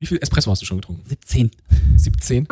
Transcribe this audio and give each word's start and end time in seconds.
Wie 0.00 0.06
viel 0.06 0.18
Espresso 0.22 0.50
hast 0.50 0.62
du 0.62 0.66
schon 0.66 0.78
getrunken? 0.78 1.06
17. 1.06 1.50
17? 1.96 2.48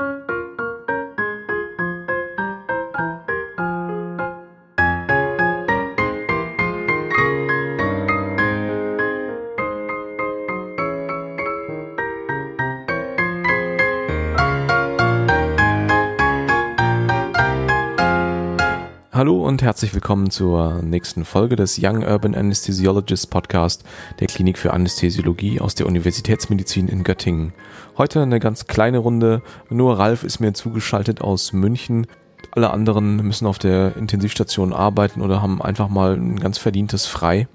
Und 19.49 19.63
herzlich 19.63 19.95
willkommen 19.95 20.31
zur 20.31 20.83
nächsten 20.83 21.25
Folge 21.25 21.57
des 21.57 21.81
Young 21.83 22.05
Urban 22.05 22.35
Anesthesiologist 22.35 23.31
Podcast 23.31 23.83
der 24.21 24.27
Klinik 24.27 24.59
für 24.59 24.75
Anästhesiologie 24.75 25.59
aus 25.59 25.75
der 25.75 25.87
Universitätsmedizin 25.87 26.87
in 26.87 27.03
Göttingen. 27.03 27.55
Heute 27.97 28.21
eine 28.21 28.41
ganz 28.41 28.67
kleine 28.67 28.99
Runde, 28.99 29.41
nur 29.71 29.99
Ralf 29.99 30.23
ist 30.23 30.41
mir 30.41 30.53
zugeschaltet 30.53 31.23
aus 31.23 31.55
München. 31.55 32.07
Alle 32.51 32.69
anderen 32.69 33.17
müssen 33.27 33.47
auf 33.47 33.59
der 33.59 33.97
Intensivstation 33.97 34.75
arbeiten 34.75 35.23
oder 35.23 35.41
haben 35.41 35.63
einfach 35.63 35.89
mal 35.89 36.13
ein 36.13 36.39
ganz 36.39 36.59
verdientes 36.59 37.07
Frei. 37.07 37.49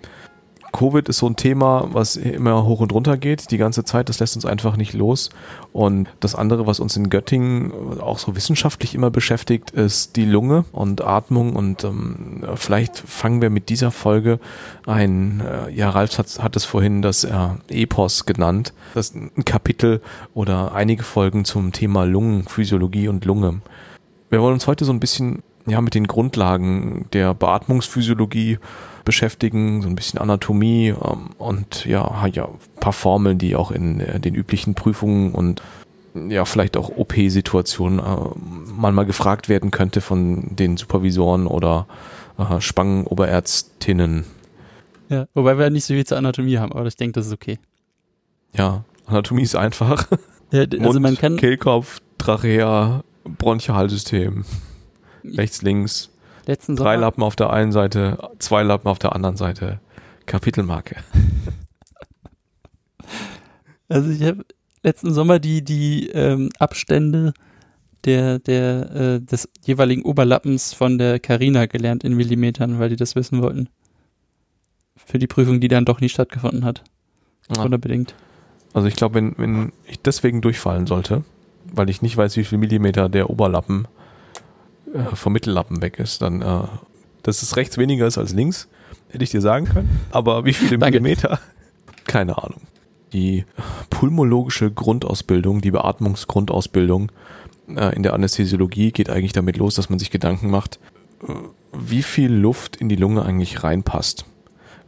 Covid 0.73 1.07
ist 1.07 1.19
so 1.19 1.27
ein 1.27 1.35
Thema, 1.35 1.87
was 1.93 2.15
immer 2.17 2.65
hoch 2.65 2.81
und 2.81 2.91
runter 2.91 3.15
geht, 3.15 3.51
die 3.51 3.57
ganze 3.57 3.85
Zeit. 3.85 4.09
Das 4.09 4.19
lässt 4.19 4.35
uns 4.35 4.45
einfach 4.45 4.75
nicht 4.75 4.93
los. 4.93 5.29
Und 5.71 6.09
das 6.19 6.35
andere, 6.35 6.67
was 6.67 6.79
uns 6.79 6.97
in 6.97 7.09
Göttingen 7.09 7.71
auch 8.01 8.17
so 8.17 8.35
wissenschaftlich 8.35 8.95
immer 8.95 9.11
beschäftigt, 9.11 9.71
ist 9.71 10.15
die 10.15 10.25
Lunge 10.25 10.65
und 10.71 11.01
Atmung. 11.01 11.55
Und 11.55 11.83
ähm, 11.83 12.43
vielleicht 12.55 12.97
fangen 12.97 13.41
wir 13.41 13.51
mit 13.51 13.69
dieser 13.69 13.91
Folge 13.91 14.39
ein, 14.87 15.41
äh, 15.41 15.71
ja, 15.71 15.91
Ralf 15.91 16.17
hat, 16.17 16.43
hat 16.43 16.55
es 16.55 16.65
vorhin 16.65 17.03
das 17.03 17.23
äh, 17.23 17.49
Epos 17.69 18.25
genannt. 18.25 18.73
Das 18.95 19.09
ist 19.09 19.15
ein 19.15 19.45
Kapitel 19.45 20.01
oder 20.33 20.73
einige 20.73 21.03
Folgen 21.03 21.45
zum 21.45 21.71
Thema 21.71 22.03
Lungenphysiologie 22.03 23.07
und 23.07 23.25
Lunge. 23.25 23.61
Wir 24.31 24.41
wollen 24.41 24.55
uns 24.55 24.65
heute 24.65 24.85
so 24.85 24.91
ein 24.91 24.99
bisschen 24.99 25.43
ja, 25.67 25.80
mit 25.81 25.93
den 25.93 26.08
Grundlagen 26.08 27.05
der 27.13 27.35
Beatmungsphysiologie 27.35 28.58
beschäftigen, 29.05 29.81
so 29.81 29.87
ein 29.87 29.95
bisschen 29.95 30.19
Anatomie 30.19 30.89
ähm, 30.89 31.29
und 31.37 31.85
ja, 31.85 32.25
ja, 32.27 32.45
ein 32.45 32.79
paar 32.79 32.93
Formeln, 32.93 33.37
die 33.37 33.55
auch 33.55 33.71
in 33.71 33.99
äh, 33.99 34.19
den 34.19 34.35
üblichen 34.35 34.75
Prüfungen 34.75 35.31
und 35.33 35.61
ja, 36.29 36.45
vielleicht 36.45 36.77
auch 36.77 36.89
OP-Situationen 36.95 37.99
äh, 37.99 38.79
mal 38.79 39.05
gefragt 39.05 39.49
werden 39.49 39.71
könnte 39.71 40.01
von 40.01 40.55
den 40.55 40.77
Supervisoren 40.77 41.47
oder 41.47 41.87
äh, 42.37 42.61
Spangenoberärztinnen. 42.61 44.25
Ja, 45.09 45.27
wobei 45.33 45.57
wir 45.57 45.69
nicht 45.69 45.85
so 45.85 45.93
viel 45.93 46.05
zur 46.05 46.17
Anatomie 46.17 46.57
haben, 46.57 46.71
aber 46.71 46.85
ich 46.85 46.95
denke, 46.95 47.13
das 47.13 47.27
ist 47.27 47.33
okay. 47.33 47.59
Ja, 48.55 48.83
Anatomie 49.05 49.43
ist 49.43 49.55
einfach. 49.55 50.07
Ja, 50.51 50.61
also 50.61 50.79
Mund, 50.79 50.99
man 51.01 51.17
kann. 51.17 51.37
Kehlkopf, 51.37 51.99
Trachea, 52.19 53.03
Bronchialsystem. 53.23 54.45
Rechts, 55.23 55.63
links. 55.63 56.11
Letzten 56.45 56.75
Drei 56.75 56.95
Sommer, 56.95 56.97
Lappen 56.97 57.23
auf 57.23 57.36
der 57.36 57.52
einen 57.52 57.72
Seite, 57.72 58.17
zwei 58.39 58.63
Lappen 58.63 58.89
auf 58.89 58.99
der 58.99 59.16
anderen 59.16 59.38
Seite. 59.38 59.80
Kapitelmarke. 60.25 60.97
also 63.89 64.09
ich 64.09 64.23
habe 64.23 64.45
letzten 64.81 65.14
Sommer 65.14 65.39
die, 65.39 65.64
die 65.64 66.09
ähm, 66.09 66.49
Abstände 66.59 67.33
der, 68.05 68.39
der, 68.39 68.91
äh, 68.91 69.21
des 69.21 69.47
jeweiligen 69.66 70.03
Oberlappens 70.03 70.73
von 70.73 70.97
der 70.97 71.19
Carina 71.19 71.66
gelernt 71.66 72.03
in 72.03 72.16
Millimetern, 72.16 72.80
weil 72.80 72.89
die 72.89 72.97
das 72.97 73.16
wissen 73.16 73.41
wollten. 73.41 73.69
Für 74.97 75.19
die 75.19 75.27
Prüfung, 75.27 75.61
die 75.61 75.69
dann 75.69 75.86
doch 75.86 76.02
nie 76.02 76.09
stattgefunden 76.09 76.66
hat. 76.66 76.83
Ja. 77.55 77.64
Oder 77.64 77.77
bedingt. 77.77 78.16
Also 78.73 78.88
ich 78.88 78.95
glaube, 78.95 79.16
wenn, 79.16 79.38
wenn 79.38 79.71
ich 79.86 80.02
deswegen 80.02 80.41
durchfallen 80.41 80.88
sollte, 80.88 81.23
weil 81.73 81.89
ich 81.89 82.02
nicht 82.02 82.17
weiß, 82.17 82.36
wie 82.36 82.44
viel 82.44 82.58
Millimeter 82.58 83.08
der 83.08 83.30
Oberlappen 83.30 83.86
äh, 83.86 84.02
vom 85.13 85.33
Mittellappen 85.33 85.81
weg 85.81 85.99
ist, 85.99 86.22
dann, 86.22 86.41
äh, 86.41 86.63
dass 87.23 87.41
es 87.41 87.55
rechts 87.55 87.77
weniger 87.77 88.08
ist 88.08 88.17
als 88.17 88.33
links, 88.33 88.67
hätte 89.09 89.23
ich 89.23 89.31
dir 89.31 89.42
sagen 89.42 89.65
können. 89.65 89.99
Aber 90.11 90.45
wie 90.45 90.54
viele. 90.54 90.77
Millimeter? 90.77 91.39
Keine 92.05 92.37
Ahnung. 92.37 92.61
Die 93.14 93.45
pulmologische 93.89 94.71
Grundausbildung, 94.71 95.61
die 95.61 95.71
Beatmungsgrundausbildung 95.71 97.11
äh, 97.67 97.95
in 97.95 98.04
der 98.04 98.14
Anästhesiologie 98.14 98.92
geht 98.92 99.09
eigentlich 99.09 99.33
damit 99.33 99.58
los, 99.58 99.76
dass 99.76 99.89
man 99.89 99.99
sich 99.99 100.11
Gedanken 100.11 100.49
macht, 100.49 100.80
äh, 101.27 101.33
wie 101.71 102.04
viel 102.04 102.31
Luft 102.31 102.75
in 102.75 102.89
die 102.89 102.95
Lunge 102.95 103.23
eigentlich 103.23 103.64
reinpasst. 103.64 104.25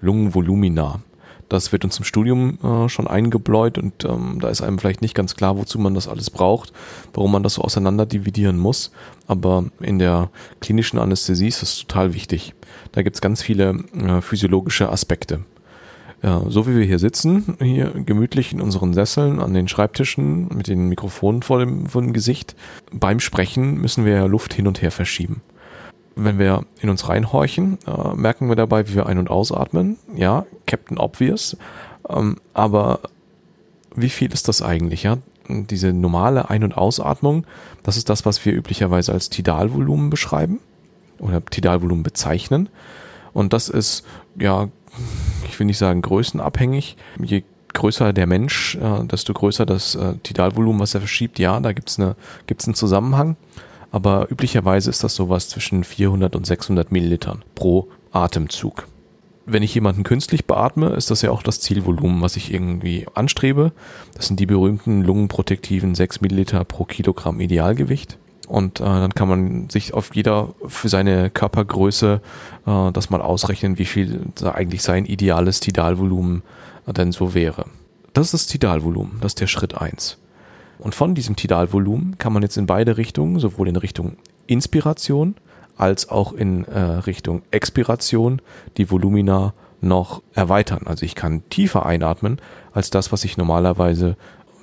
Lungenvolumina. 0.02 1.02
Das 1.50 1.72
wird 1.72 1.84
uns 1.84 1.98
im 2.00 2.06
Studium 2.06 2.58
äh, 2.64 2.90
schon 2.90 3.08
eingebläut 3.08 3.78
und 3.78 4.04
ähm, 4.06 4.40
da 4.42 4.50
ist 4.50 4.62
einem 4.62 4.80
vielleicht 4.80 5.02
nicht 5.02 5.14
ganz 5.14 5.36
klar, 5.36 5.58
wozu 5.58 5.78
man 5.78 5.94
das 5.94 6.08
alles 6.08 6.30
braucht, 6.30 6.74
warum 7.14 7.32
man 7.32 7.44
das 7.44 7.56
so 7.56 7.62
auseinander 7.62 8.06
dividieren 8.06 8.58
muss. 8.58 8.92
Aber 9.28 9.66
in 9.80 10.00
der 10.00 10.30
klinischen 10.60 10.98
Anästhesie 10.98 11.48
ist 11.48 11.62
das 11.62 11.78
total 11.78 12.14
wichtig. 12.14 12.54
Da 12.94 13.04
gibt 13.04 13.16
es 13.16 13.22
ganz 13.22 13.42
viele 13.42 13.84
äh, 13.96 14.22
physiologische 14.22 14.90
Aspekte. 14.90 15.42
Ja, 16.24 16.42
so 16.48 16.66
wie 16.66 16.76
wir 16.76 16.86
hier 16.86 16.98
sitzen, 16.98 17.56
hier 17.62 17.92
gemütlich 17.94 18.52
in 18.52 18.60
unseren 18.60 18.96
Sesseln 18.96 19.40
an 19.40 19.54
den 19.54 19.68
Schreibtischen 19.68 20.48
mit 20.48 20.68
den 20.68 20.90
Mikrofonen 20.90 21.44
vor 21.44 21.60
dem, 21.60 21.86
vor 21.86 22.02
dem 22.02 22.14
Gesicht, 22.14 22.56
beim 22.92 23.20
Sprechen 23.20 23.80
müssen 23.80 24.06
wir 24.06 24.28
Luft 24.28 24.54
hin 24.56 24.66
und 24.66 24.82
her 24.82 24.92
verschieben. 24.92 25.42
Wenn 26.16 26.40
wir 26.40 26.66
in 26.80 26.90
uns 26.90 27.10
reinhorchen, 27.10 27.78
äh, 27.86 28.16
merken 28.16 28.48
wir 28.48 28.56
dabei, 28.56 28.88
wie 28.88 28.96
wir 28.96 29.06
ein- 29.06 29.18
und 29.18 29.30
ausatmen. 29.30 29.98
Ja, 30.16 30.46
Captain 30.66 30.98
Obvious. 30.98 31.58
Ähm, 32.10 32.38
aber 32.54 33.00
wie 33.96 34.10
viel 34.10 34.32
ist 34.32 34.48
das 34.48 34.62
eigentlich? 34.62 35.04
Ja, 35.04 35.18
diese 35.48 35.94
normale 35.94 36.50
Ein- 36.50 36.64
und 36.64 36.78
Ausatmung, 36.78 37.46
das 37.84 37.98
ist 37.98 38.10
das, 38.10 38.26
was 38.26 38.44
wir 38.46 38.54
üblicherweise 38.54 39.12
als 39.12 39.30
Tidalvolumen 39.30 40.10
beschreiben 40.10 40.60
oder 41.20 41.44
Tidalvolumen 41.44 42.04
bezeichnen. 42.04 42.70
Und 43.34 43.54
das 43.54 43.70
ist, 43.70 44.06
ja, 44.40 44.70
ich 45.48 45.60
will 45.60 45.68
nicht 45.68 45.78
sagen 45.78 46.02
größenabhängig. 46.02 46.96
Je 47.22 47.44
größer 47.74 48.14
der 48.14 48.26
Mensch, 48.26 48.76
äh, 48.76 49.04
desto 49.06 49.34
größer 49.34 49.66
das 49.66 49.96
äh, 49.96 50.16
Tidalvolumen, 50.24 50.82
was 50.82 50.94
er 50.96 51.02
verschiebt. 51.02 51.40
Ja, 51.40 51.60
da 51.60 51.74
gibt's 51.74 52.00
eine, 52.00 52.16
gibt's 52.48 52.66
einen 52.66 52.76
Zusammenhang. 52.76 53.36
Aber 53.92 54.30
üblicherweise 54.32 54.90
ist 54.90 55.04
das 55.04 55.16
sowas 55.16 55.50
zwischen 55.50 55.84
400 55.84 56.36
und 56.36 56.46
600 56.46 56.92
Millilitern 56.92 57.44
pro 57.56 57.88
Atemzug. 58.12 58.88
Wenn 59.46 59.62
ich 59.62 59.76
jemanden 59.76 60.04
künstlich 60.04 60.46
beatme, 60.46 60.90
ist 60.90 61.12
das 61.12 61.22
ja 61.22 61.30
auch 61.30 61.44
das 61.44 61.60
Zielvolumen, 61.60 62.22
was 62.22 62.36
ich 62.36 62.52
irgendwie 62.52 63.06
anstrebe. 63.14 63.74
Das 64.16 64.28
sind 64.28 64.40
die 64.40 64.48
berühmten 64.48 65.04
lungenprotektiven 65.04 65.94
6 65.94 66.22
Milliliter 66.22 66.64
pro 66.66 66.86
Kilogramm 66.86 67.40
Idealgewicht. 67.40 68.18
Und 68.48 68.80
äh, 68.80 68.84
dann 68.84 69.14
kann 69.14 69.28
man 69.28 69.70
sich 69.70 69.94
auf 69.94 70.16
jeder 70.16 70.54
für 70.68 70.90
seine 70.90 71.30
Körpergröße 71.30 72.22
äh, 72.66 72.92
das 72.92 73.10
mal 73.10 73.22
ausrechnen, 73.22 73.78
wie 73.78 73.86
viel 73.86 74.22
eigentlich 74.44 74.84
sein 74.84 75.06
ideales 75.06 75.60
Tidalvolumen 75.60 76.44
äh, 76.88 76.94
denn 76.94 77.12
so 77.12 77.34
wäre. 77.34 77.66
Das 78.14 78.28
ist 78.28 78.34
das 78.34 78.48
Tidalvolumen, 78.48 79.18
das 79.22 79.32
ist 79.32 79.42
der 79.42 79.48
Schritt 79.48 79.76
eins. 79.76 80.18
Und 80.80 80.96
von 80.96 81.16
diesem 81.16 81.36
Tidalvolumen 81.36 82.18
kann 82.18 82.34
man 82.34 82.44
jetzt 82.44 82.58
in 82.58 82.66
beide 82.66 82.98
Richtungen, 82.98 83.40
sowohl 83.40 83.68
in 83.68 83.76
Richtung 83.76 84.18
Inspiration 84.48 85.36
als 85.78 86.10
auch 86.10 86.34
in 86.34 86.66
äh, 86.66 86.80
Richtung 86.80 87.42
Expiration, 87.52 88.42
die 88.78 88.90
Volumina 88.90 89.54
noch 89.82 90.22
erweitern. 90.34 90.84
Also 90.86 91.06
ich 91.06 91.16
kann 91.16 91.48
tiefer 91.50 91.86
einatmen 91.86 92.40
als 92.74 92.90
das, 92.90 93.12
was 93.12 93.24
ich 93.24 93.38
normalerweise 93.38 94.16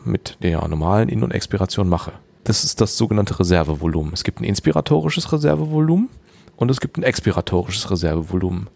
mit 0.05 0.39
der 0.43 0.67
normalen 0.69 1.09
In- 1.09 1.23
und 1.23 1.33
Expiration 1.33 1.89
mache. 1.89 2.13
Das 2.45 2.65
ist 2.65 2.81
das 2.81 2.97
sogenannte 2.97 3.39
Reservevolumen. 3.39 4.13
Es 4.13 4.25
gibt 4.25 4.41
ein 4.41 4.45
inspiratorisches 4.45 5.33
Reservevolumen 5.33 6.09
und 6.57 6.71
es 6.71 6.81
gibt 6.81 6.97
ein 6.97 7.05
expiratorisches 7.05 7.91
Reservevolumen. 7.91 8.69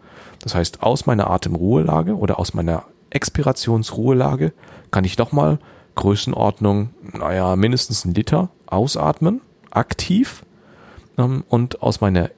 Das 0.42 0.54
heißt, 0.54 0.82
aus 0.82 1.06
meiner 1.06 1.30
Atemruhelage 1.30 2.16
oder 2.16 2.38
aus 2.38 2.54
meiner 2.54 2.84
Expirationsruhelage 3.10 4.52
kann 4.90 5.04
ich 5.04 5.18
nochmal 5.18 5.58
Größenordnung, 5.96 6.90
naja, 7.12 7.56
mindestens 7.56 8.04
ein 8.04 8.14
Liter 8.14 8.50
ausatmen, 8.66 9.40
aktiv. 9.70 10.44
Ähm, 11.18 11.44
und 11.48 11.82
aus 11.82 12.00
meiner, 12.00 12.30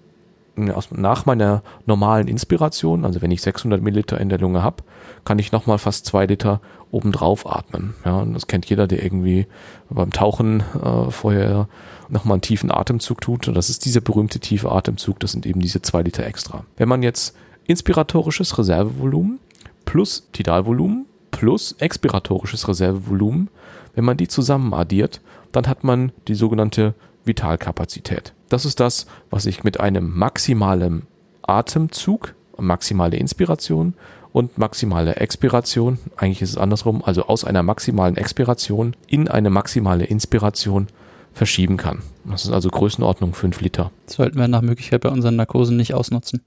aus, 0.74 0.90
nach 0.90 1.26
meiner 1.26 1.62
normalen 1.84 2.28
Inspiration, 2.28 3.04
also 3.04 3.20
wenn 3.20 3.30
ich 3.30 3.42
600 3.42 3.82
Milliliter 3.82 4.20
in 4.20 4.28
der 4.28 4.38
Lunge 4.38 4.62
habe, 4.62 4.82
kann 5.24 5.38
ich 5.38 5.52
nochmal 5.52 5.78
fast 5.78 6.06
zwei 6.06 6.26
Liter 6.26 6.60
obendrauf 6.90 7.46
atmen. 7.46 7.94
Ja, 8.04 8.20
und 8.20 8.32
das 8.32 8.46
kennt 8.46 8.66
jeder, 8.66 8.86
der 8.86 9.02
irgendwie 9.02 9.46
beim 9.90 10.12
Tauchen 10.12 10.62
äh, 10.82 11.10
vorher 11.10 11.68
nochmal 12.08 12.36
einen 12.36 12.42
tiefen 12.42 12.70
Atemzug 12.70 13.20
tut. 13.20 13.48
Und 13.48 13.54
das 13.54 13.68
ist 13.68 13.84
dieser 13.84 14.00
berühmte 14.00 14.40
tiefe 14.40 14.72
Atemzug, 14.72 15.20
das 15.20 15.32
sind 15.32 15.46
eben 15.46 15.60
diese 15.60 15.82
zwei 15.82 16.02
Liter 16.02 16.24
extra. 16.24 16.64
Wenn 16.76 16.88
man 16.88 17.02
jetzt 17.02 17.36
inspiratorisches 17.66 18.56
Reservevolumen 18.56 19.40
plus 19.84 20.28
Tidalvolumen 20.32 21.06
plus 21.38 21.76
expiratorisches 21.78 22.66
Reservevolumen, 22.66 23.48
wenn 23.94 24.04
man 24.04 24.16
die 24.16 24.26
zusammen 24.26 24.74
addiert, 24.74 25.20
dann 25.52 25.68
hat 25.68 25.84
man 25.84 26.10
die 26.26 26.34
sogenannte 26.34 26.94
Vitalkapazität. 27.24 28.32
Das 28.48 28.64
ist 28.64 28.80
das, 28.80 29.06
was 29.30 29.46
ich 29.46 29.62
mit 29.62 29.78
einem 29.78 30.18
maximalen 30.18 31.06
Atemzug, 31.42 32.34
maximale 32.58 33.16
Inspiration 33.18 33.94
und 34.32 34.58
maximale 34.58 35.14
Expiration, 35.14 35.98
eigentlich 36.16 36.42
ist 36.42 36.50
es 36.50 36.58
andersrum, 36.58 37.04
also 37.04 37.26
aus 37.26 37.44
einer 37.44 37.62
maximalen 37.62 38.16
Expiration 38.16 38.96
in 39.06 39.28
eine 39.28 39.50
maximale 39.50 40.06
Inspiration 40.06 40.88
verschieben 41.34 41.76
kann. 41.76 42.00
Das 42.24 42.46
ist 42.46 42.50
also 42.50 42.68
Größenordnung 42.68 43.32
5 43.32 43.60
Liter. 43.60 43.92
Sollten 44.06 44.38
wir 44.38 44.48
nach 44.48 44.62
Möglichkeit 44.62 45.02
bei 45.02 45.10
unseren 45.10 45.36
Narkosen 45.36 45.76
nicht 45.76 45.94
ausnutzen. 45.94 46.42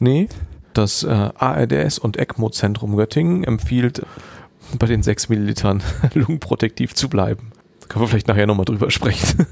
Nee, 0.00 0.28
das 0.78 1.02
äh, 1.02 1.08
ARDS 1.08 1.98
und 1.98 2.16
ECMO-Zentrum 2.16 2.96
Göttingen 2.96 3.44
empfiehlt, 3.44 4.04
bei 4.78 4.86
den 4.86 5.02
6 5.02 5.28
Millilitern 5.28 5.82
lungenprotektiv 6.14 6.94
zu 6.94 7.08
bleiben. 7.08 7.52
Da 7.80 7.86
können 7.86 8.04
wir 8.04 8.08
vielleicht 8.08 8.28
nachher 8.28 8.46
nochmal 8.46 8.64
drüber 8.64 8.90
sprechen. 8.90 9.46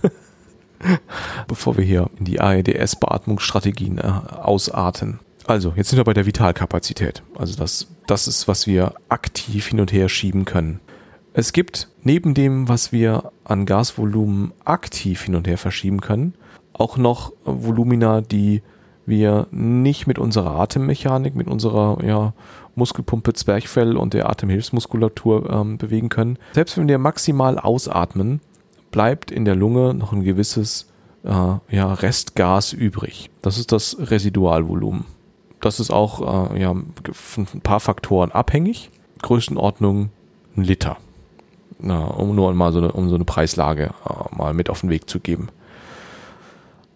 Bevor 1.48 1.76
wir 1.76 1.84
hier 1.84 2.10
in 2.18 2.24
die 2.24 2.40
ARDS-Beatmungsstrategien 2.40 3.98
äh, 3.98 4.02
ausarten. 4.02 5.20
Also, 5.46 5.72
jetzt 5.76 5.90
sind 5.90 5.98
wir 5.98 6.04
bei 6.04 6.14
der 6.14 6.26
Vitalkapazität. 6.26 7.22
Also 7.36 7.56
das, 7.56 7.88
das 8.06 8.28
ist, 8.28 8.48
was 8.48 8.66
wir 8.66 8.94
aktiv 9.08 9.66
hin 9.68 9.80
und 9.80 9.92
her 9.92 10.08
schieben 10.08 10.44
können. 10.44 10.80
Es 11.34 11.52
gibt 11.52 11.88
neben 12.02 12.34
dem, 12.34 12.68
was 12.68 12.92
wir 12.92 13.32
an 13.44 13.64
Gasvolumen 13.66 14.52
aktiv 14.64 15.22
hin 15.22 15.34
und 15.34 15.46
her 15.46 15.58
verschieben 15.58 16.00
können, 16.00 16.34
auch 16.72 16.96
noch 16.96 17.32
Volumina, 17.44 18.20
die 18.20 18.62
wir 19.06 19.46
nicht 19.50 20.06
mit 20.06 20.18
unserer 20.18 20.58
Atemmechanik, 20.60 21.34
mit 21.34 21.48
unserer 21.48 21.98
ja, 22.04 22.32
Muskelpumpe 22.74 23.32
Zwerchfell 23.32 23.96
und 23.96 24.14
der 24.14 24.28
Atemhilfsmuskulatur 24.28 25.50
ähm, 25.50 25.78
bewegen 25.78 26.08
können. 26.08 26.38
Selbst 26.52 26.78
wenn 26.78 26.88
wir 26.88 26.98
maximal 26.98 27.58
ausatmen, 27.58 28.40
bleibt 28.90 29.30
in 29.30 29.44
der 29.44 29.56
Lunge 29.56 29.94
noch 29.94 30.12
ein 30.12 30.22
gewisses 30.22 30.86
äh, 31.24 31.28
ja, 31.28 31.92
Restgas 31.92 32.72
übrig. 32.72 33.30
Das 33.42 33.58
ist 33.58 33.72
das 33.72 33.96
Residualvolumen. 33.98 35.04
Das 35.60 35.80
ist 35.80 35.90
auch 35.90 36.52
äh, 36.52 36.60
ja, 36.60 36.74
von 37.12 37.46
ein 37.54 37.60
paar 37.60 37.80
Faktoren 37.80 38.32
abhängig. 38.32 38.90
Größenordnung 39.22 40.10
ein 40.56 40.64
Liter. 40.64 40.96
Na, 41.78 42.04
um 42.04 42.34
nur 42.34 42.52
mal 42.54 42.72
so 42.72 42.78
eine, 42.78 42.92
um 42.92 43.08
so 43.08 43.14
eine 43.14 43.24
Preislage 43.24 43.90
äh, 44.08 44.36
mal 44.36 44.54
mit 44.54 44.70
auf 44.70 44.80
den 44.80 44.90
Weg 44.90 45.08
zu 45.08 45.20
geben. 45.20 45.48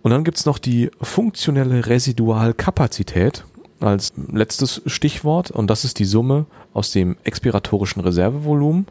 Und 0.06 0.12
dann 0.12 0.23
gibt 0.23 0.38
es 0.38 0.47
noch 0.47 0.58
die 0.58 0.88
funktionelle 1.03 1.85
Residualkapazität 1.87 3.44
als 3.81 4.12
letztes 4.32 4.81
Stichwort 4.87 5.50
und 5.50 5.69
das 5.69 5.85
ist 5.85 5.99
die 5.99 6.05
Summe 6.05 6.47
aus 6.73 6.93
dem 6.93 7.17
expiratorischen 7.25 8.03
Reservevolumen 8.03 8.87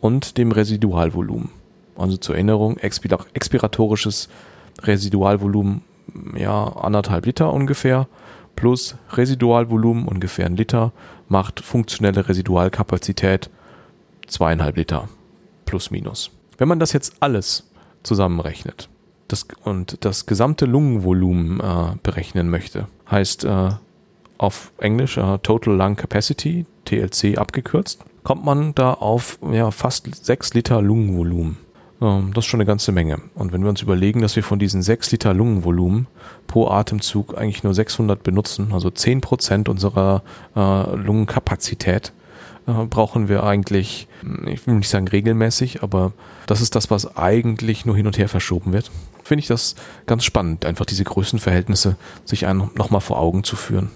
und 0.00 0.36
dem 0.38 0.50
Residualvolumen. 0.50 1.50
Also 1.96 2.16
zur 2.16 2.34
Erinnerung, 2.34 2.78
expiratorisches 2.78 4.28
Residualvolumen 4.82 5.82
ja 6.36 6.64
anderthalb 6.64 7.26
Liter 7.26 7.52
ungefähr 7.52 8.08
plus 8.56 8.96
Residualvolumen 9.12 10.08
ungefähr 10.08 10.46
ein 10.46 10.56
Liter 10.56 10.90
macht 11.28 11.60
funktionelle 11.60 12.28
Residualkapazität 12.28 13.50
zweieinhalb 14.26 14.76
Liter 14.76 15.08
plus 15.64 15.92
minus. 15.92 16.32
Wenn 16.58 16.66
man 16.66 16.80
das 16.80 16.92
jetzt 16.92 17.18
alles 17.20 17.70
zusammenrechnet 18.02 18.88
das, 19.28 19.46
und 19.64 20.04
das 20.04 20.26
gesamte 20.26 20.66
Lungenvolumen 20.66 21.60
äh, 21.60 21.96
berechnen 22.02 22.48
möchte, 22.48 22.86
heißt 23.10 23.44
äh, 23.44 23.70
auf 24.38 24.72
Englisch 24.78 25.16
äh, 25.16 25.38
Total 25.38 25.74
Lung 25.74 25.96
Capacity, 25.96 26.66
TLC 26.84 27.38
abgekürzt, 27.38 28.04
kommt 28.22 28.44
man 28.44 28.74
da 28.74 28.92
auf 28.92 29.38
ja, 29.52 29.70
fast 29.70 30.24
6 30.24 30.54
Liter 30.54 30.82
Lungenvolumen. 30.82 31.58
Ähm, 32.00 32.32
das 32.34 32.44
ist 32.44 32.50
schon 32.50 32.60
eine 32.60 32.66
ganze 32.66 32.92
Menge. 32.92 33.20
Und 33.34 33.52
wenn 33.52 33.62
wir 33.62 33.70
uns 33.70 33.82
überlegen, 33.82 34.20
dass 34.20 34.36
wir 34.36 34.42
von 34.42 34.58
diesen 34.58 34.82
6 34.82 35.12
Liter 35.12 35.34
Lungenvolumen 35.34 36.06
pro 36.46 36.68
Atemzug 36.68 37.36
eigentlich 37.36 37.64
nur 37.64 37.74
600 37.74 38.22
benutzen, 38.22 38.70
also 38.72 38.90
10 38.90 39.20
Prozent 39.20 39.68
unserer 39.68 40.22
äh, 40.54 40.96
Lungenkapazität, 40.96 42.12
äh, 42.66 42.72
brauchen 42.86 43.28
wir 43.28 43.44
eigentlich, 43.44 44.08
ich 44.46 44.66
will 44.66 44.74
nicht 44.74 44.88
sagen 44.88 45.08
regelmäßig, 45.08 45.82
aber 45.82 46.12
das 46.46 46.60
ist 46.60 46.74
das, 46.74 46.90
was 46.90 47.16
eigentlich 47.16 47.86
nur 47.86 47.96
hin 47.96 48.06
und 48.06 48.18
her 48.18 48.28
verschoben 48.28 48.72
wird. 48.72 48.90
Finde 49.26 49.40
ich 49.40 49.48
das 49.48 49.74
ganz 50.06 50.24
spannend, 50.24 50.64
einfach 50.64 50.84
diese 50.84 51.02
Größenverhältnisse 51.02 51.96
sich 52.24 52.42
nochmal 52.42 53.00
vor 53.00 53.18
Augen 53.18 53.42
zu 53.42 53.56
führen. 53.56 53.90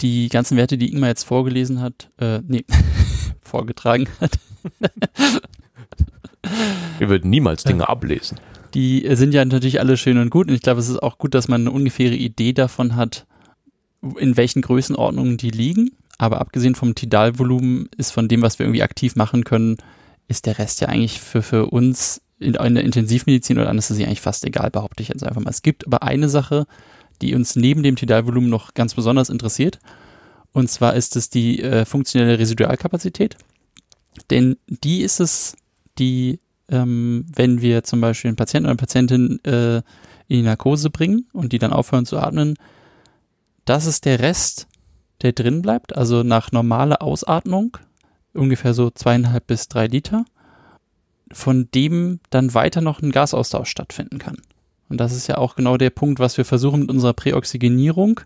Die 0.00 0.28
ganzen 0.28 0.56
Werte, 0.56 0.76
die 0.76 0.90
Ingmar 0.90 1.10
jetzt 1.10 1.22
vorgelesen 1.22 1.80
hat, 1.80 2.10
äh, 2.18 2.40
nee, 2.44 2.64
vorgetragen 3.40 4.08
hat. 4.20 4.32
Wir 6.98 7.08
würden 7.08 7.30
niemals 7.30 7.62
Dinge 7.62 7.88
ablesen. 7.88 8.40
Die 8.74 9.08
sind 9.14 9.32
ja 9.32 9.44
natürlich 9.44 9.78
alle 9.78 9.96
schön 9.96 10.18
und 10.18 10.30
gut 10.30 10.48
und 10.48 10.54
ich 10.54 10.62
glaube, 10.62 10.80
es 10.80 10.88
ist 10.88 11.04
auch 11.04 11.18
gut, 11.18 11.34
dass 11.34 11.46
man 11.46 11.60
eine 11.60 11.70
ungefähre 11.70 12.16
Idee 12.16 12.52
davon 12.52 12.96
hat, 12.96 13.26
in 14.18 14.36
welchen 14.36 14.62
Größenordnungen 14.62 15.36
die 15.36 15.50
liegen. 15.50 15.92
Aber 16.18 16.40
abgesehen 16.40 16.74
vom 16.74 16.96
Tidalvolumen 16.96 17.88
ist 17.96 18.10
von 18.10 18.26
dem, 18.26 18.42
was 18.42 18.58
wir 18.58 18.66
irgendwie 18.66 18.82
aktiv 18.82 19.14
machen 19.14 19.44
können, 19.44 19.76
ist 20.26 20.46
der 20.46 20.58
Rest 20.58 20.80
ja 20.80 20.88
eigentlich 20.88 21.20
für, 21.20 21.42
für 21.42 21.66
uns 21.66 22.22
in, 22.38 22.54
in 22.54 22.74
der 22.74 22.84
Intensivmedizin 22.84 23.58
oder 23.58 23.68
Anästhesie 23.68 24.04
eigentlich 24.04 24.20
fast 24.20 24.44
egal, 24.44 24.70
behaupte 24.70 25.02
ich 25.02 25.08
jetzt 25.08 25.24
einfach 25.24 25.40
mal. 25.40 25.50
Es 25.50 25.62
gibt 25.62 25.86
aber 25.86 26.02
eine 26.02 26.28
Sache, 26.28 26.66
die 27.20 27.34
uns 27.34 27.56
neben 27.56 27.82
dem 27.82 27.96
Tidalvolumen 27.96 28.50
noch 28.50 28.74
ganz 28.74 28.94
besonders 28.94 29.28
interessiert. 29.28 29.78
Und 30.52 30.70
zwar 30.70 30.94
ist 30.94 31.16
es 31.16 31.30
die 31.30 31.62
äh, 31.62 31.84
funktionelle 31.84 32.38
Residualkapazität. 32.38 33.36
Denn 34.30 34.56
die 34.66 35.02
ist 35.02 35.20
es, 35.20 35.56
die, 35.98 36.40
ähm, 36.68 37.26
wenn 37.34 37.60
wir 37.60 37.84
zum 37.84 38.00
Beispiel 38.00 38.28
einen 38.28 38.36
Patienten 38.36 38.66
oder 38.66 38.72
eine 38.72 38.78
Patientin 38.78 39.44
äh, 39.44 39.76
in 40.28 40.36
die 40.36 40.42
Narkose 40.42 40.90
bringen 40.90 41.26
und 41.32 41.52
die 41.52 41.58
dann 41.58 41.72
aufhören 41.72 42.06
zu 42.06 42.18
atmen, 42.18 42.54
das 43.64 43.86
ist 43.86 44.04
der 44.04 44.20
Rest, 44.20 44.66
der 45.22 45.32
drin 45.32 45.62
bleibt. 45.62 45.96
Also 45.96 46.22
nach 46.22 46.52
normaler 46.52 47.02
Ausatmung 47.02 47.76
ungefähr 48.32 48.74
so 48.74 48.90
zweieinhalb 48.90 49.46
bis 49.46 49.68
drei 49.68 49.86
Liter, 49.86 50.24
von 51.32 51.68
dem 51.74 52.20
dann 52.30 52.54
weiter 52.54 52.80
noch 52.80 53.02
ein 53.02 53.10
Gasaustausch 53.10 53.68
stattfinden 53.68 54.18
kann. 54.18 54.36
Und 54.88 54.98
das 54.98 55.12
ist 55.12 55.26
ja 55.26 55.38
auch 55.38 55.56
genau 55.56 55.76
der 55.76 55.90
Punkt, 55.90 56.18
was 56.18 56.38
wir 56.38 56.44
versuchen 56.44 56.80
mit 56.80 56.90
unserer 56.90 57.12
Präoxygenierung. 57.12 58.20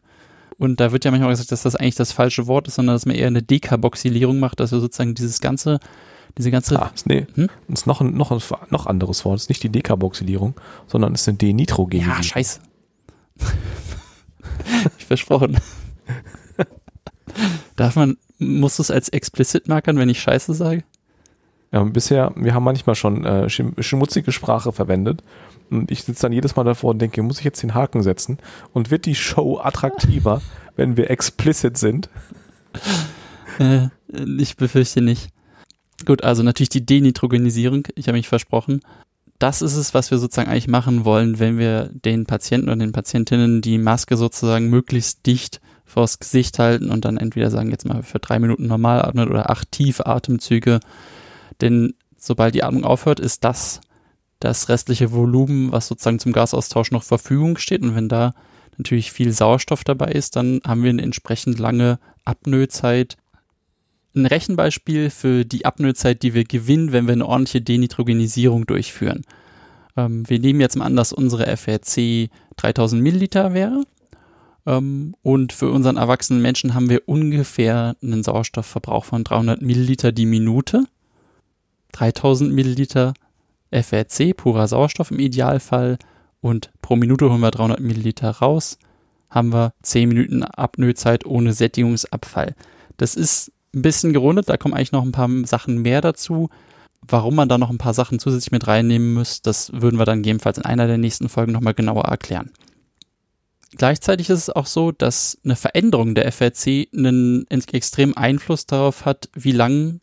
Und 0.59 0.79
da 0.79 0.93
wird 0.93 1.05
ja 1.05 1.11
manchmal 1.11 1.31
gesagt, 1.31 1.51
dass 1.51 1.63
das 1.63 1.75
eigentlich 1.75 1.97
das 1.97 2.13
falsche 2.13 2.47
Wort 2.47 2.69
ist, 2.69 2.77
sondern 2.77 2.95
dass 2.95 3.07
man 3.07 3.17
eher 3.17 3.27
eine 3.27 3.43
Dekarboxylierung 3.43 4.39
macht, 4.39 4.61
dass 4.61 4.71
wir 4.71 4.79
sozusagen 4.79 5.15
dieses 5.15 5.41
ganze, 5.41 5.81
diese 6.39 6.51
ganze. 6.53 6.81
Ah, 6.81 6.93
ist, 6.95 7.07
nee, 7.07 7.27
hm? 7.35 7.49
ist 7.69 7.87
noch 7.87 8.01
ein, 8.01 8.15
noch 8.15 8.31
ein 8.31 8.41
noch 8.71 8.87
anderes 8.87 9.25
Wort. 9.25 9.37
Es 9.37 9.43
ist 9.45 9.49
nicht 9.49 9.63
die 9.65 9.71
Dekarboxylierung, 9.71 10.55
sondern 10.87 11.15
es 11.15 11.23
ist 11.23 11.29
eine 11.29 11.39
Denitrogenierung. 11.39 12.17
Ja, 12.17 12.23
scheiße. 12.23 12.61
ich 14.99 15.05
versprochen. 15.05 15.59
Darf 17.77 17.97
man, 17.97 18.17
muss 18.39 18.79
es 18.79 18.91
als 18.91 19.09
explicit 19.09 19.69
markern, 19.69 19.97
wenn 19.97 20.09
ich 20.09 20.21
Scheiße 20.21 20.55
sage? 20.55 20.85
Ja, 21.73 21.83
bisher, 21.85 22.33
wir 22.37 22.53
haben 22.53 22.65
manchmal 22.65 22.95
schon 22.95 23.25
äh, 23.25 23.49
schmutzige 23.49 24.31
Sprache 24.31 24.73
verwendet 24.73 25.23
und 25.71 25.91
ich 25.91 26.05
sitze 26.05 26.23
dann 26.23 26.33
jedes 26.33 26.55
Mal 26.55 26.65
davor 26.65 26.91
und 26.91 26.99
denke, 27.01 27.23
muss 27.23 27.39
ich 27.39 27.45
jetzt 27.45 27.63
den 27.63 27.75
Haken 27.75 28.03
setzen? 28.03 28.39
Und 28.75 28.91
wird 28.91 29.07
die 29.07 29.15
Show 29.15 29.59
attraktiver, 29.59 30.43
wenn 30.77 30.97
wir 30.99 31.11
explicit 31.11 31.79
sind? 31.79 32.11
Äh, 33.59 33.89
ich 34.39 34.57
befürchte 34.57 35.01
nicht. 35.01 35.31
Gut, 36.05 36.23
also 36.25 36.43
natürlich 36.43 36.69
die 36.69 36.85
Denitrogenisierung, 36.85 37.89
ich 37.95 38.09
habe 38.09 38.19
mich 38.19 38.29
versprochen. 38.29 38.81
Das 39.39 39.63
ist 39.63 39.77
es, 39.77 39.95
was 39.95 40.11
wir 40.11 40.19
sozusagen 40.19 40.51
eigentlich 40.51 40.69
machen 40.69 41.05
wollen, 41.05 41.39
wenn 41.39 41.59
wir 41.59 41.91
den 41.93 42.27
Patienten 42.27 42.69
oder 42.69 42.77
den 42.77 42.93
Patientinnen 42.93 43.63
die 43.63 43.79
Maske 43.79 44.17
sozusagen 44.17 44.69
möglichst 44.69 45.27
dicht 45.27 45.61
vors 45.85 46.19
Gesicht 46.19 46.59
halten 46.59 46.91
und 46.91 47.05
dann 47.05 47.17
entweder 47.17 47.51
sagen, 47.51 47.71
jetzt 47.71 47.87
mal 47.87 48.03
für 48.03 48.19
drei 48.19 48.39
Minuten 48.39 48.67
normal 48.67 49.03
atmen 49.03 49.29
oder 49.29 49.51
acht 49.51 49.73
tiefe 49.73 50.07
Atemzüge. 50.07 50.81
Denn 51.63 51.95
sobald 52.19 52.55
die 52.55 52.63
Atmung 52.63 52.85
aufhört, 52.85 53.21
ist 53.21 53.45
das 53.45 53.81
das 54.43 54.69
restliche 54.69 55.13
Volumen, 55.13 55.71
was 55.73 55.87
sozusagen 55.87 56.19
zum 56.19 56.33
Gasaustausch 56.33 56.91
noch 56.91 57.05
Verfügung 57.05 57.59
steht. 57.59 57.83
Und 57.83 57.95
wenn 57.95 58.09
da 58.09 58.35
natürlich 58.77 59.13
viel 59.13 59.33
Sauerstoff 59.33 59.85
dabei 59.85 60.13
ist, 60.13 60.37
dann 60.37 60.61
haben 60.67 60.83
wir 60.83 60.91
eine 60.91 61.03
entsprechend 61.03 61.59
lange 61.59 61.99
Apnoezeit. 62.25 63.17
Ein 64.15 64.27
Rechenbeispiel 64.27 65.11
für 65.11 65.45
die 65.45 65.65
Apnoezeit, 65.65 66.23
die 66.23 66.35
wir 66.35 66.45
gewinnen, 66.45 66.93
wenn 66.93 67.07
wir 67.07 67.13
eine 67.13 67.27
ordentliche 67.27 67.63
Denitrogenisierung 67.63 68.67
durchführen. 68.67 69.23
Ähm, 69.97 70.29
wir 70.29 70.39
nehmen 70.39 70.61
jetzt 70.61 70.77
mal 70.77 70.87
an, 70.87 70.97
dass 70.97 71.13
unsere 71.13 71.47
FRC 71.57 72.29
3000 72.57 73.01
Milliliter 73.01 73.55
wäre. 73.55 73.85
Ähm, 74.67 75.15
und 75.23 75.53
für 75.53 75.71
unseren 75.71 75.97
erwachsenen 75.97 76.43
Menschen 76.43 76.75
haben 76.75 76.91
wir 76.91 77.09
ungefähr 77.09 77.97
einen 78.03 78.23
Sauerstoffverbrauch 78.23 79.05
von 79.05 79.25
300 79.25 79.63
Milliliter 79.63 80.13
die 80.13 80.27
Minute. 80.27 80.85
3000 81.93 82.53
Milliliter 82.53 83.15
FRC, 83.71 84.37
purer 84.37 84.69
Sauerstoff 84.69 85.11
im 85.11 85.19
Idealfall. 85.19 85.99
Und 86.41 86.71
pro 86.83 86.97
Minute 86.97 87.31
holen 87.31 87.41
wir 87.41 87.51
300 87.51 87.81
Milliliter 87.81 88.31
raus, 88.31 88.79
haben 89.31 89.53
wir 89.53 89.73
10 89.83 90.09
Minuten 90.09 90.43
Apnoezeit 90.43 91.25
ohne 91.25 91.53
Sättigungsabfall. 91.53 92.55
Das 92.97 93.15
ist 93.15 93.53
ein 93.75 93.83
bisschen 93.83 94.13
gerundet, 94.13 94.49
da 94.49 94.57
kommen 94.57 94.75
eigentlich 94.75 94.93
noch 94.93 95.05
ein 95.05 95.13
paar 95.13 95.31
Sachen 95.45 95.79
mehr 95.83 96.01
dazu. 96.01 96.51
Warum 97.01 97.35
man 97.35 97.49
da 97.49 97.59
noch 97.59 97.71
ein 97.71 97.79
paar 97.79 97.95
Sachen 97.95 98.19
zusätzlich 98.19 98.53
mit 98.53 98.67
reinnehmen 98.67 99.15
muss, 99.15 99.43
das 99.43 99.73
würden 99.73 99.99
wir 99.99 100.05
dann 100.05 100.19
gegebenenfalls 100.19 100.59
in 100.59 100.65
einer 100.65 100.87
der 100.87 100.99
nächsten 100.99 101.29
Folgen 101.29 101.53
nochmal 101.53 101.75
genauer 101.75 102.05
erklären. 102.05 102.51
Gleichzeitig 103.77 104.29
ist 104.29 104.39
es 104.39 104.51
auch 104.51 104.67
so, 104.67 104.93
dass 104.93 105.39
eine 105.45 105.57
Veränderung 105.57 106.15
der 106.15 106.31
FRC 106.31 106.89
einen 106.95 107.47
extremen 107.49 108.17
Einfluss 108.17 108.67
darauf 108.67 109.07
hat, 109.07 109.31
wie 109.35 109.53
lang 109.53 110.01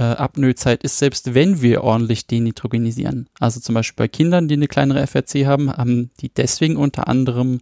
äh, 0.00 0.02
Apnoezeit 0.02 0.82
ist, 0.82 0.96
selbst 0.96 1.34
wenn 1.34 1.60
wir 1.60 1.84
ordentlich 1.84 2.26
denitrogenisieren. 2.26 3.28
Also 3.38 3.60
zum 3.60 3.74
Beispiel 3.74 3.96
bei 4.04 4.08
Kindern, 4.08 4.48
die 4.48 4.54
eine 4.54 4.66
kleinere 4.66 5.06
FRC 5.06 5.44
haben, 5.44 5.70
haben 5.70 6.10
die 6.20 6.30
deswegen 6.30 6.76
unter 6.76 7.06
anderem 7.06 7.60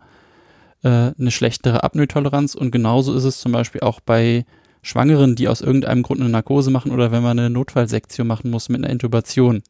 äh, 0.84 1.10
eine 1.18 1.32
schlechtere 1.32 1.82
Apnoe-Toleranz 1.82 2.54
und 2.54 2.70
genauso 2.70 3.12
ist 3.14 3.24
es 3.24 3.40
zum 3.40 3.50
Beispiel 3.50 3.80
auch 3.80 3.98
bei 3.98 4.46
Schwangeren, 4.82 5.34
die 5.34 5.48
aus 5.48 5.60
irgendeinem 5.60 6.04
Grund 6.04 6.20
eine 6.20 6.30
Narkose 6.30 6.70
machen 6.70 6.92
oder 6.92 7.10
wenn 7.10 7.24
man 7.24 7.36
eine 7.40 7.50
Notfallsektion 7.50 8.28
machen 8.28 8.52
muss 8.52 8.68
mit 8.68 8.84
einer 8.84 8.92
Intubation. 8.92 9.64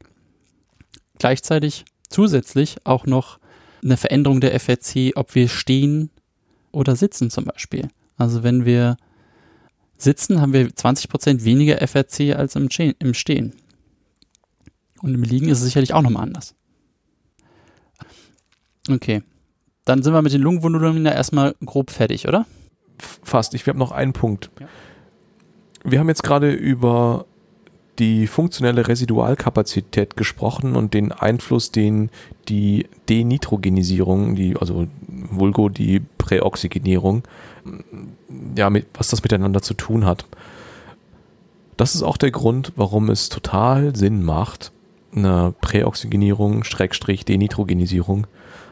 Gleichzeitig 1.18 1.86
zusätzlich 2.10 2.76
auch 2.84 3.06
noch 3.06 3.38
eine 3.82 3.96
Veränderung 3.96 4.42
der 4.42 4.52
FRC, 4.60 5.12
ob 5.14 5.34
wir 5.34 5.48
stehen 5.48 6.10
oder 6.70 6.96
sitzen 6.96 7.30
zum 7.30 7.46
Beispiel. 7.46 7.88
Also 8.18 8.42
wenn 8.42 8.66
wir 8.66 8.98
sitzen, 9.98 10.40
haben 10.40 10.52
wir 10.52 10.68
20% 10.68 11.44
weniger 11.44 11.86
FRC 11.86 12.36
als 12.36 12.56
im, 12.56 12.68
im 12.98 13.14
Stehen. 13.14 13.52
Und 15.02 15.14
im 15.14 15.22
Liegen 15.22 15.48
ist 15.48 15.58
es 15.58 15.64
sicherlich 15.64 15.92
auch 15.92 16.02
nochmal 16.02 16.22
anders. 16.22 16.54
Okay. 18.88 19.22
Dann 19.84 20.02
sind 20.02 20.12
wir 20.12 20.22
mit 20.22 20.32
den 20.32 20.42
Lungenvolumina 20.42 21.12
erstmal 21.12 21.54
grob 21.64 21.90
fertig, 21.90 22.26
oder? 22.26 22.46
Fast. 22.98 23.54
Ich 23.54 23.66
habe 23.66 23.78
noch 23.78 23.92
einen 23.92 24.12
Punkt. 24.12 24.50
Ja. 24.60 24.68
Wir 25.84 26.00
haben 26.00 26.08
jetzt 26.08 26.22
gerade 26.22 26.52
über 26.52 27.26
die 27.98 28.26
funktionelle 28.26 28.86
Residualkapazität 28.86 30.16
gesprochen 30.16 30.76
und 30.76 30.94
den 30.94 31.12
Einfluss, 31.12 31.72
den 31.72 32.10
die 32.48 32.86
Denitrogenisierung, 33.08 34.34
die, 34.34 34.56
also 34.56 34.86
vulgo 35.06 35.68
die 35.68 36.00
Präoxygenierung, 36.18 37.24
ja, 38.56 38.70
mit, 38.70 38.86
was 38.94 39.08
das 39.08 39.22
miteinander 39.22 39.62
zu 39.62 39.74
tun 39.74 40.04
hat. 40.04 40.26
Das 41.76 41.94
ist 41.94 42.02
auch 42.02 42.16
der 42.16 42.30
Grund, 42.30 42.72
warum 42.76 43.10
es 43.10 43.28
total 43.28 43.94
Sinn 43.94 44.24
macht, 44.24 44.72
eine 45.14 45.54
Präoxygenierung, 45.60 46.64
Schrägstrich, 46.64 47.24
Denitrogenisierung 47.24 48.26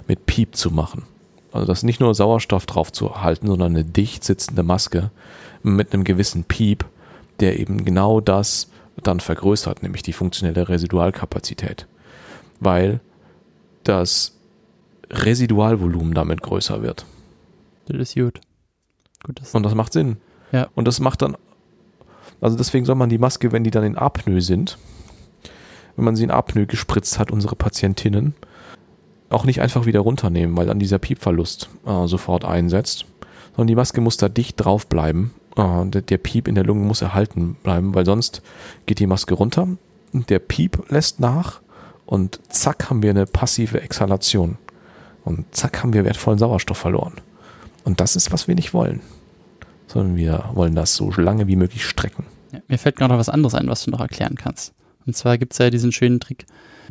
mit 0.07 0.27
Piep 0.27 0.55
zu 0.57 0.71
machen. 0.71 1.05
Also 1.53 1.67
das 1.67 1.83
nicht 1.83 2.01
nur 2.01 2.15
Sauerstoff 2.15 2.67
drauf 2.67 2.93
zu 2.93 3.23
halten, 3.23 3.47
sondern 3.47 3.75
eine 3.75 3.85
dicht 3.85 4.25
sitzende 4.25 4.63
Maske 4.63 5.11
mit 5.63 5.93
einem 5.93 6.05
gewissen 6.05 6.45
Piep, 6.45 6.85
der 7.41 7.59
eben 7.59 7.85
genau 7.85 8.21
das 8.21 8.69
dann 9.03 9.21
vergrößert, 9.21 9.83
nämlich 9.83 10.03
die 10.03 10.13
funktionelle 10.13 10.69
Residualkapazität. 10.69 11.87
Weil 12.61 13.01
das 13.85 14.37
Residualvolumen 15.11 16.15
damit 16.15 16.43
größer 16.43 16.83
wird. 16.83 17.07
Das 17.87 17.97
ist 17.99 18.15
gut. 18.15 18.41
gut 19.25 19.41
das 19.41 19.55
Und 19.55 19.63
das 19.63 19.75
macht 19.75 19.93
Sinn. 19.93 20.17
Ja. 20.53 20.69
Und 20.75 20.89
das 20.89 21.01
macht 21.01 21.23
dann, 21.23 21.37
also 22.41 22.57
deswegen 22.57 22.85
soll 22.85 22.97
man 22.97 23.09
die 23.09 23.19
Maske, 23.19 23.53
wenn 23.53 23.65
die 23.65 23.71
dann 23.71 23.85
in 23.85 23.97
Apnoe 23.97 24.41
sind, 24.41 24.79
wenn 25.97 26.05
man 26.05 26.17
sie 26.17 26.25
in 26.25 26.31
Apnoe 26.31 26.67
gespritzt 26.67 27.19
hat, 27.19 27.31
unsere 27.31 27.57
Patientinnen, 27.57 28.35
auch 29.29 29.45
nicht 29.45 29.61
einfach 29.61 29.87
wieder 29.87 30.01
runternehmen, 30.01 30.57
weil 30.57 30.67
dann 30.67 30.79
dieser 30.79 30.99
Piepverlust 30.99 31.69
äh, 31.85 32.07
sofort 32.07 32.45
einsetzt, 32.45 33.07
sondern 33.51 33.67
die 33.69 33.75
Maske 33.75 34.01
muss 34.01 34.17
da 34.17 34.29
dicht 34.29 34.65
drauf 34.65 34.87
bleiben 34.87 35.33
der, 35.57 36.03
der, 36.03 36.19
Piep 36.19 36.49
in 36.49 36.55
der 36.55 36.65
Lunge 36.65 36.85
muss 36.85 37.03
erhalten 37.03 37.57
bleiben, 37.63 37.95
weil 37.95 38.05
sonst 38.05 38.43
geht 38.85 38.99
die 38.99 39.07
Maske 39.07 39.35
runter, 39.35 39.69
der 40.13 40.39
Piep 40.39 40.91
lässt 40.91 41.21
nach 41.21 41.61
und 42.05 42.41
zack 42.49 42.89
haben 42.89 43.03
wir 43.03 43.11
eine 43.11 43.27
passive 43.27 43.81
Exhalation. 43.81 44.59
Und 45.25 45.45
zack 45.55 45.83
haben 45.83 45.93
wir 45.93 46.05
wertvollen 46.05 46.39
Sauerstoff 46.39 46.79
verloren. 46.79 47.15
Und 47.85 48.01
das 48.01 48.15
ist, 48.15 48.33
was 48.33 48.47
wir 48.47 48.55
nicht 48.55 48.73
wollen. 48.73 49.01
Sondern 49.89 50.17
wir 50.17 50.51
wollen 50.55 50.77
das 50.77 50.95
so 50.95 51.11
lange 51.11 51.49
wie 51.49 51.57
möglich 51.57 51.85
strecken. 51.85 52.25
Ja, 52.53 52.61
mir 52.69 52.79
fällt 52.79 52.97
gerade 52.97 53.13
noch 53.13 53.19
was 53.19 53.29
anderes 53.29 53.55
ein, 53.55 53.69
was 53.69 53.85
du 53.85 53.91
noch 53.91 54.01
erklären 54.01 54.37
kannst. 54.37 54.73
Und 55.05 55.17
zwar 55.17 55.37
gibt 55.37 55.53
es 55.53 55.59
ja 55.59 55.71
diesen 55.71 55.91
schönen 55.91 56.21
Trick, 56.21 56.47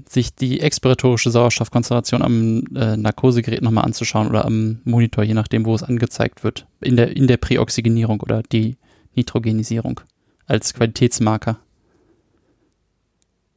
sich 0.08 0.36
die 0.36 0.60
expiratorische 0.60 1.32
Sauerstoffkonzentration 1.32 2.22
am 2.22 2.64
äh, 2.76 2.98
Narkosegerät 2.98 3.62
nochmal 3.62 3.86
anzuschauen 3.86 4.28
oder 4.28 4.46
am 4.46 4.80
Monitor, 4.84 5.24
je 5.24 5.34
nachdem, 5.34 5.66
wo 5.66 5.76
es 5.76 5.84
angezeigt 5.84 6.44
wird, 6.44 6.68
in 6.82 6.96
der, 6.96 7.16
in 7.16 7.28
der 7.28 7.38
Präoxygenierung 7.38 8.22
oder 8.22 8.44
die 8.44 8.78
Nitrogenisierung 9.16 10.02
als 10.46 10.74
Qualitätsmarker. 10.74 11.60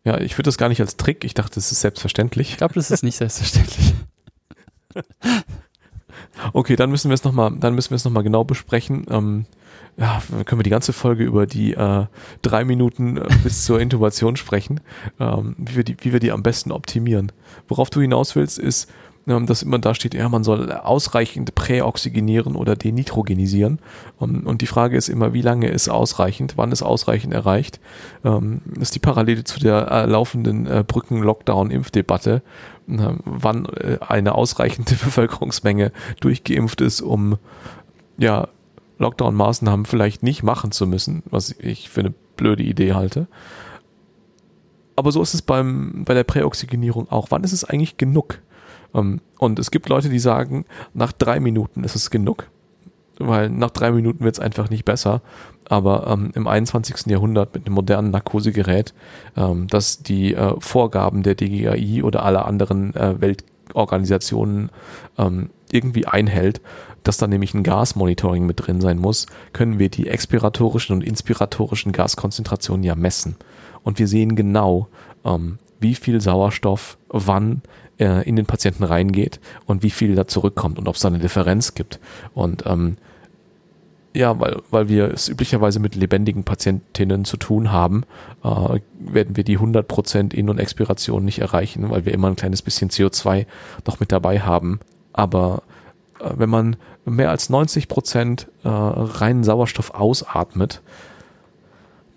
Ja, 0.05 0.21
ich 0.21 0.35
würde 0.35 0.49
das 0.49 0.59
gar 0.59 0.69
nicht 0.69 0.81
als 0.81 0.97
Trick, 0.97 1.25
ich 1.25 1.35
dachte, 1.35 1.57
das 1.57 1.73
ist 1.73 1.81
selbstverständlich. 1.81 2.51
Ich 2.51 2.57
glaube, 2.57 2.75
das 2.75 2.91
ist 2.91 3.03
nicht 3.03 3.17
selbstverständlich. 3.17 3.95
okay, 6.53 6.77
dann 6.77 6.91
müssen 6.91 7.11
wir 7.11 7.15
es 7.15 7.25
nochmal, 7.25 7.53
dann 7.59 7.75
müssen 7.75 7.91
wir 7.91 7.97
es 7.97 8.05
nochmal 8.05 8.23
genau 8.23 8.45
besprechen. 8.45 9.07
Ähm, 9.11 9.47
ja, 9.99 10.23
können 10.45 10.61
wir 10.61 10.65
die 10.65 10.71
ganze 10.71 10.93
Folge 10.93 11.25
über 11.25 11.47
die 11.47 11.75
äh, 11.75 12.07
drei 12.43 12.65
Minuten 12.65 13.17
äh, 13.17 13.29
bis 13.43 13.65
zur 13.65 13.81
Intubation 13.81 14.37
sprechen, 14.37 14.81
ähm, 15.19 15.57
wie, 15.59 15.77
wir 15.77 15.85
die, 15.85 15.97
wie 16.01 16.13
wir 16.13 16.21
die 16.21 16.31
am 16.31 16.43
besten 16.43 16.71
optimieren. 16.71 17.33
Worauf 17.67 17.91
du 17.91 18.01
hinaus 18.01 18.37
willst, 18.37 18.59
ist, 18.61 18.89
ähm, 19.27 19.47
dass 19.47 19.63
immer 19.63 19.81
da 19.81 19.95
steht, 19.95 20.15
ja, 20.15 20.29
man 20.29 20.45
soll 20.45 20.71
ausreichend 20.71 21.55
präoxygenieren 21.57 22.55
oder 22.55 22.77
denitrogenisieren. 22.77 23.81
Um, 24.19 24.37
ähm, 24.37 24.47
und 24.47 24.63
die 24.63 24.67
Frage 24.67 24.97
ist 24.97 25.09
immer, 25.09 25.33
wie 25.33 25.43
lange 25.43 25.69
ist 25.69 25.89
ausreichend, 25.89 26.55
wann 26.57 26.71
ist 26.71 26.83
ausreichend 26.83 27.35
erreicht? 27.35 27.81
Ähm, 28.25 28.61
das 28.67 28.85
ist 28.85 28.95
die 28.95 29.01
Parallele 29.01 29.43
zu 29.43 29.59
der 29.59 29.91
äh, 29.91 30.07
laufenden 30.07 30.67
äh, 30.67 30.85
Brücken-Lockdown-Impfdebatte, 30.87 32.43
äh, 32.89 32.99
wann 33.25 33.67
äh, 33.67 33.99
eine 34.01 34.37
ausreichende 34.37 34.95
Bevölkerungsmenge 35.05 35.91
durchgeimpft 36.21 36.81
ist, 36.81 37.01
um 37.01 37.37
ja, 38.17 38.49
Lockdown-Maßnahmen 38.99 39.87
vielleicht 39.87 40.23
nicht 40.23 40.43
machen 40.43 40.73
zu 40.73 40.87
müssen, 40.87 41.23
was 41.31 41.55
ich 41.59 41.89
für 41.89 42.01
eine 42.01 42.15
blöde 42.37 42.63
Idee 42.63 42.95
halte. 42.95 43.29
Aber 44.97 45.13
so 45.13 45.23
ist 45.23 45.35
es 45.35 45.43
beim, 45.43 46.05
bei 46.05 46.15
der 46.15 46.25
Präoxygenierung 46.25 47.09
auch. 47.11 47.29
Wann 47.31 47.45
ist 47.45 47.53
es 47.53 47.65
eigentlich 47.65 47.97
genug? 47.99 48.41
Ähm, 48.95 49.21
und 49.39 49.59
es 49.59 49.71
gibt 49.71 49.89
Leute, 49.89 50.09
die 50.09 50.19
sagen, 50.19 50.65
nach 50.95 51.13
drei 51.13 51.39
Minuten 51.39 51.85
ist 51.85 51.95
es 51.95 52.11
genug, 52.11 52.49
weil 53.19 53.49
nach 53.49 53.71
drei 53.71 53.93
Minuten 53.93 54.25
wird 54.25 54.35
es 54.35 54.41
einfach 54.41 54.71
nicht 54.71 54.85
besser. 54.85 55.23
Aber 55.69 56.09
ähm, 56.09 56.33
im 56.35 56.49
21. 56.49 57.07
Jahrhundert 57.07 57.55
mit 57.55 57.67
einem 57.67 57.75
modernen 57.75 58.11
Narkosegerät, 58.11 58.95
ähm, 59.37 59.67
das 59.69 60.03
die 60.03 60.35
äh, 60.35 60.55
Vorgaben 60.59 61.23
der 61.23 61.35
DGAI 61.35 62.03
oder 62.03 62.25
aller 62.25 62.47
anderen 62.47 62.95
äh, 62.97 63.21
Weltorganisationen 63.21 64.71
ähm, 65.19 65.51
irgendwie 65.73 66.07
einhält, 66.07 66.61
dass 67.03 67.17
da 67.17 67.27
nämlich 67.27 67.55
ein 67.55 67.63
Gasmonitoring 67.63 68.47
mit 68.47 68.67
drin 68.67 68.81
sein 68.81 68.99
muss, 68.99 69.27
können 69.53 69.79
wir 69.79 69.89
die 69.89 70.09
expiratorischen 70.09 70.95
und 70.95 71.05
inspiratorischen 71.05 71.93
Gaskonzentrationen 71.93 72.85
ja 72.85 72.95
messen. 72.95 73.37
Und 73.83 73.99
wir 73.99 74.09
sehen 74.09 74.37
genau, 74.37 74.89
ähm, 75.25 75.59
wie 75.81 75.95
viel 75.95 76.21
Sauerstoff 76.21 76.99
wann 77.09 77.63
äh, 77.99 78.29
in 78.29 78.37
den 78.37 78.47
Patienten 78.47 78.85
reingeht 78.85 79.41
und 79.67 79.83
wie 79.83 79.91
viel 79.91 80.15
da 80.15 80.27
zurückkommt 80.27 80.79
und 80.79 80.89
ob 80.89 80.97
es 80.97 81.03
da 81.03 81.09
eine 81.09 81.19
Differenz 81.19 81.75
gibt. 81.75 82.01
Und 82.35 82.65
ähm, 82.67 82.97
ja, 84.15 84.39
weil, 84.41 84.57
weil 84.71 84.89
wir 84.89 85.13
es 85.13 85.29
üblicherweise 85.29 85.81
mit 85.81 85.95
lebendigen 85.95 86.45
Patientinnen 86.45 87.25
zu 87.25 87.37
tun 87.37 87.71
haben, 87.71 88.05
äh, 88.43 88.81
werden 88.99 89.37
wir 89.37 89.45
die 89.45 89.59
100% 89.59 90.35
In- 90.35 90.51
und 90.51 90.59
Expiration 90.59 91.25
nicht 91.25 91.39
erreichen, 91.39 91.91
weil 91.91 92.05
wir 92.05 92.13
immer 92.13 92.29
ein 92.29 92.37
kleines 92.37 92.63
bisschen 92.63 92.91
CO2 92.91 93.47
noch 93.87 94.01
mit 94.01 94.11
dabei 94.11 94.41
haben. 94.41 94.81
Aber 95.19 95.63
äh, 96.21 96.31
wenn 96.37 96.49
man 96.49 96.77
mehr 97.05 97.31
als 97.31 97.51
90 97.51 97.89
Prozent 97.89 98.47
äh, 98.63 98.69
reinen 98.69 99.43
Sauerstoff 99.43 99.91
ausatmet, 99.91 100.81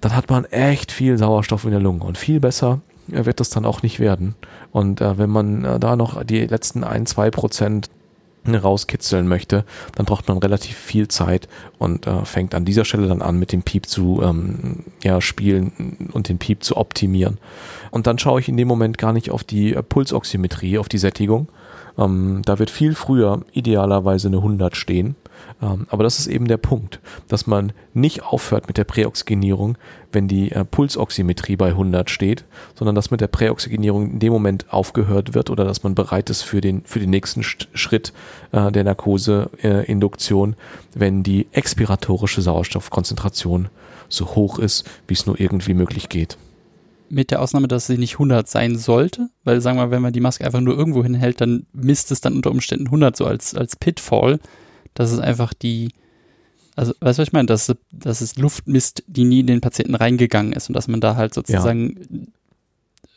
dann 0.01 0.15
hat 0.15 0.29
man 0.29 0.45
echt 0.45 0.91
viel 0.91 1.17
Sauerstoff 1.17 1.65
in 1.65 1.71
der 1.71 1.79
Lunge 1.79 2.03
und 2.03 2.17
viel 2.17 2.39
besser 2.39 2.81
äh, 3.11 3.25
wird 3.25 3.39
das 3.39 3.49
dann 3.49 3.65
auch 3.65 3.81
nicht 3.81 3.99
werden. 3.99 4.35
Und 4.71 5.01
äh, 5.01 5.17
wenn 5.17 5.31
man 5.31 5.65
äh, 5.65 5.79
da 5.79 5.95
noch 5.95 6.23
die 6.23 6.45
letzten 6.45 6.83
ein, 6.83 7.07
zwei 7.07 7.31
Prozent 7.31 7.89
rauskitzeln 8.47 9.27
möchte, 9.27 9.65
dann 9.95 10.05
braucht 10.05 10.27
man 10.27 10.37
relativ 10.37 10.75
viel 10.75 11.07
Zeit 11.07 11.47
und 11.77 12.07
äh, 12.07 12.25
fängt 12.25 12.55
an 12.55 12.65
dieser 12.65 12.85
Stelle 12.85 13.07
dann 13.07 13.21
an, 13.21 13.37
mit 13.37 13.51
dem 13.51 13.61
Piep 13.61 13.87
zu 13.87 14.21
ähm, 14.23 14.85
ja, 15.03 15.21
spielen 15.21 16.09
und 16.11 16.27
den 16.27 16.39
Piep 16.39 16.63
zu 16.63 16.77
optimieren. 16.77 17.37
Und 17.91 18.07
dann 18.07 18.17
schaue 18.17 18.39
ich 18.39 18.49
in 18.49 18.57
dem 18.57 18.67
Moment 18.67 18.97
gar 18.97 19.13
nicht 19.13 19.31
auf 19.31 19.43
die 19.43 19.73
äh, 19.73 19.83
Pulsoximetrie, 19.83 20.77
auf 20.79 20.89
die 20.89 20.97
Sättigung, 20.97 21.49
ähm, 21.97 22.41
da 22.45 22.59
wird 22.59 22.69
viel 22.69 22.95
früher 22.95 23.41
idealerweise 23.51 24.27
eine 24.27 24.37
100 24.37 24.75
stehen. 24.75 25.15
Ähm, 25.61 25.85
aber 25.89 26.03
das 26.03 26.19
ist 26.19 26.27
eben 26.27 26.47
der 26.47 26.57
Punkt, 26.57 26.99
dass 27.27 27.47
man 27.47 27.73
nicht 27.93 28.23
aufhört 28.23 28.67
mit 28.67 28.77
der 28.77 28.83
Präoxygenierung, 28.83 29.77
wenn 30.11 30.27
die 30.27 30.51
äh, 30.51 30.65
Pulsoximetrie 30.65 31.55
bei 31.55 31.69
100 31.69 32.09
steht, 32.09 32.45
sondern 32.75 32.95
dass 32.95 33.11
mit 33.11 33.21
der 33.21 33.27
Präoxygenierung 33.27 34.11
in 34.11 34.19
dem 34.19 34.33
Moment 34.33 34.71
aufgehört 34.71 35.33
wird 35.33 35.49
oder 35.49 35.63
dass 35.65 35.83
man 35.83 35.95
bereit 35.95 36.29
ist 36.29 36.41
für 36.41 36.61
den, 36.61 36.83
für 36.85 36.99
den 36.99 37.09
nächsten 37.09 37.43
Schritt 37.43 38.13
äh, 38.51 38.71
der 38.71 38.83
Narkoseinduktion, 38.83 40.53
äh, 40.53 40.55
wenn 40.95 41.23
die 41.23 41.47
expiratorische 41.51 42.41
Sauerstoffkonzentration 42.41 43.69
so 44.09 44.35
hoch 44.35 44.59
ist, 44.59 44.89
wie 45.07 45.13
es 45.13 45.25
nur 45.25 45.39
irgendwie 45.39 45.73
möglich 45.73 46.09
geht. 46.09 46.37
Mit 47.11 47.31
der 47.31 47.41
Ausnahme, 47.41 47.67
dass 47.67 47.87
sie 47.87 47.97
nicht 47.97 48.13
100 48.13 48.47
sein 48.47 48.77
sollte, 48.77 49.29
weil 49.43 49.61
sagen 49.61 49.77
wir 49.77 49.85
mal, 49.85 49.91
wenn 49.91 50.01
man 50.01 50.13
die 50.13 50.21
Maske 50.21 50.45
einfach 50.45 50.61
nur 50.61 50.77
irgendwo 50.77 51.03
hinhält, 51.03 51.41
dann 51.41 51.65
misst 51.73 52.11
es 52.11 52.21
dann 52.21 52.35
unter 52.35 52.51
Umständen 52.51 52.87
100 52.87 53.15
so 53.15 53.25
als, 53.25 53.53
als 53.53 53.75
Pitfall. 53.75 54.39
Das 54.93 55.11
ist 55.11 55.19
einfach 55.19 55.53
die, 55.53 55.89
also 56.75 56.93
weißt 56.99 57.19
du, 57.19 57.21
was 57.21 57.27
ich 57.27 57.33
meine? 57.33 57.47
Dass, 57.47 57.73
dass 57.91 58.21
es 58.21 58.37
Luft 58.37 58.67
misst, 58.67 59.03
die 59.07 59.25
nie 59.25 59.41
in 59.41 59.47
den 59.47 59.61
Patienten 59.61 59.95
reingegangen 59.95 60.53
ist 60.53 60.69
und 60.69 60.75
dass 60.75 60.87
man 60.87 61.01
da 61.01 61.15
halt 61.15 61.33
sozusagen 61.33 61.99
ja. 62.09 62.19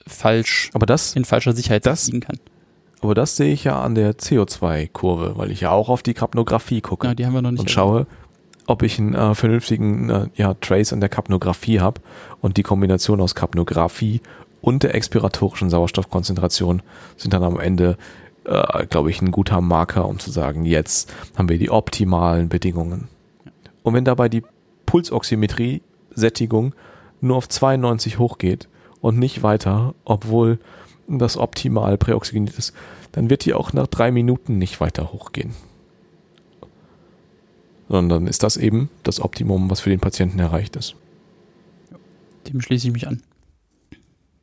falsch, 0.07 0.71
aber 0.75 0.87
das, 0.87 1.15
in 1.15 1.25
falscher 1.25 1.53
Sicherheit 1.53 1.87
das, 1.87 2.07
liegen 2.07 2.21
kann. 2.21 2.39
Aber 3.01 3.15
das 3.15 3.37
sehe 3.37 3.53
ich 3.53 3.65
ja 3.65 3.83
an 3.83 3.95
der 3.95 4.17
CO2-Kurve, 4.17 5.37
weil 5.37 5.51
ich 5.51 5.61
ja 5.61 5.71
auch 5.71 5.91
auf 5.91 6.03
die 6.03 6.15
Kapnographie 6.15 6.81
gucke. 6.81 7.07
Ja, 7.07 7.15
die 7.15 7.27
haben 7.27 7.35
wir 7.35 7.43
noch 7.43 7.51
nicht. 7.51 7.61
Und 7.61 7.71
schaue, 7.71 8.07
ob 8.67 8.83
ich 8.83 8.99
einen 8.99 9.15
äh, 9.15 9.35
vernünftigen 9.35 10.11
äh, 10.11 10.27
ja, 10.37 10.55
Trace 10.55 10.93
an 10.93 11.01
der 11.01 11.09
Kapnographie 11.09 11.81
habe 11.81 12.01
und 12.41 12.57
die 12.57 12.63
Kombination 12.63 13.21
aus 13.21 13.35
Kapnographie 13.35 14.21
und 14.61 14.83
der 14.83 14.95
expiratorischen 14.95 15.71
Sauerstoffkonzentration 15.71 16.83
sind 17.17 17.35
dann 17.35 17.43
am 17.43 17.61
Ende, 17.61 17.99
äh, 18.45 18.87
glaube 18.87 19.11
ich, 19.11 19.21
ein 19.21 19.31
guter 19.31 19.61
Marker, 19.61 20.09
um 20.09 20.19
zu 20.19 20.31
sagen, 20.31 20.65
jetzt 20.65 21.13
haben 21.37 21.49
wir 21.49 21.59
die 21.59 21.71
optimalen 21.71 22.49
Bedingungen. 22.49 23.09
Und 23.83 23.95
wenn 23.95 24.05
dabei 24.05 24.31
die 24.31 24.43
Pulsoximetrie-Sättigung 24.87 26.75
nur 27.21 27.37
auf 27.37 27.49
92 27.49 28.19
hochgeht 28.19 28.69
und 29.01 29.19
nicht 29.19 29.43
weiter, 29.43 29.95
obwohl 30.05 30.59
das 31.07 31.37
optimal 31.37 31.99
präoxygeniert 31.99 32.57
ist, 32.57 32.73
dann 33.13 33.29
wird 33.29 33.45
die 33.45 33.53
auch 33.53 33.75
nach 33.75 33.87
drei 33.87 34.11
Minuten 34.11 34.57
nicht 34.57 34.81
weiter 34.81 35.13
hochgehen 35.13 35.55
sondern 37.89 38.27
ist 38.27 38.43
das 38.43 38.57
eben 38.57 38.89
das 39.03 39.21
Optimum, 39.21 39.71
was 39.71 39.81
für 39.81 39.91
den 39.91 40.01
Patienten 40.01 40.39
erreicht 40.39 40.77
ist. 40.77 40.95
Dem 42.49 42.61
schließe 42.61 42.89
ich 42.89 42.93
mich 42.93 43.07
an. 43.07 43.23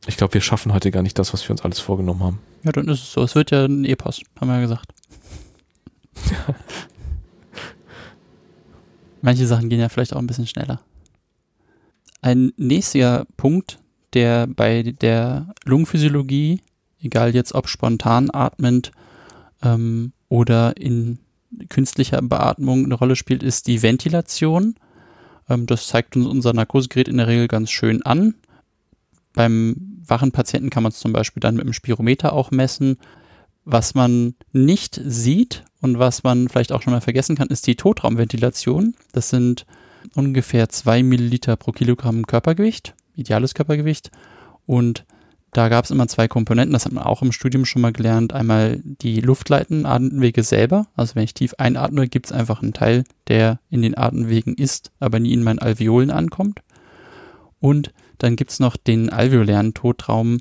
Ich 0.07 0.17
glaube, 0.17 0.33
wir 0.33 0.41
schaffen 0.41 0.73
heute 0.73 0.89
gar 0.91 1.03
nicht 1.03 1.19
das, 1.19 1.33
was 1.33 1.47
wir 1.47 1.51
uns 1.51 1.61
alles 1.61 1.79
vorgenommen 1.79 2.23
haben. 2.23 2.39
Ja, 2.63 2.71
dann 2.71 2.87
ist 2.87 3.01
es 3.01 3.11
so. 3.11 3.21
Es 3.23 3.35
wird 3.35 3.51
ja 3.51 3.65
ein 3.65 3.85
E-Post, 3.85 4.23
haben 4.39 4.47
wir 4.47 4.55
ja 4.55 4.61
gesagt. 4.61 4.91
Manche 9.21 9.45
Sachen 9.45 9.69
gehen 9.69 9.79
ja 9.79 9.89
vielleicht 9.89 10.13
auch 10.13 10.19
ein 10.19 10.27
bisschen 10.27 10.47
schneller. 10.47 10.81
Ein 12.21 12.51
nächster 12.57 13.25
Punkt, 13.37 13.79
der 14.13 14.47
bei 14.47 14.81
der 14.83 15.53
Lungenphysiologie, 15.65 16.61
egal 17.01 17.35
jetzt 17.35 17.53
ob 17.53 17.67
spontan 17.67 18.29
atmend 18.31 18.91
ähm, 19.61 20.13
oder 20.29 20.77
in 20.77 21.19
künstlicher 21.69 22.21
Beatmung 22.21 22.85
eine 22.85 22.95
Rolle 22.95 23.15
spielt, 23.15 23.43
ist 23.43 23.67
die 23.67 23.81
Ventilation. 23.81 24.75
Ähm, 25.49 25.65
das 25.65 25.87
zeigt 25.87 26.15
uns 26.15 26.27
unser 26.27 26.53
Narkosegerät 26.53 27.07
in 27.07 27.17
der 27.17 27.27
Regel 27.27 27.47
ganz 27.47 27.71
schön 27.71 28.01
an. 28.03 28.35
Beim 29.33 29.75
wachen 30.05 30.31
Patienten 30.31 30.69
kann 30.69 30.83
man 30.83 30.91
es 30.91 30.99
zum 30.99 31.13
Beispiel 31.13 31.41
dann 31.41 31.55
mit 31.55 31.65
dem 31.65 31.73
Spirometer 31.73 32.33
auch 32.33 32.51
messen. 32.51 32.97
Was 33.63 33.93
man 33.93 34.35
nicht 34.51 34.99
sieht 35.03 35.63
und 35.81 35.99
was 35.99 36.23
man 36.23 36.49
vielleicht 36.49 36.71
auch 36.71 36.81
schon 36.81 36.93
mal 36.93 37.01
vergessen 37.01 37.35
kann, 37.35 37.49
ist 37.49 37.67
die 37.67 37.75
Totraumventilation. 37.75 38.95
Das 39.11 39.29
sind 39.29 39.65
ungefähr 40.15 40.69
zwei 40.69 41.03
Milliliter 41.03 41.55
pro 41.55 41.71
Kilogramm 41.71 42.25
Körpergewicht, 42.25 42.95
ideales 43.15 43.53
Körpergewicht. 43.53 44.11
Und 44.65 45.05
da 45.53 45.67
gab 45.67 45.85
es 45.85 45.91
immer 45.91 46.07
zwei 46.07 46.27
Komponenten, 46.27 46.73
das 46.73 46.85
hat 46.85 46.93
man 46.93 47.03
auch 47.03 47.21
im 47.21 47.33
Studium 47.33 47.65
schon 47.65 47.81
mal 47.81 47.91
gelernt. 47.91 48.31
Einmal 48.33 48.79
die 48.83 49.19
luftleitenden 49.19 49.85
Atemwege 49.85 50.43
selber. 50.43 50.87
Also 50.95 51.15
wenn 51.15 51.23
ich 51.23 51.33
tief 51.33 51.55
einatme, 51.57 52.07
gibt 52.07 52.27
es 52.27 52.31
einfach 52.31 52.61
einen 52.61 52.73
Teil, 52.73 53.03
der 53.27 53.59
in 53.69 53.81
den 53.81 53.97
Atemwegen 53.97 54.55
ist, 54.55 54.91
aber 54.99 55.19
nie 55.19 55.33
in 55.33 55.43
meinen 55.43 55.59
Alveolen 55.59 56.09
ankommt. 56.09 56.61
Und 57.59 57.91
dann 58.17 58.35
gibt 58.35 58.51
es 58.51 58.59
noch 58.59 58.77
den 58.77 59.09
alveolären 59.09 59.73
Totraum, 59.73 60.37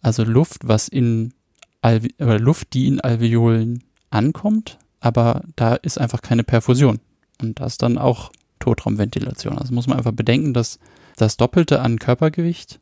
also 0.00 0.24
Luft, 0.24 0.66
was 0.66 0.88
in 0.88 1.32
Alve 1.80 2.08
oder 2.18 2.38
Luft, 2.38 2.74
die 2.74 2.88
in 2.88 3.00
Alveolen 3.00 3.84
ankommt, 4.10 4.78
aber 5.00 5.42
da 5.54 5.74
ist 5.74 5.98
einfach 5.98 6.22
keine 6.22 6.44
Perfusion. 6.44 6.98
Und 7.40 7.60
das 7.60 7.74
ist 7.74 7.82
dann 7.82 7.98
auch 7.98 8.32
Totraumventilation. 8.58 9.58
Also 9.58 9.72
muss 9.72 9.86
man 9.86 9.98
einfach 9.98 10.12
bedenken, 10.12 10.54
dass 10.54 10.78
das 11.16 11.36
Doppelte 11.36 11.80
an 11.80 11.98
Körpergewicht 11.98 12.80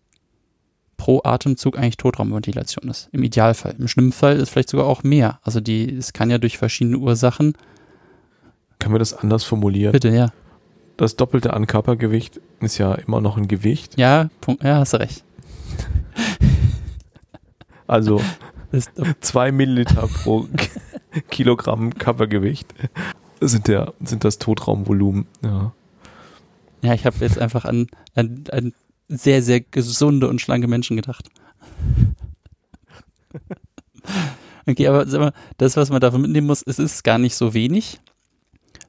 pro 0.96 1.20
Atemzug 1.24 1.78
eigentlich 1.78 1.96
Totraumventilation 1.96 2.88
ist. 2.88 3.08
Im 3.12 3.22
Idealfall. 3.22 3.74
Im 3.78 3.88
schlimmen 3.88 4.12
Fall 4.12 4.36
ist 4.36 4.50
vielleicht 4.50 4.70
sogar 4.70 4.86
auch 4.86 5.02
mehr. 5.02 5.38
Also 5.42 5.60
die, 5.60 5.94
es 5.94 6.12
kann 6.12 6.30
ja 6.30 6.38
durch 6.38 6.58
verschiedene 6.58 6.98
Ursachen. 6.98 7.54
Können 8.78 8.94
wir 8.94 8.98
das 8.98 9.14
anders 9.14 9.44
formulieren? 9.44 9.92
Bitte, 9.92 10.10
ja. 10.10 10.32
Das 10.96 11.16
Doppelte 11.16 11.52
an 11.52 11.66
Körpergewicht 11.66 12.40
ist 12.60 12.78
ja 12.78 12.94
immer 12.94 13.20
noch 13.20 13.36
ein 13.36 13.48
Gewicht. 13.48 13.98
Ja, 13.98 14.30
Punkt, 14.40 14.62
ja, 14.62 14.78
hast 14.78 14.94
recht. 14.94 15.24
Also 17.88 18.20
zwei 19.20 19.52
Milliliter 19.52 20.08
pro 20.08 20.48
Kilogramm 21.30 21.94
Körpergewicht 21.94 22.74
sind, 23.40 23.68
der, 23.68 23.94
sind 24.02 24.24
das 24.24 24.38
Totraumvolumen. 24.38 25.26
Ja, 25.44 25.72
ja 26.82 26.94
ich 26.94 27.06
habe 27.06 27.16
jetzt 27.20 27.38
einfach 27.38 27.64
an, 27.64 27.86
an, 28.16 28.42
an 28.50 28.72
sehr, 29.08 29.42
sehr 29.42 29.60
gesunde 29.60 30.28
und 30.28 30.40
schlanke 30.40 30.68
Menschen 30.68 30.96
gedacht. 30.96 31.28
Okay, 34.68 34.88
aber 34.88 35.06
sag 35.06 35.20
mal, 35.20 35.32
das, 35.58 35.76
was 35.76 35.90
man 35.90 36.00
davon 36.00 36.22
mitnehmen 36.22 36.48
muss, 36.48 36.62
es 36.66 36.80
ist 36.80 37.04
gar 37.04 37.18
nicht 37.18 37.36
so 37.36 37.54
wenig. 37.54 38.00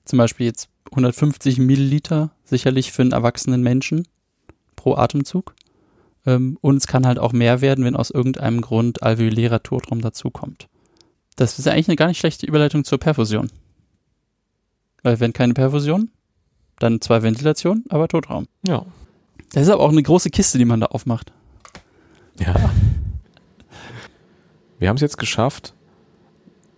Zum 0.05 0.17
Beispiel 0.17 0.47
jetzt 0.47 0.69
150 0.91 1.59
Milliliter 1.59 2.31
sicherlich 2.43 2.91
für 2.91 3.03
einen 3.03 3.11
erwachsenen 3.11 3.61
Menschen 3.61 4.07
pro 4.75 4.95
Atemzug. 4.95 5.53
Ähm, 6.25 6.57
und 6.61 6.77
es 6.77 6.87
kann 6.87 7.05
halt 7.05 7.19
auch 7.19 7.31
mehr 7.31 7.61
werden, 7.61 7.85
wenn 7.85 7.95
aus 7.95 8.09
irgendeinem 8.09 8.61
Grund 8.61 9.03
alveolärer 9.03 9.61
Totraum 9.61 10.01
dazukommt. 10.01 10.67
Das 11.35 11.59
ist 11.59 11.67
eigentlich 11.67 11.89
eine 11.89 11.95
gar 11.95 12.07
nicht 12.07 12.17
schlechte 12.17 12.47
Überleitung 12.47 12.83
zur 12.83 12.97
Perfusion. 12.97 13.51
Weil 15.03 15.19
wenn 15.19 15.33
keine 15.33 15.53
Perfusion, 15.53 16.09
dann 16.79 17.01
zwei 17.01 17.21
Ventilationen, 17.21 17.85
aber 17.89 18.07
Totraum. 18.07 18.47
Ja. 18.67 18.83
Das 19.53 19.63
ist 19.63 19.69
aber 19.69 19.83
auch 19.83 19.91
eine 19.91 20.03
große 20.03 20.29
Kiste, 20.29 20.57
die 20.57 20.65
man 20.65 20.81
da 20.81 20.87
aufmacht. 20.87 21.31
Ja. 22.39 22.55
Wir 24.79 24.89
haben 24.89 24.95
es 24.97 25.01
jetzt 25.01 25.17
geschafft, 25.17 25.73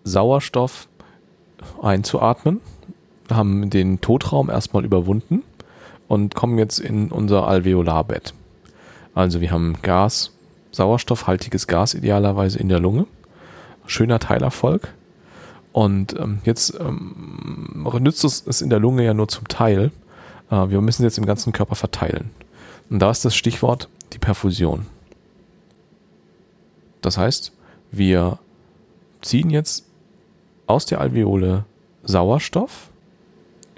Sauerstoff 0.04 0.88
einzuatmen, 1.82 2.62
haben 3.30 3.70
den 3.70 4.00
Totraum 4.00 4.50
erstmal 4.50 4.86
überwunden 4.86 5.44
und 6.08 6.34
kommen 6.34 6.58
jetzt 6.58 6.80
in 6.80 7.12
unser 7.12 7.48
Alveolarbett. 7.48 8.34
Also 9.14 9.42
wir 9.42 9.52
haben 9.52 9.76
Gas, 9.82 10.32
sauerstoffhaltiges 10.72 11.68
Gas 11.68 11.94
idealerweise 11.94 12.60
in 12.60 12.70
der 12.70 12.80
Lunge. 12.80 13.06
Schöner 13.86 14.20
Teilerfolg. 14.20 14.94
Und 15.72 16.18
ähm, 16.18 16.40
jetzt 16.46 16.80
ähm, 16.80 17.86
nützt 18.00 18.24
es, 18.24 18.46
es 18.48 18.62
in 18.62 18.70
der 18.70 18.80
Lunge 18.80 19.04
ja 19.04 19.14
nur 19.14 19.28
zum 19.28 19.48
Teil. 19.48 19.92
Äh, 20.50 20.70
wir 20.70 20.82
müssen 20.82 21.04
jetzt 21.04 21.18
im 21.18 21.26
ganzen 21.26 21.54
Körper 21.54 21.76
verteilen. 21.76 22.32
Und 22.90 23.00
da 23.00 23.12
ist 23.12 23.26
das 23.26 23.36
Stichwort 23.36 23.90
die 24.14 24.20
Perfusion. 24.20 24.86
Das 27.02 27.18
heißt, 27.18 27.54
wir 27.92 28.40
ziehen 29.22 29.50
jetzt 29.50 29.86
aus 30.68 30.86
der 30.86 31.02
Alveole 31.02 31.66
Sauerstoff 32.04 32.90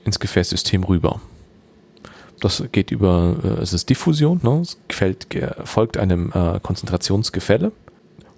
ins 0.04 0.20
Gefäßsystem 0.20 0.84
rüber. 0.84 1.22
Das 2.40 2.64
geht 2.72 2.92
über, 2.92 3.36
äh, 3.44 3.62
es 3.62 3.74
ist 3.74 3.90
Diffusion, 3.90 4.40
ne? 4.44 4.62
es 4.62 4.78
gefällt, 4.88 5.28
folgt 5.64 5.98
einem 5.98 6.32
äh, 6.34 6.60
Konzentrationsgefälle. 6.60 7.72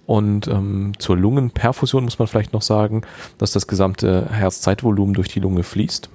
Und 0.06 0.48
ähm, 0.48 0.92
zur 1.00 1.16
Lungenperfusion 1.16 2.04
muss 2.04 2.20
man 2.20 2.28
vielleicht 2.28 2.52
noch 2.52 2.62
sagen, 2.62 3.04
dass 3.38 3.52
das 3.52 3.68
gesamte 3.68 4.30
Herzzeitvolumen 4.30 5.14
durch 5.14 5.30
die 5.30 5.40
Lunge 5.40 5.64
fließt. 5.64 6.10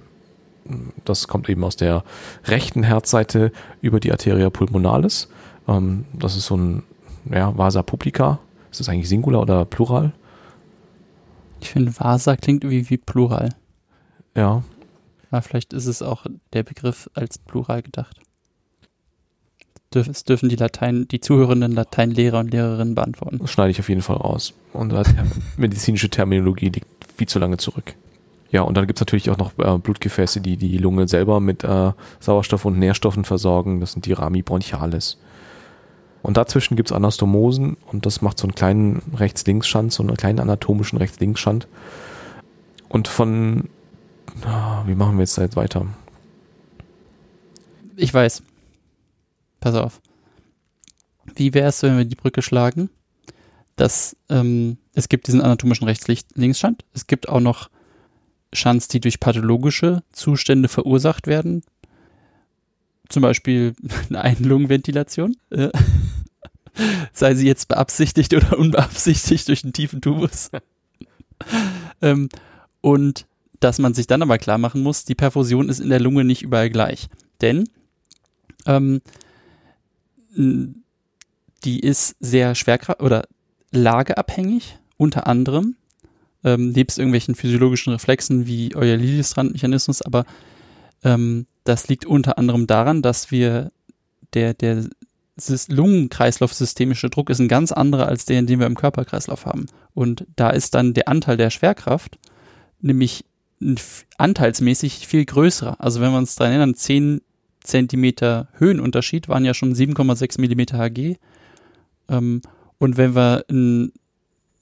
Das 1.04 1.28
kommt 1.28 1.48
eben 1.48 1.64
aus 1.64 1.76
der 1.76 2.04
rechten 2.44 2.82
Herzseite 2.82 3.52
über 3.80 4.00
die 4.00 4.12
Arteria 4.12 4.50
pulmonalis. 4.50 5.28
Ähm, 5.66 6.04
das 6.12 6.36
ist 6.36 6.46
so 6.46 6.56
ein 6.56 6.82
ja, 7.30 7.56
Vasa 7.56 7.82
publica. 7.82 8.38
Ist 8.70 8.80
das 8.80 8.88
eigentlich 8.88 9.08
Singular 9.08 9.42
oder 9.42 9.64
Plural? 9.64 10.12
Ich 11.60 11.70
finde, 11.70 11.92
Vasa 11.98 12.36
klingt 12.36 12.64
irgendwie 12.64 12.90
wie 12.90 12.98
Plural. 12.98 13.50
Ja. 14.36 14.62
Aber 15.30 15.42
vielleicht 15.42 15.72
ist 15.72 15.86
es 15.86 16.02
auch 16.02 16.26
der 16.52 16.62
Begriff 16.62 17.10
als 17.14 17.38
Plural 17.38 17.82
gedacht. 17.82 18.20
Es 19.94 20.24
dürfen 20.24 20.50
die 20.50 20.56
Latein, 20.56 21.08
die 21.08 21.18
zuhörenden 21.18 21.72
Lateinlehrer 21.72 22.40
und 22.40 22.52
Lehrerinnen 22.52 22.94
beantworten. 22.94 23.38
Das 23.38 23.50
schneide 23.50 23.70
ich 23.70 23.80
auf 23.80 23.88
jeden 23.88 24.02
Fall 24.02 24.16
raus. 24.16 24.52
Und 24.74 24.92
medizinische 25.56 26.10
Terminologie 26.10 26.68
liegt 26.68 26.86
viel 27.16 27.26
zu 27.26 27.38
lange 27.38 27.56
zurück. 27.56 27.94
Ja, 28.50 28.62
und 28.62 28.76
dann 28.76 28.86
gibt's 28.86 29.00
natürlich 29.00 29.30
auch 29.30 29.36
noch 29.36 29.52
äh, 29.58 29.78
Blutgefäße, 29.78 30.40
die 30.40 30.56
die 30.56 30.78
Lunge 30.78 31.06
selber 31.06 31.38
mit 31.40 31.64
äh, 31.64 31.92
Sauerstoff 32.20 32.64
und 32.64 32.78
Nährstoffen 32.78 33.24
versorgen. 33.24 33.80
Das 33.80 33.92
sind 33.92 34.06
die 34.06 34.14
Rami 34.14 34.42
bronchialis. 34.42 35.18
Und 36.22 36.36
dazwischen 36.36 36.76
gibt's 36.76 36.92
Anastomosen 36.92 37.76
und 37.86 38.06
das 38.06 38.22
macht 38.22 38.38
so 38.38 38.46
einen 38.46 38.54
kleinen 38.54 39.02
Rechts-Links-Schand, 39.14 39.92
so 39.92 40.02
einen 40.02 40.16
kleinen 40.16 40.40
anatomischen 40.40 40.98
Rechts-Links-Schand. 40.98 41.68
Und 42.88 43.06
von, 43.06 43.68
ah, 44.44 44.82
wie 44.86 44.94
machen 44.94 45.16
wir 45.16 45.22
jetzt 45.22 45.38
da 45.38 45.42
jetzt 45.42 45.56
weiter? 45.56 45.86
Ich 47.96 48.12
weiß. 48.12 48.42
Pass 49.60 49.74
auf. 49.74 50.00
Wie 51.34 51.54
wäre 51.54 51.68
es, 51.68 51.82
wenn 51.82 51.98
wir 51.98 52.04
die 52.04 52.16
Brücke 52.16 52.42
schlagen? 52.42 52.90
Dass 53.76 54.16
ähm, 54.28 54.78
es 54.94 55.08
gibt 55.08 55.26
diesen 55.26 55.40
anatomischen 55.40 55.86
Rechts-Links-Schand. 55.86 56.84
Es 56.94 57.06
gibt 57.06 57.28
auch 57.28 57.40
noch 57.40 57.68
Schands, 58.52 58.88
die 58.88 59.00
durch 59.00 59.20
pathologische 59.20 60.02
Zustände 60.12 60.68
verursacht 60.68 61.26
werden. 61.26 61.62
Zum 63.08 63.22
Beispiel 63.22 63.74
eine 64.08 64.20
Einlungenventilation. 64.20 65.36
Äh, 65.50 65.70
sei 67.12 67.34
sie 67.34 67.46
jetzt 67.46 67.68
beabsichtigt 67.68 68.34
oder 68.34 68.58
unbeabsichtigt 68.58 69.48
durch 69.48 69.64
einen 69.64 69.72
tiefen 69.72 70.00
Tubus. 70.00 70.50
ähm, 72.02 72.28
und 72.80 73.26
dass 73.60 73.78
man 73.78 73.94
sich 73.94 74.06
dann 74.06 74.22
aber 74.22 74.38
klar 74.38 74.58
machen 74.58 74.82
muss, 74.82 75.04
die 75.04 75.16
Perfusion 75.16 75.68
ist 75.68 75.80
in 75.80 75.88
der 75.88 76.00
Lunge 76.00 76.24
nicht 76.24 76.42
überall 76.42 76.70
gleich. 76.70 77.08
Denn 77.40 77.68
ähm, 78.66 79.00
die 80.36 81.80
ist 81.80 82.16
sehr 82.20 82.54
schwerkraft 82.54 83.02
oder 83.02 83.26
lageabhängig, 83.72 84.78
unter 84.96 85.26
anderem, 85.26 85.76
ähm, 86.44 86.70
nebst 86.70 86.98
irgendwelchen 86.98 87.34
physiologischen 87.34 87.92
Reflexen 87.92 88.46
wie 88.46 88.74
euer 88.74 88.96
Liliesrand-Mechanismus, 88.96 90.02
aber 90.02 90.24
ähm, 91.04 91.46
das 91.64 91.88
liegt 91.88 92.06
unter 92.06 92.38
anderem 92.38 92.66
daran, 92.66 93.02
dass 93.02 93.30
wir 93.30 93.70
der, 94.34 94.54
der 94.54 94.84
Lungenkreislauf-systemische 95.68 97.10
Druck 97.10 97.30
ist 97.30 97.38
ein 97.38 97.48
ganz 97.48 97.72
anderer 97.72 98.08
als 98.08 98.24
der, 98.24 98.42
den 98.42 98.58
wir 98.58 98.66
im 98.66 98.76
Körperkreislauf 98.76 99.46
haben. 99.46 99.66
Und 99.94 100.26
da 100.36 100.50
ist 100.50 100.74
dann 100.74 100.94
der 100.94 101.08
Anteil 101.08 101.36
der 101.36 101.50
Schwerkraft 101.50 102.18
nämlich 102.80 103.24
anteilsmäßig 104.18 105.06
viel 105.06 105.24
größerer. 105.24 105.80
Also 105.80 106.00
wenn 106.00 106.12
wir 106.12 106.18
uns 106.18 106.36
daran 106.36 106.52
erinnern, 106.52 106.74
10 106.74 107.20
Zentimeter 107.60 108.48
Höhenunterschied 108.54 109.28
waren 109.28 109.44
ja 109.44 109.52
schon 109.52 109.74
7,6 109.74 110.40
Millimeter 110.40 110.78
Hg. 110.78 111.16
Ähm, 112.08 112.40
und 112.78 112.96
wenn 112.96 113.14
wir 113.14 113.44
ein, 113.50 113.92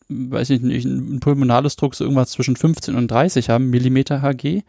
weiß 0.08 0.50
ich 0.50 0.60
nicht, 0.60 0.84
ein 0.84 1.20
pulmonales 1.20 1.76
Druck 1.76 1.94
so 1.94 2.04
irgendwas 2.04 2.30
zwischen 2.30 2.56
15 2.56 2.94
und 2.94 3.10
30 3.10 3.50
haben, 3.50 3.70
Millimeter 3.70 4.22
Hg, 4.22 4.62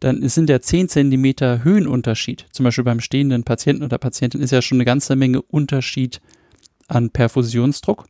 dann 0.00 0.26
sind 0.28 0.48
der 0.48 0.62
10 0.62 0.88
Zentimeter 0.88 1.62
Höhenunterschied, 1.62 2.46
zum 2.52 2.64
Beispiel 2.64 2.84
beim 2.84 3.00
stehenden 3.00 3.44
Patienten 3.44 3.84
oder 3.84 3.98
Patientin, 3.98 4.40
ist 4.40 4.50
ja 4.50 4.62
schon 4.62 4.76
eine 4.76 4.86
ganze 4.86 5.14
Menge 5.14 5.42
Unterschied 5.42 6.20
an 6.88 7.10
Perfusionsdruck, 7.10 8.08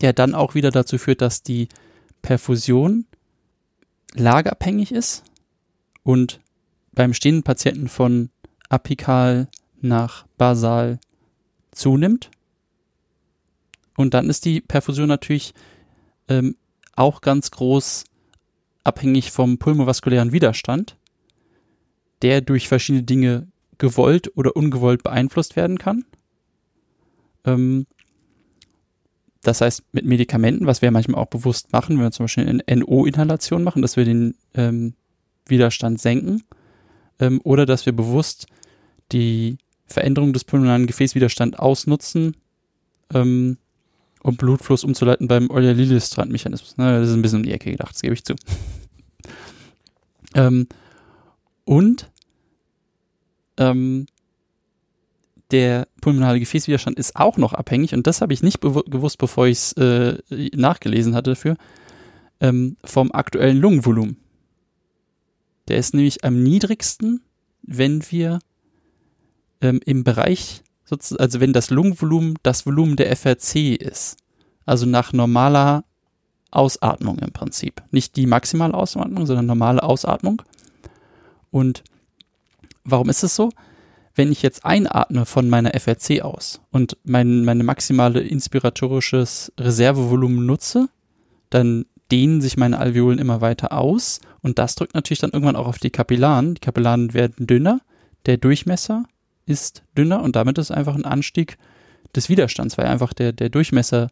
der 0.00 0.14
dann 0.14 0.34
auch 0.34 0.54
wieder 0.54 0.70
dazu 0.70 0.96
führt, 0.96 1.20
dass 1.20 1.42
die 1.42 1.68
Perfusion 2.22 3.04
lageabhängig 4.14 4.92
ist 4.92 5.22
und 6.02 6.40
beim 6.92 7.14
stehenden 7.14 7.42
Patienten 7.42 7.88
von 7.88 8.30
apikal 8.68 9.48
nach 9.80 10.24
basal 10.38 10.98
zunimmt. 11.72 12.30
Und 14.02 14.14
dann 14.14 14.28
ist 14.28 14.44
die 14.44 14.60
Perfusion 14.60 15.08
natürlich 15.08 15.54
ähm, 16.28 16.56
auch 16.94 17.20
ganz 17.20 17.50
groß 17.50 18.04
abhängig 18.84 19.30
vom 19.30 19.58
pulmovaskulären 19.58 20.32
Widerstand, 20.32 20.96
der 22.20 22.40
durch 22.40 22.68
verschiedene 22.68 23.04
Dinge 23.04 23.48
gewollt 23.78 24.36
oder 24.36 24.56
ungewollt 24.56 25.02
beeinflusst 25.02 25.56
werden 25.56 25.78
kann. 25.78 26.04
Ähm, 27.44 27.86
das 29.42 29.60
heißt, 29.60 29.82
mit 29.92 30.04
Medikamenten, 30.04 30.66
was 30.66 30.82
wir 30.82 30.90
manchmal 30.90 31.20
auch 31.20 31.26
bewusst 31.26 31.72
machen, 31.72 31.96
wenn 31.96 32.04
wir 32.04 32.10
zum 32.12 32.24
Beispiel 32.24 32.48
eine 32.48 32.76
NO-Inhalation 32.76 33.64
machen, 33.64 33.82
dass 33.82 33.96
wir 33.96 34.04
den 34.04 34.36
ähm, 34.54 34.94
Widerstand 35.46 36.00
senken 36.00 36.44
ähm, 37.18 37.40
oder 37.42 37.66
dass 37.66 37.86
wir 37.86 37.92
bewusst 37.92 38.46
die 39.10 39.58
Veränderung 39.86 40.32
des 40.32 40.44
pulmonalen 40.44 40.86
Gefäßwiderstands 40.86 41.58
ausnutzen, 41.58 42.36
ähm, 43.12 43.58
um 44.22 44.36
Blutfluss 44.36 44.84
umzuleiten 44.84 45.28
beim 45.28 45.50
Euler-Liljestrand-Mechanismus. 45.50 46.76
Ne, 46.76 47.00
das 47.00 47.08
ist 47.08 47.14
ein 47.14 47.22
bisschen 47.22 47.38
um 47.38 47.44
die 47.44 47.52
Ecke 47.52 47.70
gedacht, 47.70 47.94
das 47.94 48.02
gebe 48.02 48.14
ich 48.14 48.24
zu. 48.24 48.34
ähm, 50.34 50.68
und 51.64 52.10
ähm, 53.56 54.06
der 55.50 55.86
pulmonale 56.00 56.40
Gefäßwiderstand 56.40 56.98
ist 56.98 57.16
auch 57.16 57.36
noch 57.36 57.52
abhängig, 57.52 57.94
und 57.94 58.06
das 58.06 58.20
habe 58.20 58.32
ich 58.32 58.42
nicht 58.42 58.60
gewusst, 58.60 59.18
bevor 59.18 59.46
ich 59.46 59.58
es 59.58 59.72
äh, 59.74 60.18
nachgelesen 60.54 61.14
hatte 61.14 61.30
dafür, 61.30 61.56
ähm, 62.40 62.76
vom 62.84 63.12
aktuellen 63.12 63.58
Lungenvolumen. 63.58 64.16
Der 65.68 65.76
ist 65.76 65.94
nämlich 65.94 66.24
am 66.24 66.42
niedrigsten, 66.42 67.22
wenn 67.62 68.02
wir 68.10 68.40
ähm, 69.60 69.80
im 69.84 70.04
Bereich, 70.04 70.62
also 70.92 71.40
wenn 71.40 71.52
das 71.52 71.70
Lungenvolumen 71.70 72.34
das 72.42 72.66
Volumen 72.66 72.96
der 72.96 73.14
FRC 73.14 73.76
ist. 73.80 74.16
Also 74.64 74.86
nach 74.86 75.12
normaler 75.12 75.84
Ausatmung 76.50 77.18
im 77.18 77.32
Prinzip. 77.32 77.82
Nicht 77.90 78.16
die 78.16 78.26
maximale 78.26 78.74
Ausatmung, 78.74 79.26
sondern 79.26 79.46
normale 79.46 79.82
Ausatmung. 79.82 80.42
Und 81.50 81.82
warum 82.84 83.08
ist 83.08 83.22
es 83.22 83.34
so? 83.34 83.50
wenn 84.14 84.32
ich 84.32 84.42
jetzt 84.42 84.64
einatme 84.64 85.26
von 85.26 85.48
meiner 85.48 85.72
FRC 85.78 86.22
aus 86.22 86.60
und 86.70 86.96
mein, 87.04 87.44
meine 87.44 87.64
maximale 87.64 88.20
inspiratorisches 88.20 89.52
Reservevolumen 89.58 90.44
nutze, 90.44 90.88
dann 91.50 91.86
dehnen 92.10 92.40
sich 92.42 92.56
meine 92.56 92.78
Alveolen 92.78 93.18
immer 93.18 93.40
weiter 93.40 93.72
aus 93.72 94.20
und 94.42 94.58
das 94.58 94.74
drückt 94.74 94.94
natürlich 94.94 95.20
dann 95.20 95.30
irgendwann 95.30 95.56
auch 95.56 95.66
auf 95.66 95.78
die 95.78 95.90
Kapillaren. 95.90 96.54
Die 96.54 96.60
Kapillaren 96.60 97.14
werden 97.14 97.46
dünner, 97.46 97.80
der 98.26 98.36
Durchmesser 98.36 99.04
ist 99.46 99.82
dünner 99.96 100.22
und 100.22 100.36
damit 100.36 100.58
ist 100.58 100.70
einfach 100.70 100.94
ein 100.94 101.04
Anstieg 101.04 101.58
des 102.14 102.28
Widerstands, 102.28 102.78
weil 102.78 102.86
einfach 102.86 103.12
der, 103.12 103.32
der 103.32 103.48
Durchmesser 103.48 104.10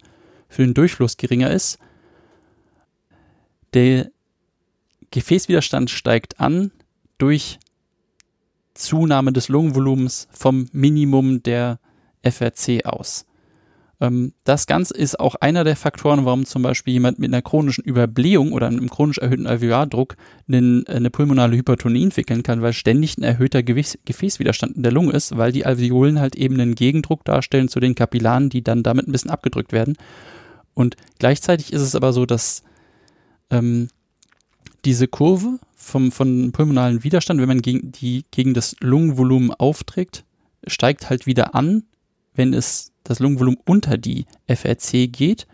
für 0.49 0.63
den 0.63 0.75
Durchfluss 0.75 1.17
geringer 1.17 1.51
ist. 1.51 1.79
Der 3.73 4.11
Gefäßwiderstand 5.11 5.91
steigt 5.91 6.41
an 6.41 6.73
durch 7.19 7.59
Zunahme 8.75 9.33
des 9.33 9.49
Lungenvolumens 9.49 10.29
vom 10.31 10.69
Minimum 10.73 11.43
der 11.43 11.79
FRC 12.23 12.85
aus. 12.85 13.27
Ähm, 14.01 14.33
das 14.45 14.67
Ganze 14.67 14.95
ist 14.95 15.21
auch 15.21 15.35
einer 15.37 15.65
der 15.65 15.77
Faktoren, 15.77 16.25
warum 16.25 16.47
zum 16.47 16.63
Beispiel 16.63 16.95
jemand 16.95 17.19
mit 17.19 17.31
einer 17.31 17.43
chronischen 17.43 17.85
Überblähung 17.85 18.53
oder 18.53 18.67
einem 18.67 18.89
chronisch 18.89 19.19
erhöhten 19.19 19.47
Alveolardruck 19.47 20.17
einen, 20.49 20.87
eine 20.87 21.11
pulmonale 21.11 21.57
Hypertonie 21.57 22.05
entwickeln 22.05 22.43
kann, 22.43 22.63
weil 22.63 22.73
ständig 22.73 23.19
ein 23.19 23.23
erhöhter 23.23 23.63
Gefäß, 23.63 23.99
Gefäßwiderstand 24.05 24.77
in 24.77 24.83
der 24.83 24.93
Lunge 24.93 25.13
ist, 25.13 25.37
weil 25.37 25.53
die 25.53 25.67
Alveolen 25.67 26.19
halt 26.19 26.35
eben 26.35 26.59
einen 26.59 26.75
Gegendruck 26.75 27.25
darstellen 27.25 27.69
zu 27.69 27.81
den 27.81 27.95
Kapillaren, 27.95 28.49
die 28.49 28.63
dann 28.63 28.83
damit 28.83 29.07
ein 29.07 29.13
bisschen 29.13 29.31
abgedrückt 29.31 29.73
werden. 29.73 29.97
Und 30.73 30.97
gleichzeitig 31.19 31.73
ist 31.73 31.83
es 31.83 31.95
aber 31.95 32.13
so, 32.13 32.25
dass 32.25 32.63
ähm, 33.51 33.89
diese 34.85 35.09
Kurve 35.09 35.59
vom, 35.77 36.11
von 36.11 36.53
pulmonalen 36.53 37.05
Widerstand, 37.05 37.41
wenn 37.41 37.49
man 37.49 37.63
gegen, 37.63 37.93
die, 37.93 38.25
gegen 38.31 38.55
das 38.55 38.77
Lungenvolumen 38.81 39.53
aufträgt, 39.53 40.25
steigt 40.67 41.11
halt 41.11 41.27
wieder 41.27 41.55
an, 41.55 41.85
wenn 42.35 42.55
es 42.55 42.90
das 43.05 43.19
Lungenvolumen 43.19 43.61
unter 43.67 43.99
die 43.99 44.27
FRC 44.47 45.13
geht. 45.13 45.47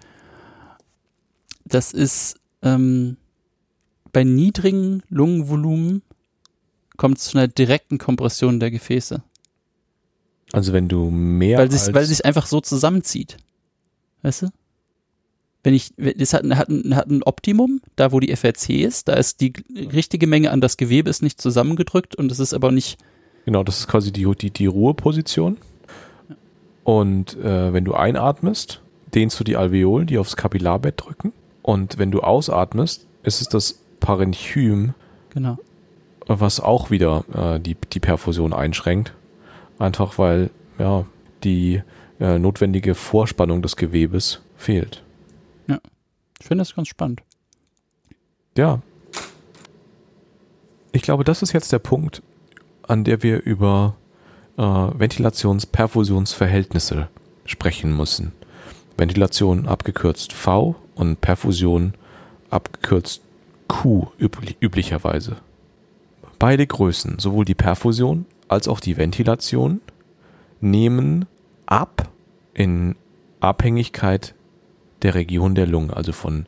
Das 1.65 1.93
ist 1.93 2.37
ähm, 2.63 3.17
bei 4.13 4.25
niedrigen 4.25 5.03
Lungenvolumen 5.09 6.03
kommt 6.97 7.19
es 7.19 7.25
zu 7.25 7.39
einer 7.39 7.49
direkten 7.49 7.99
Kompression 7.99 8.61
der 8.61 8.71
Gefäße. 8.71 9.23
Also 10.53 10.73
wenn 10.73 10.89
du 10.89 11.11
mehr 11.11 11.59
weil 11.59 11.71
sich, 11.71 11.93
weil 11.93 12.05
es 12.05 12.09
sich 12.09 12.25
einfach 12.25 12.47
so 12.47 12.61
zusammenzieht. 12.61 13.37
Weißt 14.23 14.43
du? 14.43 14.49
wenn 15.67 15.75
ich, 15.75 15.93
das 15.97 16.33
hat, 16.33 16.45
hat, 16.45 16.69
hat 16.69 17.09
ein 17.09 17.25
Optimum, 17.25 17.81
da 17.97 18.13
wo 18.13 18.21
die 18.21 18.35
FRC 18.35 18.71
ist, 18.71 19.09
da 19.09 19.15
ist 19.15 19.41
die 19.41 19.53
richtige 19.75 20.29
Menge 20.29 20.53
an 20.53 20.61
das 20.61 20.77
Gewebe 20.77 21.11
ist 21.11 21.23
nicht 21.23 21.41
zusammengedrückt 21.41 22.15
und 22.15 22.31
es 22.31 22.39
ist 22.39 22.55
aber 22.55 22.71
nicht. 22.71 22.99
Genau, 23.47 23.65
das 23.65 23.81
ist 23.81 23.89
quasi 23.89 24.13
die, 24.13 24.33
die, 24.37 24.51
die 24.51 24.67
Ruheposition. 24.67 25.57
Und 26.87 27.37
äh, 27.39 27.73
wenn 27.73 27.85
du 27.85 27.95
einatmest, 27.95 28.81
dehnst 29.13 29.41
du 29.41 29.43
die 29.43 29.57
Alveolen, 29.57 30.07
die 30.07 30.19
aufs 30.19 30.37
Kapillarbett 30.37 30.95
drücken. 31.05 31.33
Und 31.63 31.99
wenn 31.99 32.13
du 32.13 32.21
ausatmest, 32.21 33.09
ist 33.25 33.41
es 33.41 33.49
das 33.49 33.83
Parenchym, 33.99 34.95
genau. 35.31 35.59
was 36.29 36.61
auch 36.61 36.93
wieder 36.93 37.25
äh, 37.35 37.59
die, 37.59 37.77
die 37.93 37.99
Perfusion 37.99 38.53
einschränkt. 38.53 39.15
Einfach 39.81 40.17
weil 40.19 40.51
ja, 40.79 41.07
die 41.43 41.83
äh, 42.21 42.39
notwendige 42.39 42.95
Vorspannung 42.95 43.63
des 43.63 43.75
Gewebes 43.75 44.41
fehlt. 44.57 45.03
Ja. 45.67 45.81
Ich 46.39 46.47
finde 46.47 46.61
das 46.63 46.77
ganz 46.77 46.87
spannend. 46.87 47.21
Ja. 48.57 48.81
Ich 50.93 51.03
glaube, 51.03 51.25
das 51.25 51.43
ist 51.43 51.53
jetzt 51.53 51.73
der 51.73 51.81
Punkt, 51.81 52.23
an 52.87 53.03
der 53.03 53.25
wir 53.25 53.43
über 53.43 53.97
äh, 54.57 54.63
Ventilations-Perfusionsverhältnisse 54.63 57.09
sprechen 57.45 57.97
müssen. 57.97 58.33
Ventilation 58.97 59.69
abgekürzt 59.69 60.33
V 60.33 60.75
und 60.95 61.21
Perfusion 61.21 61.93
abgekürzt 62.51 63.23
Q 63.69 64.09
üblich, 64.19 64.57
üblicherweise. 64.61 65.37
Beide 66.39 66.67
Größen, 66.67 67.19
sowohl 67.19 67.45
die 67.45 67.55
Perfusion 67.55 68.27
als 68.49 68.69
auch 68.69 68.81
die 68.81 68.97
Ventilation, 68.97 69.81
nehmen 70.61 71.27
ab 71.67 72.09
in 72.55 72.97
Abhängigkeit 73.41 74.35
der 75.03 75.15
Region 75.15 75.55
der 75.55 75.67
Lunge, 75.67 75.95
also 75.95 76.13
von 76.13 76.47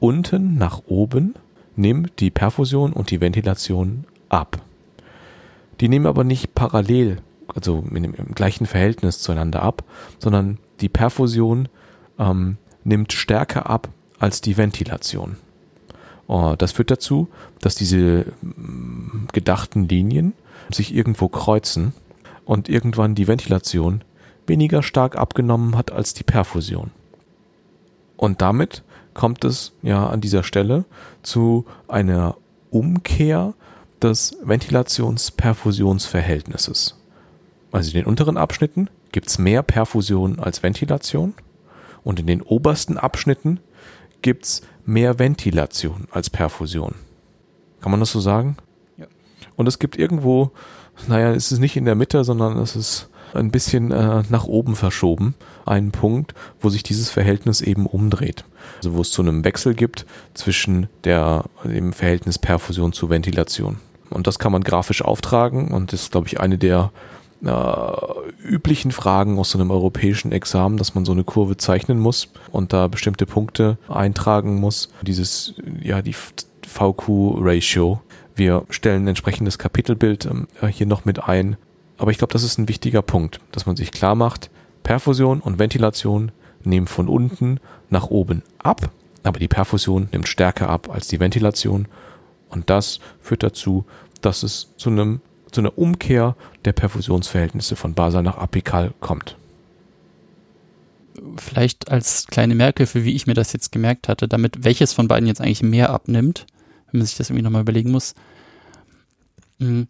unten 0.00 0.56
nach 0.56 0.82
oben 0.86 1.34
nimmt 1.74 2.20
die 2.20 2.30
Perfusion 2.30 2.92
und 2.92 3.10
die 3.10 3.20
Ventilation 3.20 4.04
ab. 4.28 4.60
Die 5.80 5.88
nehmen 5.88 6.06
aber 6.06 6.24
nicht 6.24 6.54
parallel, 6.54 7.18
also 7.54 7.84
im, 7.90 8.34
gleichen 8.34 8.66
Verhältnis 8.66 9.20
zueinander 9.20 9.62
ab, 9.62 9.84
sondern 10.18 10.58
die 10.80 10.88
Perfusion 10.88 11.68
ähm, 12.18 12.56
nimmt 12.84 13.12
stärker 13.12 13.68
ab 13.68 13.88
als 14.18 14.40
die 14.40 14.56
Ventilation. 14.56 15.36
Oh, 16.26 16.54
das 16.58 16.72
führt 16.72 16.90
dazu, 16.90 17.28
dass 17.60 17.74
diese 17.74 18.26
mm, 18.42 19.28
gedachten 19.32 19.88
Linien 19.88 20.34
sich 20.70 20.94
irgendwo 20.94 21.28
kreuzen 21.28 21.94
und 22.44 22.68
irgendwann 22.68 23.14
die 23.14 23.28
Ventilation 23.28 24.02
weniger 24.46 24.82
stark 24.82 25.16
abgenommen 25.16 25.76
hat 25.76 25.90
als 25.90 26.12
die 26.14 26.24
Perfusion. 26.24 26.90
Und 28.16 28.40
damit 28.42 28.82
kommt 29.14 29.44
es 29.44 29.72
ja 29.82 30.08
an 30.08 30.20
dieser 30.20 30.42
Stelle 30.42 30.84
zu 31.22 31.64
einer 31.86 32.36
Umkehr 32.70 33.54
des 34.02 34.36
Ventilations-Perfusionsverhältnisses. 34.42 36.97
Also 37.70 37.90
in 37.90 37.96
den 37.96 38.06
unteren 38.06 38.36
Abschnitten 38.36 38.88
gibt 39.12 39.28
es 39.28 39.38
mehr 39.38 39.62
Perfusion 39.62 40.38
als 40.38 40.62
Ventilation 40.62 41.34
und 42.02 42.20
in 42.20 42.26
den 42.26 42.42
obersten 42.42 42.96
Abschnitten 42.96 43.60
gibt 44.22 44.44
es 44.44 44.62
mehr 44.84 45.18
Ventilation 45.18 46.08
als 46.10 46.30
Perfusion. 46.30 46.94
Kann 47.80 47.90
man 47.90 48.00
das 48.00 48.10
so 48.10 48.20
sagen? 48.20 48.56
Ja. 48.96 49.06
Und 49.56 49.68
es 49.68 49.78
gibt 49.78 49.98
irgendwo, 49.98 50.50
naja, 51.06 51.32
es 51.32 51.52
ist 51.52 51.58
nicht 51.58 51.76
in 51.76 51.84
der 51.84 51.94
Mitte, 51.94 52.24
sondern 52.24 52.58
es 52.58 52.74
ist 52.74 53.08
ein 53.34 53.50
bisschen 53.50 53.92
äh, 53.92 54.22
nach 54.30 54.44
oben 54.44 54.74
verschoben, 54.74 55.34
einen 55.66 55.92
Punkt, 55.92 56.34
wo 56.60 56.70
sich 56.70 56.82
dieses 56.82 57.10
Verhältnis 57.10 57.60
eben 57.60 57.86
umdreht. 57.86 58.44
Also 58.78 58.94
wo 58.94 59.02
es 59.02 59.10
zu 59.10 59.22
einem 59.22 59.44
Wechsel 59.44 59.74
gibt 59.74 60.06
zwischen 60.34 60.88
der, 61.04 61.44
dem 61.64 61.92
Verhältnis 61.92 62.38
Perfusion 62.38 62.92
zu 62.92 63.10
Ventilation. 63.10 63.76
Und 64.10 64.26
das 64.26 64.38
kann 64.38 64.52
man 64.52 64.64
grafisch 64.64 65.02
auftragen 65.02 65.68
und 65.68 65.92
das 65.92 66.02
ist, 66.02 66.12
glaube 66.12 66.28
ich, 66.28 66.40
eine 66.40 66.56
der 66.56 66.90
äh, 67.44 68.42
üblichen 68.42 68.92
Fragen 68.92 69.38
aus 69.38 69.50
so 69.50 69.58
einem 69.58 69.70
europäischen 69.70 70.32
Examen, 70.32 70.76
dass 70.76 70.94
man 70.94 71.04
so 71.04 71.12
eine 71.12 71.24
Kurve 71.24 71.56
zeichnen 71.56 71.98
muss 71.98 72.28
und 72.50 72.72
da 72.72 72.88
bestimmte 72.88 73.26
Punkte 73.26 73.78
eintragen 73.88 74.60
muss. 74.60 74.90
Dieses, 75.02 75.54
ja, 75.82 76.02
die 76.02 76.14
VQ-Ratio. 76.66 78.00
Wir 78.34 78.64
stellen 78.70 79.04
ein 79.04 79.08
entsprechendes 79.08 79.58
Kapitelbild 79.58 80.26
ähm, 80.26 80.46
hier 80.70 80.86
noch 80.86 81.04
mit 81.04 81.24
ein. 81.24 81.56
Aber 81.96 82.12
ich 82.12 82.18
glaube, 82.18 82.32
das 82.32 82.44
ist 82.44 82.58
ein 82.58 82.68
wichtiger 82.68 83.02
Punkt, 83.02 83.40
dass 83.50 83.66
man 83.66 83.76
sich 83.76 83.90
klar 83.90 84.14
macht, 84.14 84.50
Perfusion 84.84 85.40
und 85.40 85.58
Ventilation 85.58 86.30
nehmen 86.64 86.86
von 86.86 87.08
unten 87.08 87.60
nach 87.90 88.08
oben 88.10 88.42
ab, 88.58 88.90
aber 89.22 89.38
die 89.38 89.48
Perfusion 89.48 90.08
nimmt 90.12 90.28
stärker 90.28 90.68
ab 90.68 90.88
als 90.90 91.08
die 91.08 91.20
Ventilation 91.20 91.88
und 92.48 92.70
das 92.70 93.00
führt 93.20 93.42
dazu, 93.42 93.84
dass 94.20 94.42
es 94.42 94.72
zu 94.76 94.90
einem 94.90 95.20
zu 95.50 95.60
einer 95.60 95.76
Umkehr 95.78 96.36
der 96.64 96.72
Perfusionsverhältnisse 96.72 97.76
von 97.76 97.94
basal 97.94 98.22
nach 98.22 98.38
apikal 98.38 98.92
kommt. 99.00 99.36
Vielleicht 101.36 101.90
als 101.90 102.26
kleine 102.26 102.54
Merkhilfe, 102.54 103.04
wie 103.04 103.14
ich 103.14 103.26
mir 103.26 103.34
das 103.34 103.52
jetzt 103.52 103.72
gemerkt 103.72 104.08
hatte, 104.08 104.28
damit 104.28 104.64
welches 104.64 104.92
von 104.92 105.08
beiden 105.08 105.26
jetzt 105.26 105.40
eigentlich 105.40 105.62
mehr 105.62 105.90
abnimmt, 105.90 106.46
wenn 106.90 106.98
man 106.98 107.06
sich 107.06 107.16
das 107.16 107.30
irgendwie 107.30 107.42
nochmal 107.42 107.62
überlegen 107.62 107.90
muss. 107.90 108.14
Hm. 109.58 109.88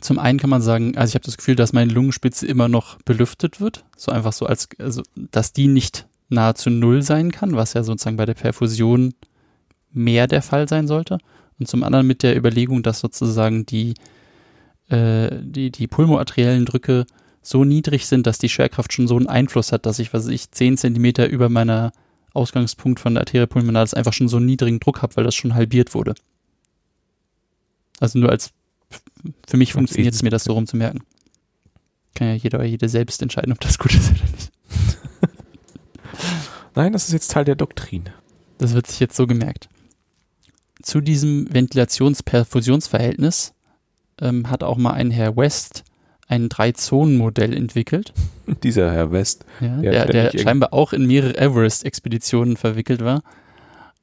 Zum 0.00 0.18
einen 0.18 0.38
kann 0.38 0.50
man 0.50 0.62
sagen, 0.62 0.96
also 0.96 1.10
ich 1.10 1.14
habe 1.14 1.24
das 1.24 1.36
Gefühl, 1.36 1.56
dass 1.56 1.72
meine 1.72 1.92
Lungenspitze 1.92 2.46
immer 2.46 2.68
noch 2.68 2.98
belüftet 3.02 3.60
wird, 3.60 3.84
so 3.96 4.10
einfach 4.10 4.32
so 4.32 4.46
als, 4.46 4.68
also 4.78 5.02
dass 5.14 5.52
die 5.52 5.68
nicht 5.68 6.06
nahezu 6.28 6.70
null 6.70 7.02
sein 7.02 7.30
kann, 7.30 7.54
was 7.54 7.74
ja 7.74 7.82
sozusagen 7.82 8.16
bei 8.16 8.26
der 8.26 8.34
Perfusion 8.34 9.14
mehr 9.92 10.26
der 10.26 10.42
Fall 10.42 10.68
sein 10.68 10.88
sollte. 10.88 11.18
Und 11.58 11.68
zum 11.68 11.84
anderen 11.84 12.06
mit 12.06 12.22
der 12.22 12.36
Überlegung, 12.36 12.82
dass 12.82 13.00
sozusagen 13.00 13.64
die, 13.66 13.94
äh, 14.94 15.40
die, 15.42 15.70
die 15.70 15.86
pulmoarteriellen 15.86 16.66
Drücke 16.66 17.06
so 17.42 17.64
niedrig 17.64 18.06
sind, 18.06 18.26
dass 18.26 18.38
die 18.38 18.48
Schwerkraft 18.48 18.92
schon 18.92 19.06
so 19.06 19.16
einen 19.16 19.26
Einfluss 19.26 19.72
hat, 19.72 19.86
dass 19.86 19.98
ich, 19.98 20.12
was 20.12 20.26
ich, 20.28 20.50
10 20.50 20.78
Zentimeter 20.78 21.28
über 21.28 21.48
meiner 21.48 21.92
Ausgangspunkt 22.32 23.00
von 23.00 23.14
der 23.14 23.22
Arteria 23.22 23.46
pulmonalis 23.46 23.94
einfach 23.94 24.12
schon 24.12 24.28
so 24.28 24.38
einen 24.38 24.46
niedrigen 24.46 24.80
Druck 24.80 25.02
habe, 25.02 25.16
weil 25.16 25.24
das 25.24 25.34
schon 25.34 25.54
halbiert 25.54 25.94
wurde. 25.94 26.14
Also 28.00 28.18
nur 28.18 28.30
als, 28.30 28.52
für 29.46 29.56
mich 29.56 29.72
funktioniert 29.72 30.14
es 30.14 30.22
mir, 30.22 30.30
das 30.30 30.44
so 30.44 30.52
rumzumerken. 30.52 31.02
Kann 32.14 32.28
ja 32.28 32.34
jeder 32.34 32.58
oder 32.58 32.66
jede 32.66 32.88
selbst 32.88 33.22
entscheiden, 33.22 33.52
ob 33.52 33.60
das 33.60 33.78
gut 33.78 33.94
ist 33.94 34.10
oder 34.10 34.30
nicht. 34.30 34.52
Nein, 36.74 36.92
das 36.92 37.06
ist 37.06 37.12
jetzt 37.12 37.30
Teil 37.30 37.44
der 37.44 37.56
Doktrin. 37.56 38.04
Das 38.58 38.74
wird 38.74 38.86
sich 38.86 39.00
jetzt 39.00 39.16
so 39.16 39.26
gemerkt 39.26 39.68
zu 40.84 41.00
diesem 41.00 41.52
Ventilations-Perfusionsverhältnis 41.52 43.54
ähm, 44.20 44.50
hat 44.50 44.62
auch 44.62 44.76
mal 44.76 44.92
ein 44.92 45.10
Herr 45.10 45.36
West 45.36 45.84
ein 46.26 46.48
Drei-Zonen-Modell 46.48 47.54
entwickelt. 47.54 48.12
Dieser 48.62 48.92
Herr 48.92 49.12
West. 49.12 49.44
Ja, 49.60 49.80
der, 49.80 50.06
der, 50.06 50.30
der 50.30 50.38
scheinbar 50.38 50.72
auch 50.72 50.92
in 50.92 51.06
mehrere 51.06 51.36
Everest-Expeditionen 51.36 52.56
verwickelt 52.56 53.04
war. 53.04 53.22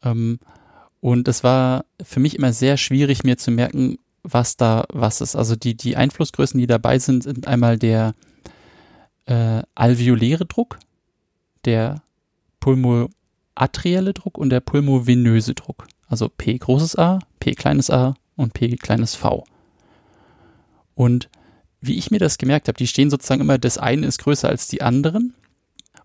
Ähm, 0.03 0.39
und 0.99 1.27
es 1.27 1.43
war 1.43 1.85
für 2.01 2.19
mich 2.19 2.37
immer 2.37 2.53
sehr 2.53 2.77
schwierig, 2.77 3.23
mir 3.23 3.37
zu 3.37 3.51
merken, 3.51 3.97
was 4.23 4.55
da 4.55 4.85
was 4.89 5.21
ist. 5.21 5.35
Also 5.35 5.55
die, 5.55 5.75
die 5.75 5.95
Einflussgrößen, 5.95 6.59
die 6.59 6.67
dabei 6.67 6.99
sind, 6.99 7.23
sind 7.23 7.47
einmal 7.47 7.77
der 7.79 8.13
äh, 9.25 9.63
alveoläre 9.73 10.45
Druck, 10.45 10.77
der 11.65 12.03
pulmoatrielle 12.59 14.13
Druck 14.13 14.37
und 14.37 14.51
der 14.51 14.59
pulmovenöse 14.59 15.55
Druck. 15.55 15.87
Also 16.07 16.29
P 16.29 16.57
großes 16.57 16.97
A, 16.97 17.19
P 17.39 17.53
kleines 17.55 17.89
a 17.89 18.13
und 18.35 18.53
P 18.53 18.75
kleines 18.75 19.15
v. 19.15 19.43
Und 20.95 21.29
wie 21.81 21.97
ich 21.97 22.11
mir 22.11 22.19
das 22.19 22.37
gemerkt 22.37 22.67
habe, 22.67 22.77
die 22.77 22.87
stehen 22.87 23.09
sozusagen 23.09 23.41
immer, 23.41 23.57
das 23.57 23.77
eine 23.77 24.05
ist 24.05 24.19
größer 24.19 24.47
als 24.47 24.67
die 24.67 24.81
anderen 24.81 25.33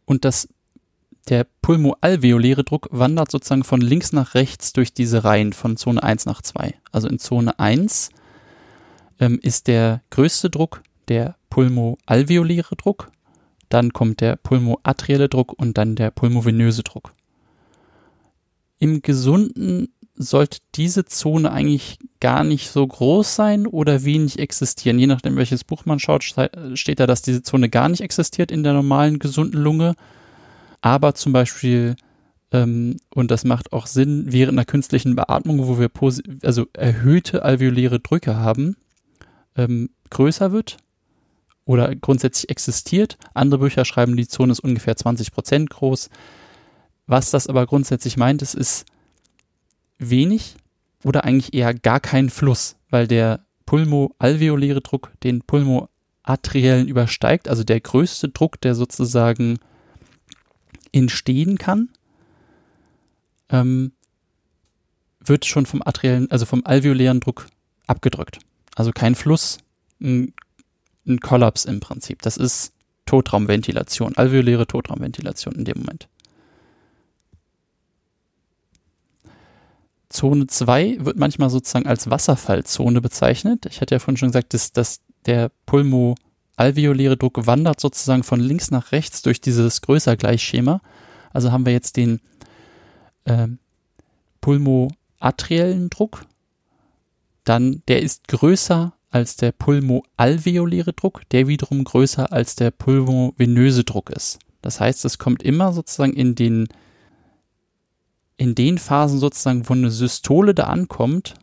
und 0.07 0.25
das, 0.25 0.49
der 1.29 1.46
pulmoalveoläre 1.61 2.64
Druck 2.64 2.88
wandert 2.90 3.31
sozusagen 3.31 3.64
von 3.64 3.81
links 3.81 4.12
nach 4.12 4.35
rechts 4.35 4.72
durch 4.72 4.94
diese 4.94 5.25
Reihen 5.25 5.53
von 5.53 5.77
Zone 5.77 6.03
1 6.03 6.25
nach 6.25 6.40
2. 6.40 6.75
Also 6.92 7.09
in 7.09 7.18
Zone 7.18 7.59
1 7.59 8.11
ähm, 9.20 9.38
ist 9.42 9.66
der 9.66 10.03
größte 10.11 10.51
Druck 10.51 10.83
der 11.09 11.37
pulmoalveoläre 11.51 12.77
Druck, 12.77 13.11
dann 13.68 13.92
kommt 13.92 14.20
der 14.20 14.37
pulmoatrielle 14.37 15.29
Druck 15.29 15.53
und 15.53 15.79
dann 15.79 15.96
der 15.96 16.11
pulmovenöse 16.11 16.83
Druck. 16.83 17.12
Im 18.79 19.03
gesunden 19.03 19.88
sollte 20.16 20.59
diese 20.74 21.05
Zone 21.05 21.52
eigentlich 21.52 21.98
gar 22.20 22.44
nicht 22.44 22.70
so 22.70 22.87
groß 22.87 23.35
sein 23.35 23.66
oder 23.66 24.05
wenig 24.05 24.38
existieren. 24.38 24.98
Je 24.98 25.07
nachdem, 25.07 25.37
welches 25.37 25.64
Buch 25.64 25.85
man 25.85 25.98
schaut, 25.98 26.24
steht 26.24 27.00
da, 27.00 27.07
dass 27.07 27.22
diese 27.22 27.42
Zone 27.42 27.68
gar 27.68 27.88
nicht 27.88 28.00
existiert 28.00 28.50
in 28.50 28.62
der 28.62 28.72
normalen 28.72 29.18
gesunden 29.18 29.61
Lunge. 29.61 29.94
Aber 30.81 31.14
zum 31.14 31.33
Beispiel, 31.33 31.96
ähm, 32.52 32.96
und 33.14 33.31
das 33.31 33.44
macht 33.44 33.72
auch 33.72 33.87
Sinn, 33.87 34.26
während 34.29 34.59
einer 34.59 34.64
künstlichen 34.64 35.16
Beatmung, 35.16 35.66
wo 35.66 35.79
wir 35.79 35.90
also 36.42 36.66
erhöhte 36.72 37.42
alveoläre 37.42 38.00
Drücke 38.00 38.37
haben, 38.37 38.76
ähm, 39.57 39.90
größer 40.11 40.52
wird 40.52 40.79
oder 41.64 41.94
grundsätzlich 41.94 42.48
existiert. 42.48 43.18
Andere 43.35 43.61
Bücher 43.61 43.85
schreiben, 43.85 44.16
die 44.16 44.29
Zone 44.29 44.52
ist 44.52 44.61
ungefähr 44.61 44.96
20 44.96 45.33
Prozent 45.33 45.70
groß. 45.70 46.09
Was 47.07 47.31
das 47.31 47.46
aber 47.46 47.66
grundsätzlich 47.66 48.16
meint, 48.16 48.42
es 48.42 48.55
ist 48.55 48.87
wenig 49.98 50.56
oder 51.04 51.24
eigentlich 51.24 51.54
eher 51.54 51.74
gar 51.74 52.00
keinen 52.00 52.30
Fluss, 52.30 52.76
weil 52.90 53.06
der 53.06 53.44
pulmoalveoläre 53.64 54.80
Druck 54.80 55.12
den 55.22 55.42
pulmoarteriellen 55.42 56.88
übersteigt, 56.88 57.48
also 57.48 57.64
der 57.64 57.80
größte 57.80 58.28
Druck, 58.28 58.61
der 58.61 58.74
sozusagen 58.74 59.59
entstehen 60.92 61.59
kann, 61.59 61.90
ähm, 63.50 63.92
wird 65.20 65.44
schon 65.44 65.66
vom 65.66 65.82
arteriellen, 65.82 66.30
also 66.30 66.46
vom 66.46 66.62
alveolären 66.64 67.20
Druck 67.20 67.48
abgedrückt. 67.87 68.38
Also 68.74 68.92
kein 68.92 69.14
Fluss, 69.14 69.59
ein, 70.00 70.32
ein 71.06 71.20
Kollaps 71.20 71.64
im 71.64 71.80
Prinzip. 71.80 72.22
Das 72.22 72.37
ist 72.37 72.72
Totraumventilation, 73.06 74.16
alveoläre 74.16 74.66
Totraumventilation 74.66 75.54
in 75.54 75.64
dem 75.64 75.78
Moment. 75.78 76.09
Zone 80.16 80.46
2 80.46 80.98
wird 81.00 81.18
manchmal 81.18 81.50
sozusagen 81.50 81.87
als 81.87 82.09
Wasserfallzone 82.09 83.00
bezeichnet. 83.00 83.66
Ich 83.66 83.81
hatte 83.81 83.94
ja 83.94 83.98
vorhin 83.98 84.16
schon 84.16 84.31
gesagt, 84.31 84.55
dass, 84.55 84.72
dass 84.72 85.00
der 85.26 85.50
Pulmo-alveoläre 85.66 87.16
Druck 87.16 87.46
wandert 87.46 87.81
sozusagen 87.81 88.22
von 88.22 88.40
links 88.40 88.70
nach 88.70 88.92
rechts 88.92 89.22
durch 89.22 89.40
dieses 89.40 89.83
Größer-Gleichschema. 89.83 90.81
Also 91.33 91.52
haben 91.52 91.66
wir 91.66 91.72
jetzt 91.72 91.96
den 91.96 92.20
äh, 93.24 93.48
pulmoarteriellen 94.40 95.90
Druck. 95.90 96.24
Dann, 97.44 97.83
der 97.88 98.02
ist 98.02 98.26
größer 98.29 98.94
als 99.11 99.37
der 99.37 99.52
pulmoalveoläre 99.52 100.92
Druck, 100.94 101.22
der 101.31 101.46
wiederum 101.46 101.85
größer 101.85 102.33
als 102.33 102.57
der 102.57 102.70
pulmovenöse 102.70 103.85
Druck 103.85 104.11
ist. 104.11 104.38
Das 104.62 104.81
heißt, 104.81 105.05
es 105.05 105.18
kommt 105.18 105.42
immer 105.42 105.72
sozusagen 105.72 106.12
in 106.12 106.35
den, 106.35 106.68
in 108.37 108.55
den 108.55 108.79
Phasen 108.79 109.18
sozusagen, 109.18 109.68
wo 109.68 109.72
eine 109.72 109.90
Systole 109.90 110.55
da 110.55 110.64
ankommt. 110.64 111.35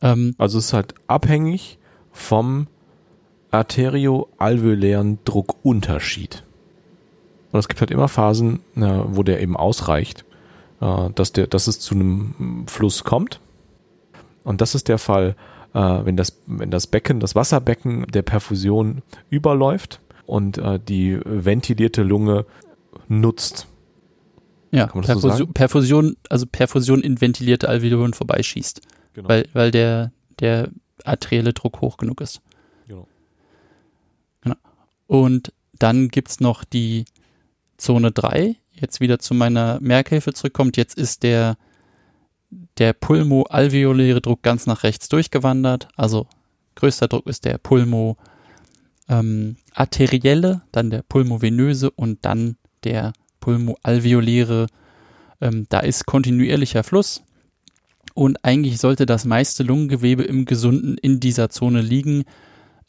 Ähm, 0.00 0.34
also 0.38 0.58
es 0.58 0.66
ist 0.66 0.72
halt 0.72 0.94
abhängig 1.06 1.78
vom 2.12 2.66
arterioalveolären 3.50 5.18
Druckunterschied. 5.24 6.44
Und 7.52 7.58
es 7.58 7.68
gibt 7.68 7.80
halt 7.80 7.90
immer 7.90 8.08
Phasen, 8.08 8.60
wo 8.74 9.22
der 9.22 9.40
eben 9.40 9.56
ausreicht, 9.56 10.24
äh, 10.80 11.10
dass, 11.14 11.32
der, 11.32 11.46
dass 11.46 11.66
es 11.66 11.80
zu 11.80 11.94
einem 11.94 12.64
Fluss 12.66 13.04
kommt. 13.04 13.40
Und 14.42 14.60
das 14.60 14.74
ist 14.74 14.88
der 14.88 14.98
Fall, 14.98 15.36
äh, 15.74 15.78
wenn, 15.78 16.16
das, 16.16 16.40
wenn 16.46 16.70
das 16.70 16.86
Becken, 16.86 17.20
das 17.20 17.34
Wasserbecken 17.34 18.06
der 18.06 18.22
Perfusion 18.22 19.02
überläuft 19.28 20.00
und 20.26 20.58
äh, 20.58 20.80
die 20.80 21.20
ventilierte 21.24 22.02
Lunge 22.02 22.46
nutzt. 23.08 23.68
Ja, 24.72 24.86
Perfusion, 24.86 25.36
so 25.36 25.46
Perfusion, 25.46 26.16
also 26.30 26.46
Perfusion 26.46 27.02
in 27.02 27.20
ventilierte 27.20 27.68
Alveolen 27.68 28.14
vorbeischießt. 28.14 28.80
Genau. 29.12 29.28
Weil, 29.28 29.46
weil 29.52 29.70
der, 29.70 30.12
der 30.40 30.70
arterielle 31.04 31.52
Druck 31.52 31.82
hoch 31.82 31.98
genug 31.98 32.22
ist. 32.22 32.40
Genau. 32.88 33.06
genau. 34.40 34.56
Und 35.06 35.52
dann 35.78 36.08
gibt 36.08 36.30
es 36.30 36.40
noch 36.40 36.64
die 36.64 37.04
Zone 37.76 38.12
3, 38.12 38.56
jetzt 38.72 39.00
wieder 39.00 39.18
zu 39.18 39.34
meiner 39.34 39.78
Merkhilfe 39.80 40.32
zurückkommt. 40.32 40.78
Jetzt 40.78 40.96
ist 40.96 41.22
der, 41.22 41.58
der 42.78 42.94
pulmo-alveoläre 42.94 44.22
Druck 44.22 44.42
ganz 44.42 44.66
nach 44.66 44.84
rechts 44.84 45.08
durchgewandert. 45.10 45.88
Also 45.96 46.26
größter 46.76 47.08
Druck 47.08 47.26
ist 47.26 47.44
der 47.44 47.58
pulmo 47.58 48.16
ähm, 49.08 49.56
arterielle, 49.74 50.62
dann 50.72 50.88
der 50.88 51.02
pulmovenöse 51.02 51.90
und 51.90 52.24
dann 52.24 52.56
der 52.84 53.12
pulmo-alveoläre. 53.42 54.68
Ähm, 55.40 55.66
da 55.68 55.80
ist 55.80 56.06
kontinuierlicher 56.06 56.84
Fluss. 56.84 57.22
Und 58.14 58.44
eigentlich 58.44 58.78
sollte 58.78 59.06
das 59.06 59.24
meiste 59.24 59.62
Lungengewebe 59.62 60.22
im 60.22 60.44
Gesunden 60.44 60.96
in 60.98 61.20
dieser 61.20 61.50
Zone 61.50 61.80
liegen. 61.80 62.24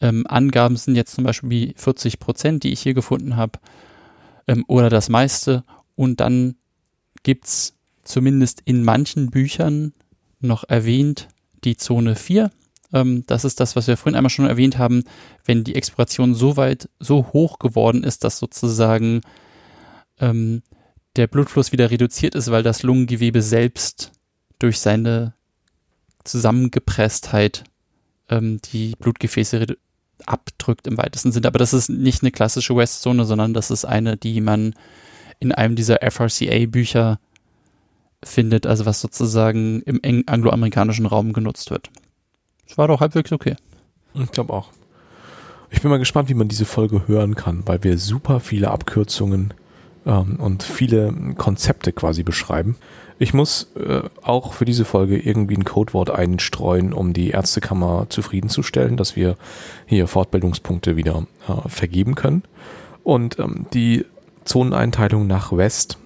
Ähm, 0.01 0.25
Angaben 0.27 0.75
sind 0.77 0.95
jetzt 0.95 1.13
zum 1.13 1.23
Beispiel 1.23 1.73
40 1.75 2.19
Prozent, 2.19 2.63
die 2.63 2.71
ich 2.71 2.81
hier 2.81 2.93
gefunden 2.93 3.35
habe 3.35 3.59
ähm, 4.47 4.63
oder 4.67 4.89
das 4.89 5.09
meiste. 5.09 5.63
Und 5.95 6.19
dann 6.19 6.55
gibt 7.23 7.45
es 7.45 7.73
zumindest 8.03 8.61
in 8.65 8.83
manchen 8.83 9.29
Büchern 9.29 9.93
noch 10.39 10.65
erwähnt 10.67 11.29
die 11.63 11.77
Zone 11.77 12.15
4. 12.15 12.51
Ähm, 12.91 13.23
das 13.27 13.45
ist 13.45 13.59
das, 13.59 13.75
was 13.75 13.87
wir 13.87 13.97
vorhin 13.97 14.15
einmal 14.15 14.29
schon 14.29 14.45
erwähnt 14.45 14.77
haben, 14.77 15.03
wenn 15.45 15.63
die 15.63 15.75
Expiration 15.75 16.35
so 16.35 16.57
weit, 16.57 16.89
so 16.99 17.27
hoch 17.33 17.59
geworden 17.59 18.03
ist, 18.03 18.23
dass 18.23 18.39
sozusagen 18.39 19.21
ähm, 20.23 20.63
der 21.15 21.27
Blutfluss 21.27 21.71
wieder 21.71 21.91
reduziert 21.91 22.33
ist, 22.33 22.49
weil 22.49 22.63
das 22.63 22.81
Lungengewebe 22.81 23.41
selbst 23.41 24.11
durch 24.57 24.79
seine 24.79 25.33
Zusammengepresstheit 26.23 27.65
ähm, 28.29 28.59
die 28.71 28.93
Blutgefäße 28.97 29.67
abdrückt 30.25 30.87
im 30.87 30.97
weitesten 30.97 31.31
Sinne. 31.31 31.47
Aber 31.47 31.59
das 31.59 31.73
ist 31.73 31.89
nicht 31.89 32.23
eine 32.23 32.31
klassische 32.31 32.75
Westzone, 32.75 33.25
sondern 33.25 33.53
das 33.53 33.69
ist 33.69 33.85
eine, 33.85 34.15
die 34.17 34.39
man 34.41 34.73
in 35.39 35.51
einem 35.51 35.75
dieser 35.75 35.99
FRCA-Bücher 36.09 37.19
findet, 38.23 38.65
also 38.65 38.85
was 38.85 39.01
sozusagen 39.01 39.81
im 39.81 40.23
angloamerikanischen 40.25 41.05
Raum 41.05 41.33
genutzt 41.33 41.69
wird. 41.69 41.89
Das 42.65 42.77
war 42.77 42.87
doch 42.87 43.01
halbwegs 43.01 43.33
okay. 43.33 43.57
Ich 44.13 44.31
glaube 44.31 44.53
auch. 44.53 44.69
Ich 45.69 45.81
bin 45.81 45.91
mal 45.91 45.97
gespannt, 45.97 46.29
wie 46.29 46.35
man 46.35 46.47
diese 46.47 46.65
Folge 46.65 47.07
hören 47.07 47.35
kann, 47.35 47.67
weil 47.67 47.83
wir 47.83 47.97
super 47.97 48.39
viele 48.39 48.71
Abkürzungen 48.71 49.53
ähm, 50.05 50.37
und 50.39 50.63
viele 50.63 51.13
Konzepte 51.37 51.91
quasi 51.91 52.23
beschreiben. 52.23 52.75
Ich 53.19 53.33
muss 53.33 53.71
äh, 53.75 54.01
auch 54.21 54.53
für 54.53 54.65
diese 54.65 54.85
Folge 54.85 55.17
irgendwie 55.17 55.55
ein 55.55 55.65
Codewort 55.65 56.09
einstreuen, 56.09 56.93
um 56.93 57.13
die 57.13 57.29
Ärztekammer 57.29 58.07
zufriedenzustellen, 58.09 58.97
dass 58.97 59.15
wir 59.15 59.37
hier 59.85 60.07
Fortbildungspunkte 60.07 60.95
wieder 60.97 61.25
äh, 61.47 61.69
vergeben 61.69 62.15
können. 62.15 62.43
Und 63.03 63.39
ähm, 63.39 63.65
die 63.73 64.05
Zoneneinteilung 64.45 65.27
nach 65.27 65.51
West 65.55 65.97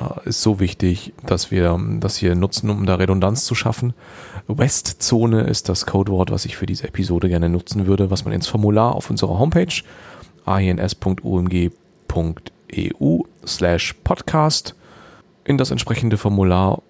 äh, 0.00 0.28
ist 0.28 0.42
so 0.42 0.58
wichtig, 0.60 1.12
dass 1.24 1.50
wir 1.50 1.78
das 2.00 2.16
hier 2.16 2.34
nutzen, 2.34 2.70
um 2.70 2.86
da 2.86 2.96
Redundanz 2.96 3.44
zu 3.44 3.54
schaffen. 3.54 3.94
Westzone 4.48 5.42
ist 5.42 5.68
das 5.68 5.86
Codewort, 5.86 6.30
was 6.30 6.44
ich 6.44 6.56
für 6.56 6.66
diese 6.66 6.88
Episode 6.88 7.28
gerne 7.28 7.48
nutzen 7.48 7.86
würde, 7.86 8.10
was 8.10 8.24
man 8.24 8.34
ins 8.34 8.46
Formular 8.46 8.94
auf 8.94 9.10
unserer 9.10 9.38
Homepage 9.38 9.82
ains.umg.eu 10.44 11.70
slash 13.46 13.94
podcast 14.04 14.74
in 15.44 15.58
das 15.58 15.70
entsprechende 15.70 16.16
Formular 16.16 16.82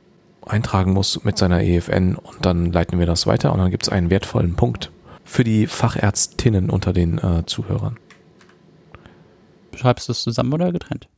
eintragen 0.46 0.92
muss 0.92 1.24
mit 1.24 1.38
seiner 1.38 1.62
EFN 1.62 2.16
und 2.16 2.44
dann 2.44 2.72
leiten 2.72 2.98
wir 2.98 3.06
das 3.06 3.26
weiter 3.26 3.52
und 3.52 3.58
dann 3.58 3.70
gibt 3.70 3.84
es 3.84 3.88
einen 3.88 4.10
wertvollen 4.10 4.54
Punkt 4.54 4.90
für 5.24 5.44
die 5.44 5.66
Fachärztinnen 5.66 6.70
unter 6.70 6.92
den 6.92 7.18
äh, 7.18 7.44
Zuhörern. 7.46 7.96
Schreibst 9.74 10.08
du 10.08 10.12
es 10.12 10.22
zusammen 10.22 10.52
oder 10.52 10.70
getrennt? 10.70 11.08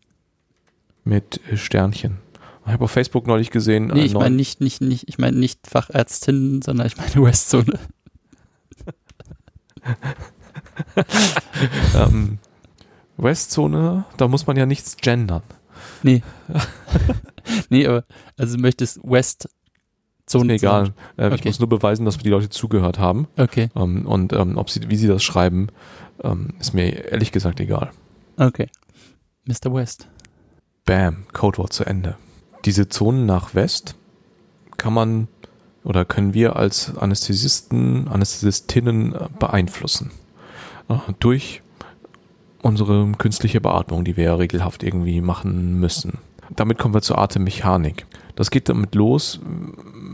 Mit 1.05 1.41
äh, 1.51 1.57
Sternchen. 1.57 2.19
Ich 2.65 2.73
habe 2.73 2.85
auf 2.85 2.91
Facebook 2.91 3.27
neulich 3.27 3.51
gesehen. 3.51 3.89
Nee, 3.89 4.05
ich 4.05 4.15
meine 4.15 4.35
nicht, 4.35 4.61
nicht, 4.61 4.81
nicht, 4.81 5.09
ich 5.09 5.19
meine 5.19 5.37
nicht 5.37 5.67
Fachärztinnen, 5.67 6.63
sondern 6.63 6.87
ich 6.87 6.97
meine 6.97 7.25
Westzone. 7.25 7.79
ähm, 11.95 12.39
Westzone, 13.17 14.05
da 14.17 14.29
muss 14.29 14.47
man 14.47 14.57
ja 14.57 14.67
nichts 14.67 14.97
gendern. 14.97 15.43
Nee. 16.03 16.23
nee, 17.71 17.87
aber 17.87 18.05
also 18.37 18.57
du 18.57 18.63
möchtest 18.63 19.01
West 19.03 19.49
Zone. 20.27 20.55
Egal. 20.55 20.93
Äh, 21.17 21.27
okay. 21.27 21.35
Ich 21.37 21.45
muss 21.45 21.61
nur 21.61 21.69
beweisen, 21.69 22.05
dass 22.05 22.19
die 22.19 22.29
Leute 22.29 22.49
zugehört 22.49 22.99
haben. 22.99 23.29
Okay. 23.37 23.69
Ähm, 23.77 24.07
und 24.07 24.33
ähm, 24.33 24.59
ob 24.59 24.71
sie, 24.71 24.91
wie 24.91 24.97
sie 24.97 25.07
das 25.07 25.23
schreiben, 25.23 25.69
ähm, 26.23 26.55
ist 26.59 26.75
mir 26.75 27.13
ehrlich 27.13 27.31
gesagt 27.31 27.61
egal. 27.61 27.91
Okay. 28.37 28.69
Mr. 29.45 29.73
West. 29.73 30.09
Bam, 30.85 31.27
Codewort 31.33 31.73
zu 31.73 31.85
Ende. 31.85 32.17
Diese 32.65 32.89
Zonen 32.89 33.27
nach 33.27 33.55
West 33.55 33.95
kann 34.77 34.93
man 34.93 35.29
oder 35.85 36.05
können 36.05 36.35
wir 36.35 36.57
als 36.57 36.97
Anästhesisten, 36.97 38.09
Anästhesistinnen 38.09 39.15
äh, 39.15 39.29
beeinflussen. 39.39 40.11
Äh, 40.89 40.97
durch 41.21 41.63
unsere 42.63 43.13
künstliche 43.19 43.61
Beatmung, 43.61 44.05
die 44.05 44.17
wir 44.17 44.25
ja 44.25 44.35
regelhaft 44.35 44.83
irgendwie 44.83 45.21
machen 45.21 45.79
müssen. 45.79 46.19
Damit 46.55 46.79
kommen 46.79 46.95
wir 46.95 47.03
zur 47.03 47.19
Atemmechanik. 47.19 48.07
Das 48.37 48.51
geht 48.51 48.69
damit 48.69 48.95
los 48.95 49.41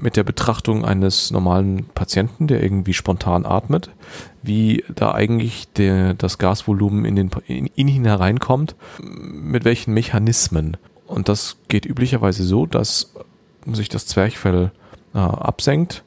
mit 0.00 0.16
der 0.16 0.24
Betrachtung 0.24 0.84
eines 0.84 1.30
normalen 1.30 1.86
Patienten, 1.94 2.46
der 2.46 2.62
irgendwie 2.62 2.94
spontan 2.94 3.44
atmet, 3.44 3.90
wie 4.42 4.84
da 4.94 5.12
eigentlich 5.12 5.68
der, 5.72 6.14
das 6.14 6.38
Gasvolumen 6.38 7.04
in, 7.04 7.16
den, 7.16 7.30
in 7.46 7.68
ihn 7.76 8.04
hereinkommt, 8.04 8.76
mit 9.00 9.64
welchen 9.64 9.92
Mechanismen. 9.92 10.76
Und 11.06 11.28
das 11.28 11.56
geht 11.68 11.84
üblicherweise 11.84 12.44
so, 12.44 12.66
dass 12.66 13.12
sich 13.66 13.88
das 13.88 14.06
Zwerchfell 14.06 14.72
äh, 15.14 15.18
absenkt 15.18 16.04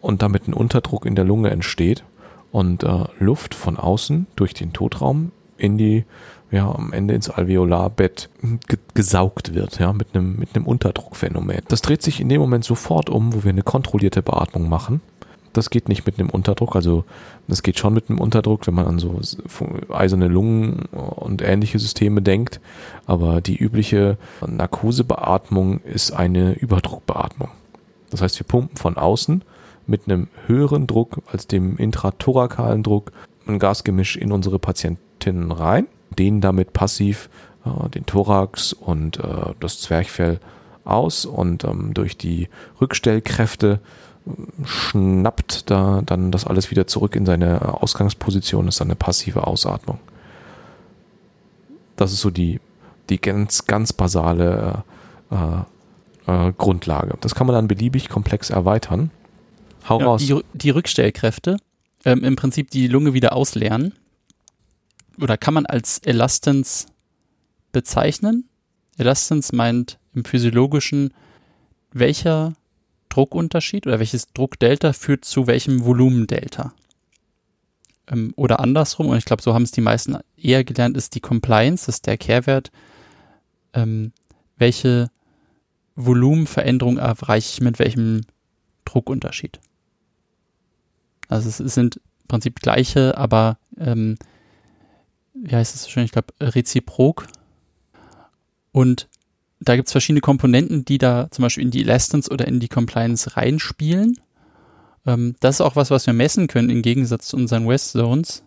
und 0.00 0.22
damit 0.22 0.48
ein 0.48 0.54
Unterdruck 0.54 1.06
in 1.06 1.14
der 1.14 1.24
Lunge 1.24 1.50
entsteht 1.50 2.04
und 2.50 2.82
äh, 2.82 3.04
Luft 3.18 3.54
von 3.54 3.76
außen 3.76 4.26
durch 4.36 4.54
den 4.54 4.72
Totraum 4.72 5.32
in 5.62 5.78
die, 5.78 6.04
ja, 6.50 6.70
am 6.70 6.92
Ende 6.92 7.14
ins 7.14 7.30
Alveolarbett 7.30 8.28
ge 8.66 8.78
gesaugt 8.94 9.54
wird, 9.54 9.78
ja, 9.78 9.92
mit 9.92 10.08
einem, 10.14 10.36
mit 10.38 10.54
einem 10.54 10.66
Unterdruckphänomen. 10.66 11.62
Das 11.68 11.82
dreht 11.82 12.02
sich 12.02 12.20
in 12.20 12.28
dem 12.28 12.40
Moment 12.40 12.64
sofort 12.64 13.08
um, 13.08 13.32
wo 13.32 13.44
wir 13.44 13.50
eine 13.50 13.62
kontrollierte 13.62 14.22
Beatmung 14.22 14.68
machen. 14.68 15.00
Das 15.52 15.70
geht 15.70 15.88
nicht 15.88 16.06
mit 16.06 16.18
einem 16.18 16.30
Unterdruck, 16.30 16.76
also 16.76 17.04
das 17.46 17.62
geht 17.62 17.78
schon 17.78 17.92
mit 17.92 18.08
einem 18.08 18.20
Unterdruck, 18.20 18.66
wenn 18.66 18.74
man 18.74 18.86
an 18.86 18.98
so 18.98 19.20
eiserne 19.90 20.28
Lungen 20.28 20.86
und 20.86 21.42
ähnliche 21.42 21.78
Systeme 21.78 22.22
denkt, 22.22 22.60
aber 23.06 23.42
die 23.42 23.56
übliche 23.56 24.16
Narkosebeatmung 24.46 25.80
ist 25.80 26.10
eine 26.12 26.54
Überdruckbeatmung. 26.54 27.48
Das 28.10 28.22
heißt, 28.22 28.40
wir 28.40 28.46
pumpen 28.46 28.78
von 28.78 28.96
außen 28.96 29.42
mit 29.86 30.02
einem 30.06 30.28
höheren 30.46 30.86
Druck 30.86 31.20
als 31.30 31.46
dem 31.46 31.76
intrathorakalen 31.76 32.82
Druck 32.82 33.12
ein 33.46 33.58
Gasgemisch 33.58 34.16
in 34.16 34.32
unsere 34.32 34.58
Patientinnen 35.22 35.52
rein, 35.52 35.86
dehnen 36.18 36.40
damit 36.40 36.72
passiv 36.72 37.28
äh, 37.64 37.88
den 37.90 38.06
Thorax 38.06 38.72
und 38.72 39.18
äh, 39.18 39.54
das 39.60 39.80
Zwerchfell 39.80 40.40
aus 40.84 41.24
und 41.24 41.64
ähm, 41.64 41.94
durch 41.94 42.16
die 42.16 42.48
Rückstellkräfte 42.80 43.80
äh, 44.26 44.30
schnappt 44.66 45.70
da 45.70 46.02
dann 46.04 46.32
das 46.32 46.44
alles 46.44 46.70
wieder 46.72 46.88
zurück 46.88 47.14
in 47.14 47.24
seine 47.24 47.80
Ausgangsposition, 47.82 48.66
ist 48.66 48.80
dann 48.80 48.88
eine 48.88 48.96
passive 48.96 49.46
Ausatmung. 49.46 49.98
Das 51.96 52.12
ist 52.12 52.20
so 52.20 52.30
die, 52.30 52.60
die 53.08 53.20
ganz, 53.20 53.66
ganz 53.66 53.92
basale 53.92 54.82
äh, 55.30 55.36
äh, 56.26 56.52
Grundlage. 56.58 57.16
Das 57.20 57.36
kann 57.36 57.46
man 57.46 57.54
dann 57.54 57.68
beliebig 57.68 58.08
komplex 58.08 58.50
erweitern. 58.50 59.10
Hau 59.88 60.00
ja, 60.00 60.06
raus. 60.06 60.26
Die, 60.26 60.40
die 60.52 60.70
Rückstellkräfte 60.70 61.58
ähm, 62.04 62.24
im 62.24 62.34
Prinzip 62.34 62.70
die 62.70 62.88
Lunge 62.88 63.14
wieder 63.14 63.34
ausleeren. 63.36 63.94
Oder 65.20 65.36
kann 65.36 65.54
man 65.54 65.66
als 65.66 65.98
Elastance 65.98 66.86
bezeichnen. 67.72 68.48
Elastance 68.98 69.54
meint 69.54 69.98
im 70.14 70.24
physiologischen, 70.24 71.12
welcher 71.92 72.54
Druckunterschied 73.08 73.86
oder 73.86 73.98
welches 73.98 74.32
Druckdelta 74.32 74.92
führt 74.92 75.24
zu 75.24 75.46
welchem 75.46 75.84
Volumendelta. 75.84 76.72
Ähm, 78.08 78.32
oder 78.36 78.60
andersrum, 78.60 79.08
und 79.08 79.18
ich 79.18 79.24
glaube, 79.24 79.42
so 79.42 79.54
haben 79.54 79.62
es 79.62 79.70
die 79.70 79.80
meisten 79.80 80.18
eher 80.36 80.64
gelernt, 80.64 80.96
ist 80.96 81.14
die 81.14 81.20
Compliance, 81.20 81.88
ist 81.88 82.06
der 82.06 82.16
Kehrwert. 82.16 82.70
Ähm, 83.74 84.12
welche 84.56 85.10
Volumenveränderung 85.96 86.98
erreiche 86.98 87.50
ich 87.54 87.60
mit 87.60 87.78
welchem 87.78 88.22
Druckunterschied? 88.84 89.60
Also 91.28 91.48
es 91.48 91.74
sind 91.74 91.96
im 91.96 92.28
Prinzip 92.28 92.60
gleiche, 92.60 93.16
aber 93.16 93.58
ähm, 93.78 94.16
wie 95.34 95.54
heißt 95.54 95.74
es 95.74 95.88
schon? 95.88 96.04
Ich 96.04 96.12
glaube, 96.12 96.34
reziprok. 96.40 97.26
Und 98.72 99.08
da 99.60 99.76
gibt 99.76 99.88
es 99.88 99.92
verschiedene 99.92 100.20
Komponenten, 100.20 100.84
die 100.84 100.98
da 100.98 101.30
zum 101.30 101.42
Beispiel 101.42 101.64
in 101.64 101.70
die 101.70 101.82
Elastance 101.82 102.30
oder 102.30 102.46
in 102.48 102.60
die 102.60 102.68
Compliance 102.68 103.36
reinspielen. 103.36 104.18
Ähm, 105.06 105.36
das 105.40 105.56
ist 105.56 105.60
auch 105.60 105.76
was, 105.76 105.90
was 105.90 106.06
wir 106.06 106.14
messen 106.14 106.48
können 106.48 106.70
im 106.70 106.82
Gegensatz 106.82 107.28
zu 107.28 107.36
unseren 107.36 107.68
West 107.68 107.92
Zones. 107.92 108.42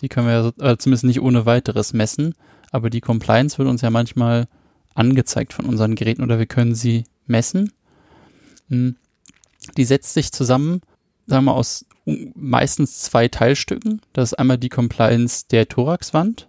Die 0.00 0.08
können 0.08 0.26
wir 0.26 0.52
äh, 0.64 0.76
zumindest 0.76 1.04
nicht 1.04 1.20
ohne 1.20 1.46
weiteres 1.46 1.92
messen, 1.92 2.34
aber 2.70 2.90
die 2.90 3.00
Compliance 3.00 3.58
wird 3.58 3.68
uns 3.68 3.82
ja 3.82 3.90
manchmal 3.90 4.48
angezeigt 4.94 5.52
von 5.52 5.66
unseren 5.66 5.94
Geräten 5.94 6.22
oder 6.22 6.38
wir 6.38 6.46
können 6.46 6.74
sie 6.74 7.04
messen. 7.26 7.72
Hm. 8.68 8.96
Die 9.76 9.84
setzt 9.84 10.14
sich 10.14 10.32
zusammen, 10.32 10.82
sagen 11.26 11.46
wir, 11.46 11.54
aus 11.54 11.86
meistens 12.04 13.00
zwei 13.00 13.28
Teilstücken. 13.28 14.00
Das 14.12 14.32
ist 14.32 14.38
einmal 14.38 14.58
die 14.58 14.68
Compliance 14.68 15.46
der 15.50 15.68
Thoraxwand 15.68 16.48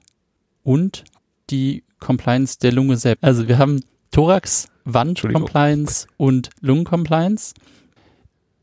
und 0.63 1.03
die 1.49 1.83
Compliance 1.99 2.59
der 2.59 2.71
Lunge 2.71 2.97
selbst. 2.97 3.23
Also 3.23 3.47
wir 3.47 3.57
haben 3.57 3.81
Thorax, 4.11 4.67
Wand 4.83 5.21
Compliance 5.21 6.07
und 6.17 6.49
Lungen 6.61 6.85
Compliance. 6.85 7.53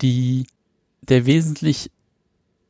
Die, 0.01 0.47
der 1.03 1.27
wesentlich 1.27 1.91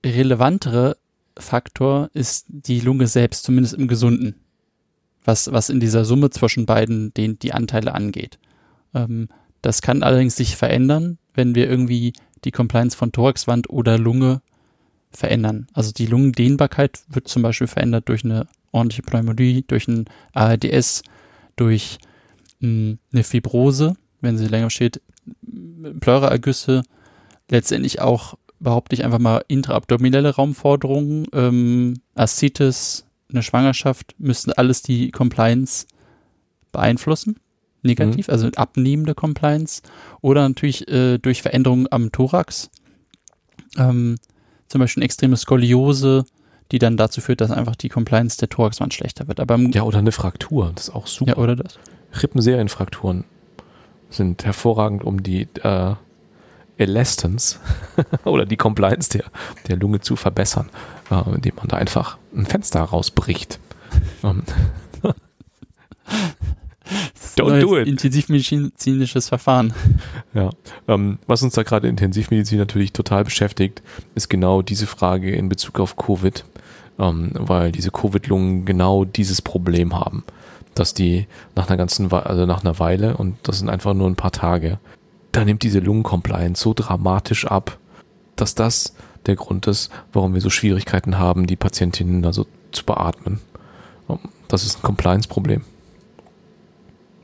relevantere 0.04 0.96
Faktor 1.36 2.10
ist 2.12 2.46
die 2.48 2.80
Lunge 2.80 3.06
selbst, 3.06 3.44
zumindest 3.44 3.74
im 3.74 3.88
Gesunden. 3.88 4.34
Was, 5.24 5.52
was 5.52 5.70
in 5.70 5.78
dieser 5.78 6.04
Summe 6.04 6.30
zwischen 6.30 6.66
beiden 6.66 7.14
den, 7.14 7.38
die 7.38 7.52
Anteile 7.52 7.94
angeht. 7.94 8.38
Ähm, 8.92 9.28
das 9.60 9.80
kann 9.80 10.02
allerdings 10.02 10.34
sich 10.34 10.56
verändern, 10.56 11.18
wenn 11.34 11.54
wir 11.54 11.70
irgendwie 11.70 12.12
die 12.44 12.50
Compliance 12.50 12.96
von 12.96 13.12
Thoraxwand 13.12 13.70
oder 13.70 13.98
Lunge 13.98 14.42
verändern. 15.10 15.66
Also 15.72 15.92
die 15.92 16.06
Lungendehnbarkeit 16.06 17.02
wird 17.08 17.28
zum 17.28 17.42
Beispiel 17.42 17.66
verändert 17.66 18.08
durch 18.08 18.24
eine 18.24 18.46
ordentliche 18.72 19.02
Pneumonie, 19.02 19.64
durch 19.66 19.88
ein 19.88 20.06
ARDS, 20.32 21.02
durch 21.56 21.98
hm, 22.60 22.98
eine 23.12 23.22
Fibrose, 23.22 23.94
wenn 24.20 24.38
sie 24.38 24.46
länger 24.46 24.70
steht, 24.70 25.00
Pleuraergüsse, 26.00 26.82
letztendlich 27.50 28.00
auch 28.00 28.34
behaupte 28.58 28.94
ich 28.94 29.04
einfach 29.04 29.18
mal 29.18 29.44
intraabdominelle 29.48 30.34
Raumforderungen, 30.36 31.26
ähm, 31.32 31.94
Aszites, 32.14 33.04
eine 33.30 33.42
Schwangerschaft, 33.42 34.14
müssten 34.18 34.52
alles 34.52 34.82
die 34.82 35.10
Compliance 35.10 35.86
beeinflussen. 36.70 37.36
Negativ, 37.82 38.28
mhm. 38.28 38.32
also 38.32 38.48
abnehmende 38.54 39.14
Compliance. 39.14 39.82
Oder 40.20 40.46
natürlich 40.48 40.88
äh, 40.88 41.18
durch 41.18 41.42
Veränderungen 41.42 41.88
am 41.90 42.12
Thorax. 42.12 42.70
Ähm, 43.76 44.16
zum 44.68 44.80
Beispiel 44.80 45.00
eine 45.00 45.06
extreme 45.06 45.36
Skoliose, 45.36 46.24
die 46.70 46.78
dann 46.78 46.96
dazu 46.96 47.20
führt, 47.20 47.40
dass 47.40 47.50
einfach 47.50 47.76
die 47.76 47.88
Compliance 47.88 48.38
der 48.38 48.48
Thoraxwand 48.48 48.94
schlechter 48.94 49.28
wird. 49.28 49.40
Aber 49.40 49.58
ja, 49.58 49.82
oder 49.82 49.98
eine 49.98 50.12
Fraktur, 50.12 50.72
das 50.74 50.88
ist 50.88 50.94
auch 50.94 51.06
super. 51.06 51.32
Ja, 51.32 51.36
oder 51.38 51.56
das. 51.56 51.78
Rippenserienfrakturen 52.22 53.24
sind 54.10 54.44
hervorragend, 54.44 55.04
um 55.04 55.22
die 55.22 55.48
äh, 55.62 55.94
Elastance 56.78 57.58
oder 58.24 58.46
die 58.46 58.56
Compliance 58.56 59.10
der, 59.10 59.24
der 59.68 59.76
Lunge 59.76 60.00
zu 60.00 60.16
verbessern, 60.16 60.70
äh, 61.10 61.34
indem 61.34 61.56
man 61.56 61.68
da 61.68 61.76
einfach 61.76 62.18
ein 62.34 62.46
Fenster 62.46 62.80
rausbricht. 62.82 63.58
Don't 67.36 67.60
do 67.60 67.76
it. 67.78 67.88
Intensivmedizinisches 67.88 69.28
Verfahren. 69.28 69.72
Ja, 70.34 70.48
ähm, 70.88 71.18
was 71.26 71.42
uns 71.42 71.54
da 71.54 71.62
gerade 71.62 71.86
in 71.86 71.92
Intensivmedizin 71.92 72.56
natürlich 72.56 72.94
total 72.94 73.24
beschäftigt, 73.24 73.82
ist 74.14 74.30
genau 74.30 74.62
diese 74.62 74.86
Frage 74.86 75.30
in 75.30 75.50
Bezug 75.50 75.78
auf 75.78 75.96
Covid, 75.96 76.44
ähm, 76.98 77.32
weil 77.34 77.70
diese 77.70 77.90
Covid-Lungen 77.90 78.64
genau 78.64 79.04
dieses 79.04 79.42
Problem 79.42 79.94
haben, 79.94 80.24
dass 80.74 80.94
die 80.94 81.26
nach 81.54 81.68
einer 81.68 81.76
ganzen, 81.76 82.10
We 82.10 82.24
also 82.24 82.46
nach 82.46 82.64
einer 82.64 82.78
Weile 82.78 83.18
und 83.18 83.36
das 83.42 83.58
sind 83.58 83.68
einfach 83.68 83.92
nur 83.92 84.08
ein 84.08 84.16
paar 84.16 84.32
Tage, 84.32 84.78
da 85.32 85.44
nimmt 85.44 85.62
diese 85.62 85.80
Lungencompliance 85.80 86.62
so 86.62 86.72
dramatisch 86.74 87.46
ab, 87.46 87.78
dass 88.36 88.54
das 88.54 88.94
der 89.26 89.36
Grund 89.36 89.66
ist, 89.66 89.90
warum 90.14 90.32
wir 90.32 90.40
so 90.40 90.48
Schwierigkeiten 90.48 91.18
haben, 91.18 91.46
die 91.46 91.56
Patientinnen 91.56 92.22
da 92.22 92.32
so 92.32 92.46
zu 92.70 92.84
beatmen. 92.84 93.40
Ähm, 94.08 94.18
das 94.48 94.64
ist 94.64 94.78
ein 94.78 94.82
Compliance-Problem. 94.82 95.62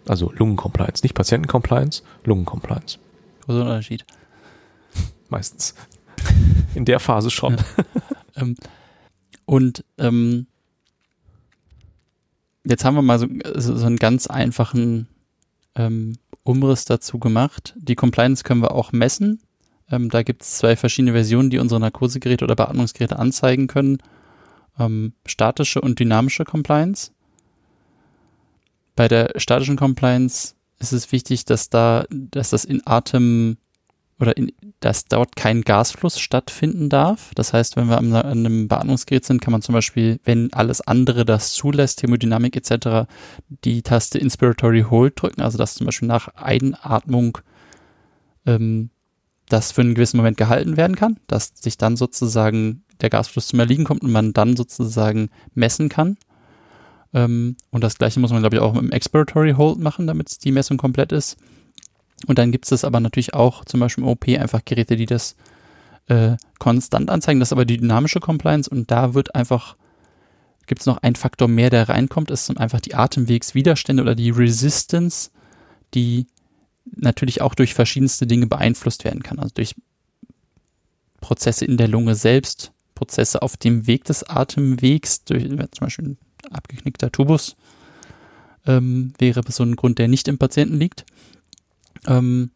Also 0.08 0.32
Lungencompliance, 0.32 1.02
nicht 1.02 1.14
Patientencompliance, 1.14 2.02
Lungencompliance. 2.24 2.98
Großer 3.44 3.60
Unterschied. 3.62 4.04
Meistens. 5.28 5.74
In 6.74 6.84
der 6.84 7.00
Phase 7.00 7.30
schon. 7.30 7.56
Ja. 7.56 7.84
ähm, 8.36 8.56
und 9.44 9.84
ähm, 9.98 10.46
jetzt 12.64 12.84
haben 12.84 12.94
wir 12.94 13.02
mal 13.02 13.18
so, 13.18 13.28
so 13.56 13.86
einen 13.86 13.96
ganz 13.96 14.26
einfachen 14.26 15.08
ähm, 15.74 16.14
Umriss 16.42 16.84
dazu 16.84 17.18
gemacht. 17.18 17.74
Die 17.76 17.94
Compliance 17.94 18.42
können 18.44 18.62
wir 18.62 18.72
auch 18.72 18.92
messen. 18.92 19.40
Ähm, 19.90 20.10
da 20.10 20.22
gibt 20.22 20.42
es 20.42 20.58
zwei 20.58 20.76
verschiedene 20.76 21.12
Versionen, 21.12 21.50
die 21.50 21.58
unsere 21.58 21.80
Narkosegeräte 21.80 22.44
oder 22.44 22.56
Beatmungsgeräte 22.56 23.18
anzeigen 23.18 23.66
können. 23.66 23.98
Ähm, 24.78 25.12
statische 25.26 25.80
und 25.80 25.98
dynamische 25.98 26.44
Compliance. 26.44 27.12
Bei 28.98 29.06
der 29.06 29.30
statischen 29.36 29.76
Compliance 29.76 30.54
ist 30.80 30.90
es 30.90 31.12
wichtig, 31.12 31.44
dass 31.44 31.70
da, 31.70 32.04
dass 32.10 32.50
das 32.50 32.64
in 32.64 32.84
Atem 32.84 33.56
oder 34.18 34.36
in, 34.36 34.50
dass 34.80 35.04
dort 35.04 35.36
kein 35.36 35.62
Gasfluss 35.62 36.18
stattfinden 36.18 36.88
darf. 36.88 37.30
Das 37.36 37.52
heißt, 37.52 37.76
wenn 37.76 37.86
wir 37.86 37.98
an 37.98 38.12
einem 38.12 38.66
Beatmungsgerät 38.66 39.24
sind, 39.24 39.40
kann 39.40 39.52
man 39.52 39.62
zum 39.62 39.74
Beispiel, 39.74 40.18
wenn 40.24 40.52
alles 40.52 40.80
andere 40.80 41.24
das 41.24 41.52
zulässt, 41.52 42.00
Thermodynamik 42.00 42.56
etc., 42.56 43.08
die 43.62 43.82
Taste 43.82 44.18
Inspiratory 44.18 44.84
Hold 44.90 45.22
drücken, 45.22 45.42
also 45.42 45.58
dass 45.58 45.74
zum 45.74 45.86
Beispiel 45.86 46.08
nach 46.08 46.34
Einatmung 46.34 47.38
ähm, 48.46 48.90
das 49.48 49.70
für 49.70 49.82
einen 49.82 49.94
gewissen 49.94 50.16
Moment 50.16 50.38
gehalten 50.38 50.76
werden 50.76 50.96
kann, 50.96 51.20
dass 51.28 51.52
sich 51.54 51.78
dann 51.78 51.96
sozusagen 51.96 52.82
der 53.00 53.10
Gasfluss 53.10 53.46
zum 53.46 53.60
Erliegen 53.60 53.84
kommt 53.84 54.02
und 54.02 54.10
man 54.10 54.32
dann 54.32 54.56
sozusagen 54.56 55.30
messen 55.54 55.88
kann. 55.88 56.16
Ähm, 57.14 57.56
und 57.70 57.84
das 57.84 57.98
gleiche 57.98 58.20
muss 58.20 58.30
man, 58.30 58.40
glaube 58.40 58.56
ich, 58.56 58.62
auch 58.62 58.74
mit 58.74 58.82
dem 58.82 58.92
Expiratory 58.92 59.52
Hold 59.52 59.78
machen, 59.78 60.06
damit 60.06 60.44
die 60.44 60.52
Messung 60.52 60.76
komplett 60.76 61.12
ist. 61.12 61.36
Und 62.26 62.38
dann 62.38 62.52
gibt 62.52 62.70
es 62.70 62.84
aber 62.84 63.00
natürlich 63.00 63.34
auch 63.34 63.64
zum 63.64 63.80
Beispiel 63.80 64.04
im 64.04 64.10
OP 64.10 64.28
einfach 64.28 64.64
Geräte, 64.64 64.96
die 64.96 65.06
das 65.06 65.36
äh, 66.08 66.36
konstant 66.58 67.10
anzeigen. 67.10 67.40
Das 67.40 67.48
ist 67.48 67.52
aber 67.52 67.64
die 67.64 67.78
dynamische 67.78 68.20
Compliance 68.20 68.68
und 68.68 68.90
da 68.90 69.14
wird 69.14 69.34
einfach, 69.34 69.76
gibt 70.66 70.80
es 70.80 70.86
noch 70.86 70.98
einen 70.98 71.16
Faktor 71.16 71.48
mehr, 71.48 71.70
der 71.70 71.88
reinkommt, 71.88 72.30
ist 72.30 72.56
einfach 72.58 72.80
die 72.80 72.94
Atemwegswiderstände 72.94 74.02
oder 74.02 74.14
die 74.14 74.30
Resistance, 74.30 75.30
die 75.94 76.26
natürlich 76.96 77.40
auch 77.40 77.54
durch 77.54 77.74
verschiedenste 77.74 78.26
Dinge 78.26 78.46
beeinflusst 78.46 79.04
werden 79.04 79.22
kann. 79.22 79.38
Also 79.38 79.52
durch 79.54 79.74
Prozesse 81.20 81.64
in 81.64 81.76
der 81.76 81.88
Lunge 81.88 82.14
selbst, 82.14 82.72
Prozesse 82.94 83.42
auf 83.42 83.56
dem 83.56 83.86
Weg 83.86 84.04
des 84.04 84.24
Atemwegs, 84.24 85.24
durch 85.24 85.44
zum 85.46 85.68
Beispiel 85.80 86.16
abgeknickter 86.50 87.10
Tubus 87.10 87.56
ähm, 88.66 89.12
wäre 89.18 89.42
so 89.48 89.62
ein 89.64 89.76
Grund, 89.76 89.98
der 89.98 90.08
nicht 90.08 90.28
im 90.28 90.38
Patienten 90.38 90.78
liegt. 90.78 91.04
Ähm, 92.06 92.50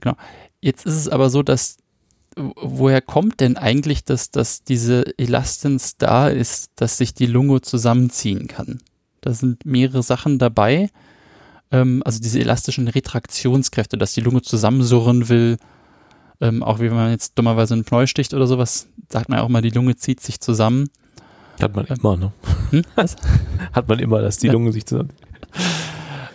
genau. 0.00 0.16
Jetzt 0.60 0.86
ist 0.86 0.94
es 0.94 1.08
aber 1.08 1.30
so, 1.30 1.42
dass 1.42 1.76
woher 2.34 3.00
kommt 3.00 3.40
denn 3.40 3.56
eigentlich, 3.56 4.04
dass, 4.04 4.30
dass 4.30 4.62
diese 4.62 5.18
Elastance 5.18 5.94
da 5.98 6.28
ist, 6.28 6.70
dass 6.76 6.98
sich 6.98 7.14
die 7.14 7.26
Lunge 7.26 7.60
zusammenziehen 7.60 8.46
kann? 8.46 8.80
Da 9.20 9.32
sind 9.32 9.66
mehrere 9.66 10.02
Sachen 10.02 10.38
dabei. 10.38 10.90
Ähm, 11.70 12.02
also 12.04 12.20
diese 12.20 12.40
elastischen 12.40 12.88
Retraktionskräfte, 12.88 13.98
dass 13.98 14.14
die 14.14 14.20
Lunge 14.20 14.42
zusammensurren 14.42 15.28
will. 15.28 15.58
Ähm, 16.40 16.62
auch 16.62 16.78
wie 16.78 16.84
wenn 16.84 16.96
man 16.96 17.10
jetzt 17.10 17.36
dummerweise 17.36 17.74
einen 17.74 17.84
Pneu 17.84 18.06
sticht 18.06 18.32
oder 18.32 18.46
sowas, 18.46 18.86
sagt 19.08 19.28
man 19.28 19.38
ja 19.38 19.44
auch 19.44 19.48
mal, 19.48 19.62
die 19.62 19.70
Lunge 19.70 19.96
zieht 19.96 20.20
sich 20.20 20.40
zusammen. 20.40 20.88
Hat 21.60 21.74
man 21.74 21.86
immer, 21.86 22.16
ne? 22.16 22.32
Hm? 22.70 22.82
Hat 23.72 23.88
man 23.88 23.98
immer, 23.98 24.20
dass 24.20 24.38
die 24.38 24.48
Lunge 24.48 24.72
sich 24.72 24.86
zusammen. 24.86 25.10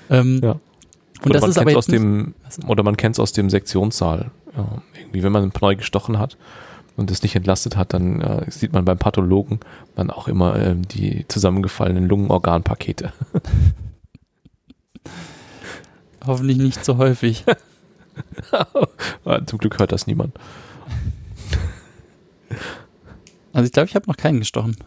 Ähm, 0.10 0.42
ja. 0.44 0.52
Und 0.52 1.32
oder 1.32 1.40
das 1.40 1.50
ist 1.50 1.58
aber 1.58 1.78
aus 1.78 1.88
dem, 1.88 2.34
oder 2.68 2.84
man 2.84 2.98
kennt 2.98 3.16
es 3.16 3.20
aus 3.20 3.32
dem 3.32 3.50
Sektionssaal. 3.50 4.32
Ja, 4.56 4.82
irgendwie, 5.00 5.24
wenn 5.24 5.32
man 5.32 5.44
einen 5.44 5.52
Pneu 5.52 5.76
gestochen 5.76 6.20
hat, 6.20 6.38
und 6.96 7.10
es 7.12 7.24
nicht 7.24 7.36
entlastet 7.36 7.76
hat, 7.76 7.94
dann 7.94 8.22
äh, 8.22 8.50
sieht 8.52 8.74
man 8.74 8.86
beim 8.86 8.98
Pathologen 8.98 9.60
dann 9.96 10.10
auch 10.10 10.28
immer 10.28 10.56
äh, 10.56 10.76
die 10.76 11.26
zusammengefallenen 11.28 12.08
Lungenorganpakete. 12.08 13.12
Hoffentlich 16.26 16.58
nicht 16.58 16.86
so 16.86 16.98
häufig. 16.98 17.44
Zum 19.46 19.60
Glück 19.60 19.80
hört 19.80 19.92
das 19.92 20.08
niemand. 20.08 20.38
Also 23.52 23.66
ich 23.66 23.72
glaube, 23.72 23.90
ich 23.90 23.96
habe 23.96 24.08
noch 24.08 24.16
keinen 24.16 24.40
gestochen. 24.40 24.78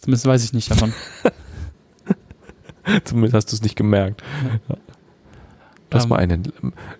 Zumindest 0.00 0.26
weiß 0.26 0.44
ich 0.44 0.52
nicht 0.52 0.70
davon. 0.70 0.92
Zumindest 3.04 3.34
hast 3.34 3.52
du 3.52 3.56
es 3.56 3.62
nicht 3.62 3.76
gemerkt. 3.76 4.22
Ja. 4.68 4.76
Hast 5.92 6.04
um, 6.04 6.10
mal 6.10 6.16
einen. 6.16 6.52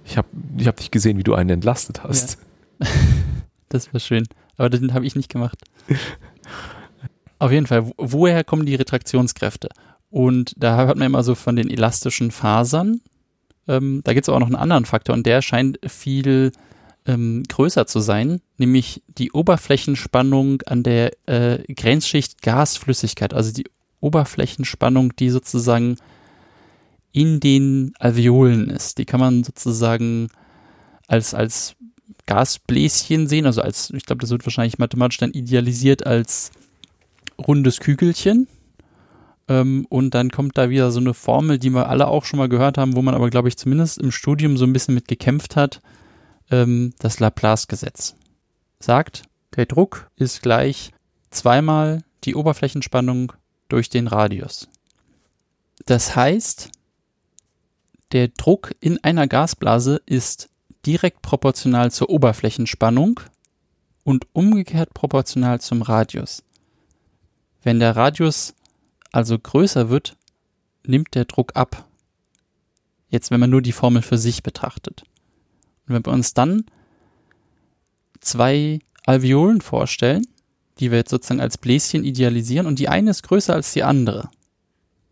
Ich 0.04 0.16
habe 0.16 0.28
ich 0.56 0.66
hab 0.66 0.76
dich 0.76 0.90
gesehen, 0.90 1.18
wie 1.18 1.22
du 1.22 1.34
einen 1.34 1.50
entlastet 1.50 2.02
hast. 2.04 2.38
Ja. 2.80 2.86
das 3.68 3.92
war 3.92 4.00
schön. 4.00 4.26
Aber 4.56 4.68
den 4.68 4.92
habe 4.92 5.06
ich 5.06 5.16
nicht 5.16 5.30
gemacht. 5.30 5.58
Auf 7.38 7.50
jeden 7.50 7.66
Fall, 7.66 7.90
woher 7.96 8.44
kommen 8.44 8.66
die 8.66 8.74
Retraktionskräfte? 8.74 9.70
Und 10.10 10.52
da 10.58 10.84
hört 10.84 10.98
man 10.98 11.06
immer 11.06 11.22
so 11.22 11.34
von 11.34 11.56
den 11.56 11.70
elastischen 11.70 12.30
Fasern. 12.30 13.00
Ähm, 13.66 14.02
da 14.04 14.12
gibt 14.12 14.24
es 14.24 14.28
aber 14.28 14.36
auch 14.36 14.40
noch 14.40 14.48
einen 14.48 14.56
anderen 14.56 14.84
Faktor 14.84 15.14
und 15.14 15.24
der 15.24 15.40
scheint 15.40 15.78
viel 15.86 16.52
ähm, 17.06 17.42
größer 17.48 17.86
zu 17.86 18.00
sein, 18.00 18.40
nämlich 18.58 19.02
die 19.08 19.32
Oberflächenspannung 19.32 20.62
an 20.62 20.82
der 20.82 21.12
äh, 21.26 21.72
Grenzschicht 21.72 22.42
Gasflüssigkeit, 22.42 23.34
also 23.34 23.52
die 23.52 23.64
Oberflächenspannung, 24.00 25.14
die 25.16 25.30
sozusagen 25.30 25.96
in 27.12 27.40
den 27.40 27.92
Alveolen 27.98 28.70
ist. 28.70 28.98
Die 28.98 29.04
kann 29.04 29.20
man 29.20 29.44
sozusagen 29.44 30.28
als, 31.06 31.34
als 31.34 31.76
Gasbläschen 32.26 33.26
sehen, 33.26 33.46
also 33.46 33.62
als, 33.62 33.90
ich 33.90 34.06
glaube, 34.06 34.20
das 34.20 34.30
wird 34.30 34.46
wahrscheinlich 34.46 34.78
mathematisch 34.78 35.18
dann 35.18 35.32
idealisiert 35.32 36.06
als 36.06 36.52
rundes 37.38 37.80
Kügelchen. 37.80 38.46
Ähm, 39.48 39.86
und 39.88 40.14
dann 40.14 40.30
kommt 40.30 40.56
da 40.56 40.70
wieder 40.70 40.92
so 40.92 41.00
eine 41.00 41.14
Formel, 41.14 41.58
die 41.58 41.70
wir 41.70 41.88
alle 41.88 42.06
auch 42.06 42.24
schon 42.24 42.38
mal 42.38 42.48
gehört 42.48 42.78
haben, 42.78 42.94
wo 42.94 43.02
man 43.02 43.14
aber, 43.14 43.30
glaube 43.30 43.48
ich, 43.48 43.56
zumindest 43.56 43.98
im 43.98 44.12
Studium 44.12 44.56
so 44.56 44.64
ein 44.64 44.72
bisschen 44.72 44.94
mit 44.94 45.08
gekämpft 45.08 45.56
hat. 45.56 45.80
Ähm, 46.50 46.94
das 46.98 47.20
Laplace-Gesetz 47.20 48.14
sagt, 48.78 49.22
der 49.56 49.66
Druck 49.66 50.10
ist 50.16 50.42
gleich 50.42 50.92
zweimal 51.30 52.02
die 52.24 52.34
Oberflächenspannung 52.34 53.32
durch 53.68 53.88
den 53.88 54.06
Radius. 54.06 54.68
Das 55.86 56.16
heißt, 56.16 56.70
der 58.12 58.28
Druck 58.28 58.74
in 58.80 59.02
einer 59.04 59.28
Gasblase 59.28 60.00
ist 60.06 60.48
direkt 60.84 61.22
proportional 61.22 61.90
zur 61.90 62.10
Oberflächenspannung 62.10 63.20
und 64.04 64.26
umgekehrt 64.32 64.94
proportional 64.94 65.60
zum 65.60 65.82
Radius. 65.82 66.42
Wenn 67.62 67.78
der 67.78 67.96
Radius 67.96 68.54
also 69.12 69.38
größer 69.38 69.90
wird, 69.90 70.16
nimmt 70.84 71.14
der 71.14 71.26
Druck 71.26 71.54
ab. 71.54 71.86
Jetzt, 73.08 73.30
wenn 73.30 73.40
man 73.40 73.50
nur 73.50 73.62
die 73.62 73.72
Formel 73.72 74.02
für 74.02 74.18
sich 74.18 74.42
betrachtet. 74.42 75.04
Und 75.90 75.96
wenn 75.96 76.06
wir 76.06 76.12
uns 76.12 76.34
dann 76.34 76.66
zwei 78.20 78.78
Alveolen 79.06 79.60
vorstellen, 79.60 80.24
die 80.78 80.92
wir 80.92 80.98
jetzt 80.98 81.10
sozusagen 81.10 81.40
als 81.40 81.58
Bläschen 81.58 82.04
idealisieren 82.04 82.68
und 82.68 82.78
die 82.78 82.88
eine 82.88 83.10
ist 83.10 83.24
größer 83.24 83.54
als 83.54 83.72
die 83.72 83.82
andere. 83.82 84.30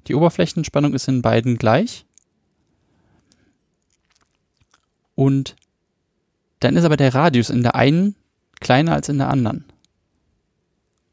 Die 0.06 0.14
Oberflächenspannung 0.14 0.94
ist 0.94 1.08
in 1.08 1.20
beiden 1.20 1.56
gleich. 1.56 2.06
Und 5.16 5.56
dann 6.60 6.76
ist 6.76 6.84
aber 6.84 6.96
der 6.96 7.12
Radius 7.12 7.50
in 7.50 7.64
der 7.64 7.74
einen 7.74 8.14
kleiner 8.60 8.92
als 8.92 9.08
in 9.08 9.18
der 9.18 9.30
anderen. 9.30 9.64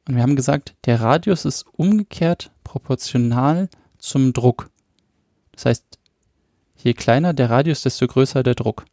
Und 0.07 0.15
wir 0.15 0.21
haben 0.21 0.35
gesagt, 0.35 0.75
der 0.85 1.01
Radius 1.01 1.43
ist 1.43 1.65
umgekehrt 1.73 2.51
proportional 2.63 3.67
zum 3.97 4.31
Druck. 4.31 4.69
Das 5.53 5.65
heißt, 5.65 5.97
je 6.77 6.93
kleiner 6.93 7.33
der 7.33 7.49
Radius, 7.49 7.81
desto 7.81 8.05
größer 8.05 8.43
der 8.43 8.53
Druck. 8.53 8.85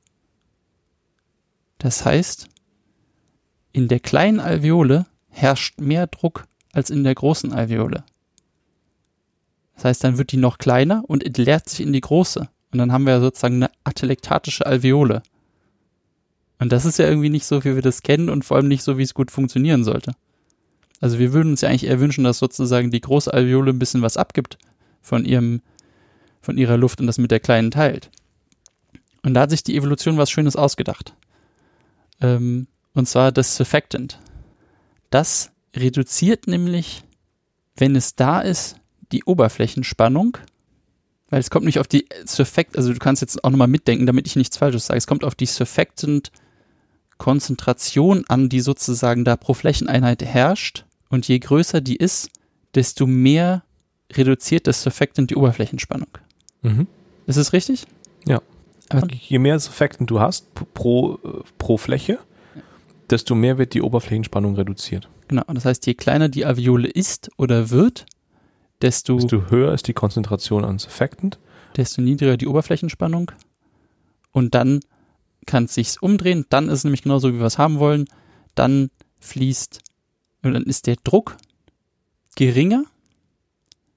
Das 1.82 2.04
heißt, 2.04 2.48
in 3.72 3.88
der 3.88 3.98
kleinen 3.98 4.38
Alveole 4.38 5.06
herrscht 5.30 5.80
mehr 5.80 6.06
Druck 6.06 6.46
als 6.72 6.90
in 6.90 7.02
der 7.02 7.16
großen 7.16 7.52
Alveole. 7.52 8.04
Das 9.74 9.86
heißt, 9.86 10.04
dann 10.04 10.16
wird 10.16 10.30
die 10.30 10.36
noch 10.36 10.58
kleiner 10.58 11.02
und 11.08 11.24
entleert 11.24 11.68
sich 11.68 11.80
in 11.80 11.92
die 11.92 12.00
große. 12.00 12.48
Und 12.70 12.78
dann 12.78 12.92
haben 12.92 13.04
wir 13.04 13.18
sozusagen 13.18 13.56
eine 13.56 13.70
atelektatische 13.82 14.64
Alveole. 14.64 15.24
Und 16.60 16.70
das 16.70 16.84
ist 16.84 17.00
ja 17.00 17.08
irgendwie 17.08 17.30
nicht 17.30 17.46
so, 17.46 17.64
wie 17.64 17.74
wir 17.74 17.82
das 17.82 18.04
kennen 18.04 18.30
und 18.30 18.44
vor 18.44 18.58
allem 18.58 18.68
nicht 18.68 18.84
so, 18.84 18.96
wie 18.96 19.02
es 19.02 19.12
gut 19.12 19.32
funktionieren 19.32 19.82
sollte. 19.82 20.12
Also 21.00 21.18
wir 21.18 21.32
würden 21.32 21.50
uns 21.50 21.62
ja 21.62 21.68
eigentlich 21.68 21.86
eher 21.86 21.98
wünschen, 21.98 22.22
dass 22.22 22.38
sozusagen 22.38 22.92
die 22.92 23.00
große 23.00 23.34
Alveole 23.34 23.72
ein 23.72 23.80
bisschen 23.80 24.02
was 24.02 24.16
abgibt 24.16 24.56
von 25.00 25.24
ihrem, 25.24 25.62
von 26.42 26.56
ihrer 26.58 26.76
Luft 26.76 27.00
und 27.00 27.08
das 27.08 27.18
mit 27.18 27.32
der 27.32 27.40
kleinen 27.40 27.72
teilt. 27.72 28.08
Und 29.24 29.34
da 29.34 29.40
hat 29.40 29.50
sich 29.50 29.64
die 29.64 29.76
Evolution 29.76 30.16
was 30.16 30.30
Schönes 30.30 30.54
ausgedacht. 30.54 31.16
Ähm, 32.22 32.66
und 32.94 33.08
zwar 33.08 33.32
das 33.32 33.56
Surfactant. 33.56 34.18
Das 35.10 35.50
reduziert 35.74 36.46
nämlich, 36.46 37.02
wenn 37.76 37.96
es 37.96 38.14
da 38.14 38.40
ist, 38.40 38.76
die 39.12 39.24
Oberflächenspannung, 39.24 40.38
weil 41.28 41.40
es 41.40 41.50
kommt 41.50 41.64
nicht 41.64 41.78
auf 41.78 41.88
die 41.88 42.06
Surfactant, 42.24 42.76
also 42.76 42.92
du 42.92 42.98
kannst 42.98 43.22
jetzt 43.22 43.42
auch 43.42 43.50
nochmal 43.50 43.68
mitdenken, 43.68 44.06
damit 44.06 44.26
ich 44.26 44.36
nichts 44.36 44.56
Falsches 44.56 44.86
sage, 44.86 44.98
es 44.98 45.06
kommt 45.06 45.24
auf 45.24 45.34
die 45.34 45.46
Surfactant 45.46 46.30
Konzentration 47.18 48.24
an, 48.28 48.48
die 48.48 48.60
sozusagen 48.60 49.24
da 49.24 49.36
pro 49.36 49.54
Flächeneinheit 49.54 50.22
herrscht. 50.22 50.84
Und 51.08 51.28
je 51.28 51.38
größer 51.38 51.80
die 51.80 51.96
ist, 51.96 52.30
desto 52.74 53.06
mehr 53.06 53.62
reduziert 54.12 54.66
das 54.66 54.82
Surfactant 54.82 55.30
die 55.30 55.36
Oberflächenspannung. 55.36 56.08
Mhm. 56.62 56.86
Ist 57.26 57.36
es 57.36 57.52
richtig? 57.52 57.86
Ja. 58.26 58.42
Aber 58.92 59.12
je 59.12 59.38
mehr 59.38 59.58
Surfactant 59.58 60.10
du 60.10 60.20
hast 60.20 60.54
pro, 60.74 61.18
pro 61.58 61.76
Fläche, 61.76 62.18
desto 63.10 63.34
mehr 63.34 63.58
wird 63.58 63.74
die 63.74 63.82
Oberflächenspannung 63.82 64.54
reduziert. 64.54 65.08
Genau, 65.28 65.44
das 65.48 65.64
heißt, 65.64 65.86
je 65.86 65.94
kleiner 65.94 66.28
die 66.28 66.44
Alveole 66.44 66.88
ist 66.88 67.30
oder 67.36 67.70
wird, 67.70 68.06
desto, 68.80 69.16
desto 69.16 69.50
höher 69.50 69.72
ist 69.72 69.88
die 69.88 69.92
Konzentration 69.92 70.64
an 70.64 70.78
Surfactant. 70.78 71.38
Desto 71.76 72.02
niedriger 72.02 72.36
die 72.36 72.46
Oberflächenspannung. 72.46 73.32
Und 74.30 74.54
dann 74.54 74.80
kann 75.46 75.64
es 75.64 75.74
sich 75.74 76.02
umdrehen, 76.02 76.46
dann 76.50 76.68
ist 76.68 76.78
es 76.78 76.84
nämlich 76.84 77.02
genauso, 77.02 77.32
wie 77.32 77.38
wir 77.38 77.46
es 77.46 77.58
haben 77.58 77.78
wollen. 77.78 78.06
Dann 78.54 78.90
fließt, 79.20 79.80
und 80.42 80.54
dann 80.54 80.64
ist 80.64 80.86
der 80.86 80.96
Druck 81.02 81.36
geringer, 82.36 82.84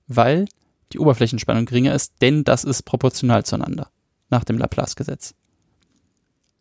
weil 0.07 0.45
die 0.93 0.99
Oberflächenspannung 0.99 1.65
geringer 1.65 1.93
ist, 1.93 2.13
denn 2.21 2.43
das 2.43 2.63
ist 2.63 2.83
proportional 2.83 3.43
zueinander 3.43 3.89
nach 4.29 4.43
dem 4.43 4.57
Laplace-Gesetz. 4.57 5.33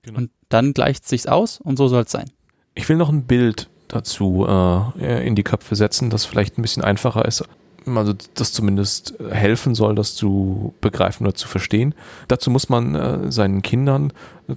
Genau. 0.02 0.18
Und 0.18 0.30
dann 0.48 0.72
gleicht 0.74 1.08
sich's 1.08 1.26
aus 1.26 1.60
und 1.60 1.76
so 1.76 1.88
soll 1.88 2.02
es 2.02 2.12
sein. 2.12 2.30
Ich 2.74 2.88
will 2.88 2.96
noch 2.96 3.08
ein 3.08 3.24
Bild 3.24 3.68
dazu 3.88 4.46
äh, 4.48 5.26
in 5.26 5.34
die 5.34 5.44
Köpfe 5.44 5.76
setzen, 5.76 6.10
das 6.10 6.24
vielleicht 6.24 6.58
ein 6.58 6.62
bisschen 6.62 6.84
einfacher 6.84 7.24
ist, 7.24 7.44
also 7.86 8.14
das 8.34 8.52
zumindest 8.52 9.14
helfen 9.30 9.74
soll, 9.74 9.94
das 9.94 10.14
zu 10.14 10.74
begreifen 10.80 11.26
oder 11.26 11.34
zu 11.34 11.48
verstehen. 11.48 11.94
Dazu 12.28 12.50
muss 12.50 12.68
man 12.68 12.94
äh, 12.94 13.32
seinen 13.32 13.62
Kindern 13.62 14.12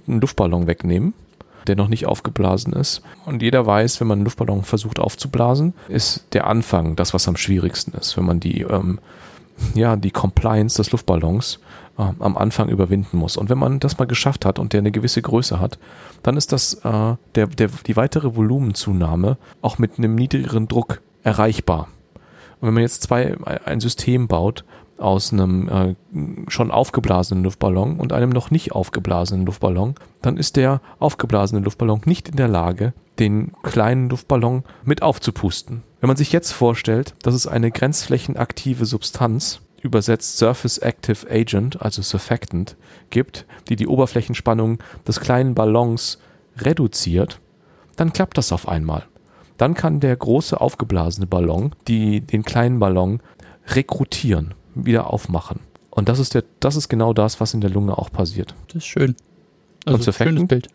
einen 0.06 0.20
Luftballon 0.20 0.66
wegnehmen, 0.66 1.14
der 1.66 1.76
noch 1.76 1.88
nicht 1.88 2.06
aufgeblasen 2.06 2.72
ist. 2.72 3.02
Und 3.26 3.42
jeder 3.42 3.66
weiß, 3.66 4.00
wenn 4.00 4.08
man 4.08 4.18
einen 4.18 4.24
Luftballon 4.24 4.64
versucht 4.64 4.98
aufzublasen, 4.98 5.74
ist 5.88 6.24
der 6.32 6.46
Anfang 6.46 6.96
das, 6.96 7.12
was 7.12 7.28
am 7.28 7.36
schwierigsten 7.36 7.92
ist, 7.92 8.16
wenn 8.16 8.24
man 8.24 8.40
die, 8.40 8.62
ähm, 8.62 8.98
ja, 9.74 9.96
die 9.96 10.10
Compliance 10.10 10.76
des 10.76 10.92
Luftballons 10.92 11.58
äh, 11.98 12.02
am 12.18 12.36
Anfang 12.36 12.68
überwinden 12.68 13.18
muss. 13.18 13.36
Und 13.36 13.50
wenn 13.50 13.58
man 13.58 13.80
das 13.80 13.98
mal 13.98 14.06
geschafft 14.06 14.44
hat 14.44 14.58
und 14.58 14.72
der 14.72 14.78
eine 14.78 14.92
gewisse 14.92 15.20
Größe 15.20 15.60
hat, 15.60 15.78
dann 16.22 16.36
ist 16.36 16.52
das 16.52 16.74
äh, 16.84 17.16
der, 17.34 17.46
der, 17.46 17.68
die 17.86 17.96
weitere 17.96 18.36
Volumenzunahme 18.36 19.36
auch 19.60 19.78
mit 19.78 19.98
einem 19.98 20.14
niedrigeren 20.14 20.68
Druck 20.68 21.02
erreichbar. 21.22 21.88
Und 22.60 22.68
wenn 22.68 22.74
man 22.74 22.82
jetzt 22.82 23.02
zwei, 23.02 23.36
ein 23.64 23.80
System 23.80 24.28
baut 24.28 24.64
aus 24.98 25.32
einem 25.32 25.68
äh, 25.68 25.94
schon 26.48 26.70
aufgeblasenen 26.70 27.44
Luftballon 27.44 28.00
und 28.00 28.12
einem 28.12 28.30
noch 28.30 28.50
nicht 28.50 28.72
aufgeblasenen 28.72 29.46
Luftballon, 29.46 29.94
dann 30.22 30.36
ist 30.36 30.56
der 30.56 30.80
aufgeblasene 30.98 31.60
Luftballon 31.60 32.02
nicht 32.04 32.28
in 32.28 32.36
der 32.36 32.48
Lage, 32.48 32.94
den 33.18 33.52
kleinen 33.62 34.08
Luftballon 34.08 34.64
mit 34.84 35.02
aufzupusten. 35.02 35.82
Wenn 36.00 36.08
man 36.08 36.16
sich 36.16 36.32
jetzt 36.32 36.52
vorstellt, 36.52 37.14
dass 37.22 37.34
es 37.34 37.46
eine 37.46 37.70
grenzflächenaktive 37.70 38.86
Substanz, 38.86 39.60
übersetzt 39.82 40.38
Surface 40.38 40.78
Active 40.78 41.26
Agent, 41.30 41.80
also 41.80 42.02
Surfactant, 42.02 42.76
gibt, 43.10 43.46
die 43.68 43.76
die 43.76 43.86
Oberflächenspannung 43.86 44.78
des 45.06 45.20
kleinen 45.20 45.54
Ballons 45.54 46.18
reduziert, 46.58 47.40
dann 47.96 48.12
klappt 48.12 48.38
das 48.38 48.52
auf 48.52 48.68
einmal. 48.68 49.04
Dann 49.56 49.74
kann 49.74 50.00
der 50.00 50.16
große 50.16 50.60
aufgeblasene 50.60 51.26
Ballon 51.26 51.74
die, 51.88 52.20
den 52.20 52.44
kleinen 52.44 52.78
Ballon 52.78 53.20
rekrutieren, 53.68 54.54
wieder 54.74 55.12
aufmachen. 55.12 55.60
Und 55.90 56.08
das 56.08 56.20
ist, 56.20 56.34
der, 56.34 56.44
das 56.60 56.76
ist 56.76 56.88
genau 56.88 57.12
das, 57.12 57.40
was 57.40 57.54
in 57.54 57.60
der 57.60 57.70
Lunge 57.70 57.98
auch 57.98 58.12
passiert. 58.12 58.54
Das 58.68 58.76
ist 58.76 58.86
schön. 58.86 59.16
Also 59.84 59.96
und 59.96 60.02
Surfactant, 60.04 60.48
Bild. 60.48 60.68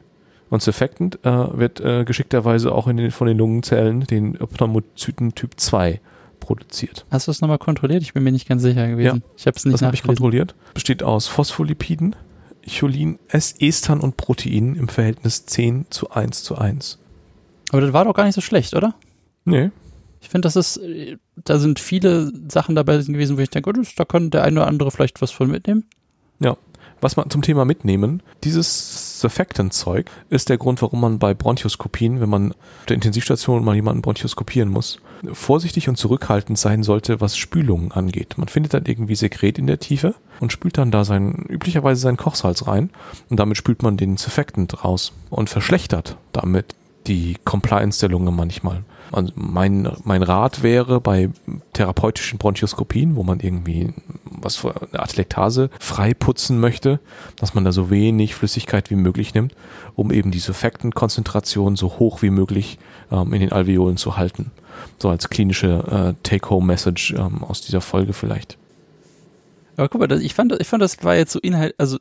Und 0.49 0.61
Surfactant 0.61 1.19
äh, 1.23 1.57
wird 1.57 1.79
äh, 1.79 2.03
geschickterweise 2.03 2.73
auch 2.73 2.87
in 2.87 2.97
den, 2.97 3.11
von 3.11 3.27
den 3.27 3.37
Lungenzellen, 3.37 4.01
den 4.01 4.33
Pneumozyten 4.33 5.33
Typ 5.33 5.59
2, 5.59 6.01
produziert. 6.43 7.05
Hast 7.09 7.27
du 7.27 7.31
es 7.31 7.41
nochmal 7.41 7.57
kontrolliert? 7.57 8.03
Ich 8.03 8.13
bin 8.13 8.23
mir 8.23 8.31
nicht 8.31 8.47
ganz 8.47 8.61
sicher 8.61 8.87
gewesen. 8.87 9.23
Ja, 9.23 9.31
ich 9.37 9.47
habe 9.47 9.55
es 9.57 9.65
nicht 9.65 9.73
Das 9.73 9.81
habe 9.81 9.95
ich 9.95 10.03
kontrolliert. 10.03 10.55
Besteht 10.73 11.01
aus 11.01 11.27
Phospholipiden, 11.27 12.15
Cholin, 12.69 13.17
S, 13.29 13.55
Estern 13.59 13.99
und 14.01 14.17
Proteinen 14.17 14.75
im 14.75 14.87
Verhältnis 14.87 15.45
10 15.45 15.87
zu 15.89 16.11
1 16.11 16.43
zu 16.43 16.57
1. 16.57 16.99
Aber 17.71 17.81
das 17.81 17.93
war 17.93 18.05
doch 18.05 18.13
gar 18.13 18.25
nicht 18.25 18.35
so 18.35 18.41
schlecht, 18.41 18.73
oder? 18.75 18.93
Nee, 19.45 19.71
Ich 20.21 20.29
finde, 20.29 20.45
das 20.47 20.55
ist, 20.55 20.79
da 21.35 21.59
sind 21.59 21.79
viele 21.79 22.31
Sachen 22.49 22.75
dabei 22.75 22.97
gewesen, 22.97 23.37
wo 23.37 23.41
ich 23.41 23.49
denke, 23.49 23.69
oh, 23.69 23.83
da 23.95 24.05
kann 24.05 24.29
der 24.29 24.43
eine 24.43 24.59
oder 24.61 24.67
andere 24.67 24.91
vielleicht 24.91 25.21
was 25.21 25.31
von 25.31 25.49
mitnehmen. 25.49 25.85
Was 27.03 27.17
man 27.17 27.29
zum 27.29 27.41
Thema 27.41 27.65
mitnehmen, 27.65 28.23
dieses 28.45 29.19
Surfactant-Zeug 29.19 30.09
ist 30.29 30.47
der 30.47 30.57
Grund, 30.57 30.81
warum 30.81 31.01
man 31.01 31.19
bei 31.19 31.33
Bronchoskopien, 31.33 32.21
wenn 32.21 32.29
man 32.29 32.53
auf 32.53 32.85
der 32.87 32.95
Intensivstation 32.95 33.61
mal 33.65 33.75
jemanden 33.75 34.01
bronchoskopieren 34.01 34.69
muss, 34.69 35.01
vorsichtig 35.31 35.89
und 35.89 35.95
zurückhaltend 35.95 36.57
sein 36.57 36.83
sollte, 36.83 37.21
was 37.21 37.37
Spülungen 37.37 37.91
angeht. 37.91 38.37
Man 38.37 38.47
findet 38.47 38.73
dann 38.73 38.85
irgendwie 38.85 39.15
Sekret 39.15 39.57
in 39.57 39.67
der 39.67 39.79
Tiefe 39.79 40.15
und 40.39 40.51
spült 40.51 40.77
dann 40.77 40.91
da 40.91 41.05
sein, 41.05 41.45
üblicherweise 41.47 42.01
seinen 42.01 42.17
Kochsalz 42.17 42.67
rein 42.67 42.89
und 43.29 43.39
damit 43.39 43.57
spült 43.57 43.83
man 43.83 43.97
den 43.97 44.17
Surfactant 44.17 44.83
raus 44.83 45.13
und 45.29 45.49
verschlechtert 45.49 46.17
damit 46.31 46.75
die 47.07 47.37
Compliance 47.43 47.99
der 47.99 48.09
Lunge 48.09 48.31
manchmal. 48.31 48.83
Also 49.13 49.31
mein, 49.35 49.91
mein 50.03 50.23
Rat 50.23 50.63
wäre 50.63 50.99
bei 50.99 51.29
therapeutischen 51.73 52.39
Bronchoskopien, 52.39 53.15
wo 53.15 53.23
man 53.23 53.39
irgendwie 53.39 53.93
was 54.25 54.55
für 54.57 54.73
eine 54.75 55.01
Atelektase 55.01 55.69
freiputzen 55.79 56.59
möchte, 56.59 56.99
dass 57.37 57.53
man 57.53 57.63
da 57.63 57.71
so 57.71 57.89
wenig 57.89 58.35
Flüssigkeit 58.35 58.89
wie 58.89 58.95
möglich 58.95 59.33
nimmt, 59.33 59.55
um 59.95 60.11
eben 60.11 60.31
die 60.31 60.39
Surfactant-Konzentration 60.39 61.75
so 61.75 61.99
hoch 61.99 62.21
wie 62.21 62.29
möglich 62.29 62.79
ähm, 63.11 63.33
in 63.33 63.39
den 63.39 63.51
Alveolen 63.51 63.97
zu 63.97 64.17
halten. 64.17 64.51
So 64.97 65.09
als 65.09 65.29
klinische 65.29 66.15
äh, 66.15 66.19
Take-Home-Message 66.23 67.13
ähm, 67.13 67.43
aus 67.43 67.61
dieser 67.61 67.81
Folge 67.81 68.13
vielleicht. 68.13 68.57
Aber 69.77 69.89
guck 69.89 70.01
mal, 70.01 70.07
das, 70.07 70.21
ich, 70.21 70.33
fand, 70.33 70.53
ich 70.59 70.67
fand, 70.67 70.83
das 70.83 71.03
war 71.03 71.15
jetzt 71.15 71.31
so 71.31 71.39
Inhalt, 71.39 71.75
also 71.77 71.97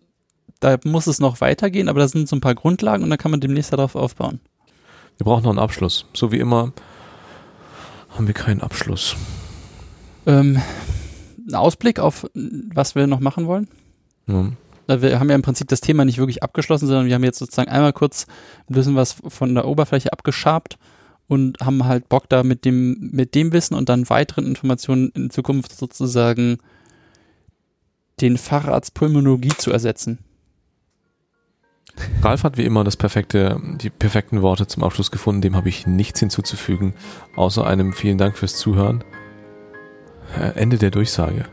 da 0.61 0.79
muss 0.85 1.07
es 1.07 1.21
noch 1.21 1.41
weitergehen, 1.41 1.89
aber 1.89 2.01
da 2.01 2.09
sind 2.09 2.29
so 2.29 2.37
ein 2.37 2.41
paar 2.41 2.55
Grundlagen 2.55 3.03
und 3.03 3.11
da 3.11 3.17
kann 3.17 3.31
man 3.31 3.41
demnächst 3.41 3.73
darauf 3.73 3.97
aufbauen. 3.97 4.41
Wir 5.19 5.25
brauchen 5.25 5.43
noch 5.43 5.51
einen 5.51 5.59
Abschluss. 5.59 6.07
So 6.15 6.33
wie 6.33 6.39
immer 6.39 6.73
haben 8.13 8.27
wir 8.27 8.35
keinen 8.35 8.61
Abschluss. 8.61 9.17
Ähm, 10.27 10.61
ein 11.49 11.55
Ausblick 11.55 11.99
auf, 11.99 12.27
was 12.35 12.95
wir 12.95 13.07
noch 13.07 13.21
machen 13.21 13.47
wollen? 13.47 13.69
Ja. 14.27 14.51
Wir 14.89 15.21
haben 15.21 15.29
ja 15.29 15.37
im 15.37 15.43
Prinzip 15.43 15.69
das 15.69 15.81
Thema 15.81 16.05
nicht 16.05 16.19
wirklich 16.19 16.43
abgeschlossen, 16.43 16.87
sondern 16.87 17.07
wir 17.07 17.15
haben 17.15 17.25
jetzt 17.25 17.39
sozusagen 17.39 17.71
einmal 17.71 17.93
kurz 17.93 18.27
ein 18.69 18.75
bisschen 18.75 18.97
was 18.97 19.17
von 19.27 19.55
der 19.55 19.67
Oberfläche 19.67 20.13
abgeschabt 20.13 20.77
und 21.29 21.61
haben 21.61 21.85
halt 21.85 22.09
Bock 22.09 22.29
da 22.29 22.43
mit 22.43 22.65
dem, 22.65 23.11
mit 23.13 23.35
dem 23.35 23.53
Wissen 23.53 23.75
und 23.75 23.89
dann 23.89 24.11
weiteren 24.11 24.47
Informationen 24.47 25.11
in 25.15 25.31
Zukunft 25.31 25.77
sozusagen 25.77 26.59
den 28.21 28.37
Facharzt 28.37 28.95
Pulmonologie 28.95 29.57
zu 29.57 29.73
ersetzen. 29.73 30.19
Ralf 32.23 32.45
hat 32.45 32.57
wie 32.57 32.65
immer 32.65 32.85
das 32.85 32.97
perfekte, 32.97 33.61
die 33.81 33.91
perfekten 33.91 34.43
Worte 34.43 34.67
zum 34.67 34.83
Abschluss 34.83 35.11
gefunden. 35.11 35.43
Dem 35.43 35.57
habe 35.57 35.69
ich 35.69 35.87
nichts 35.87 36.21
hinzuzufügen, 36.21 36.95
außer 37.37 37.67
einem 37.67 37.93
vielen 37.93 38.19
Dank 38.19 38.37
fürs 38.37 38.57
Zuhören. 38.57 39.05
Äh, 40.39 40.59
Ende 40.59 40.79
der 40.79 40.91
Durchsage. 40.91 41.45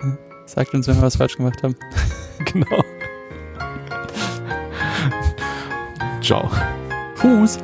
Sagt 0.45 0.73
uns, 0.73 0.87
wenn 0.87 0.95
wir 0.95 1.01
was 1.01 1.17
falsch 1.17 1.37
gemacht 1.37 1.61
haben. 1.63 1.75
genau. 2.45 2.67
Ciao. 6.21 6.49
Fuß. 7.15 7.59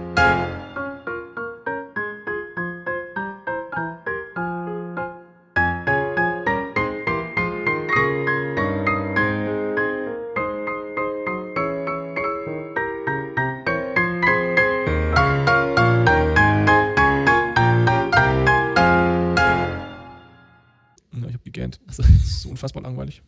Unfassbar 22.65 22.83
langweilig. 22.83 23.21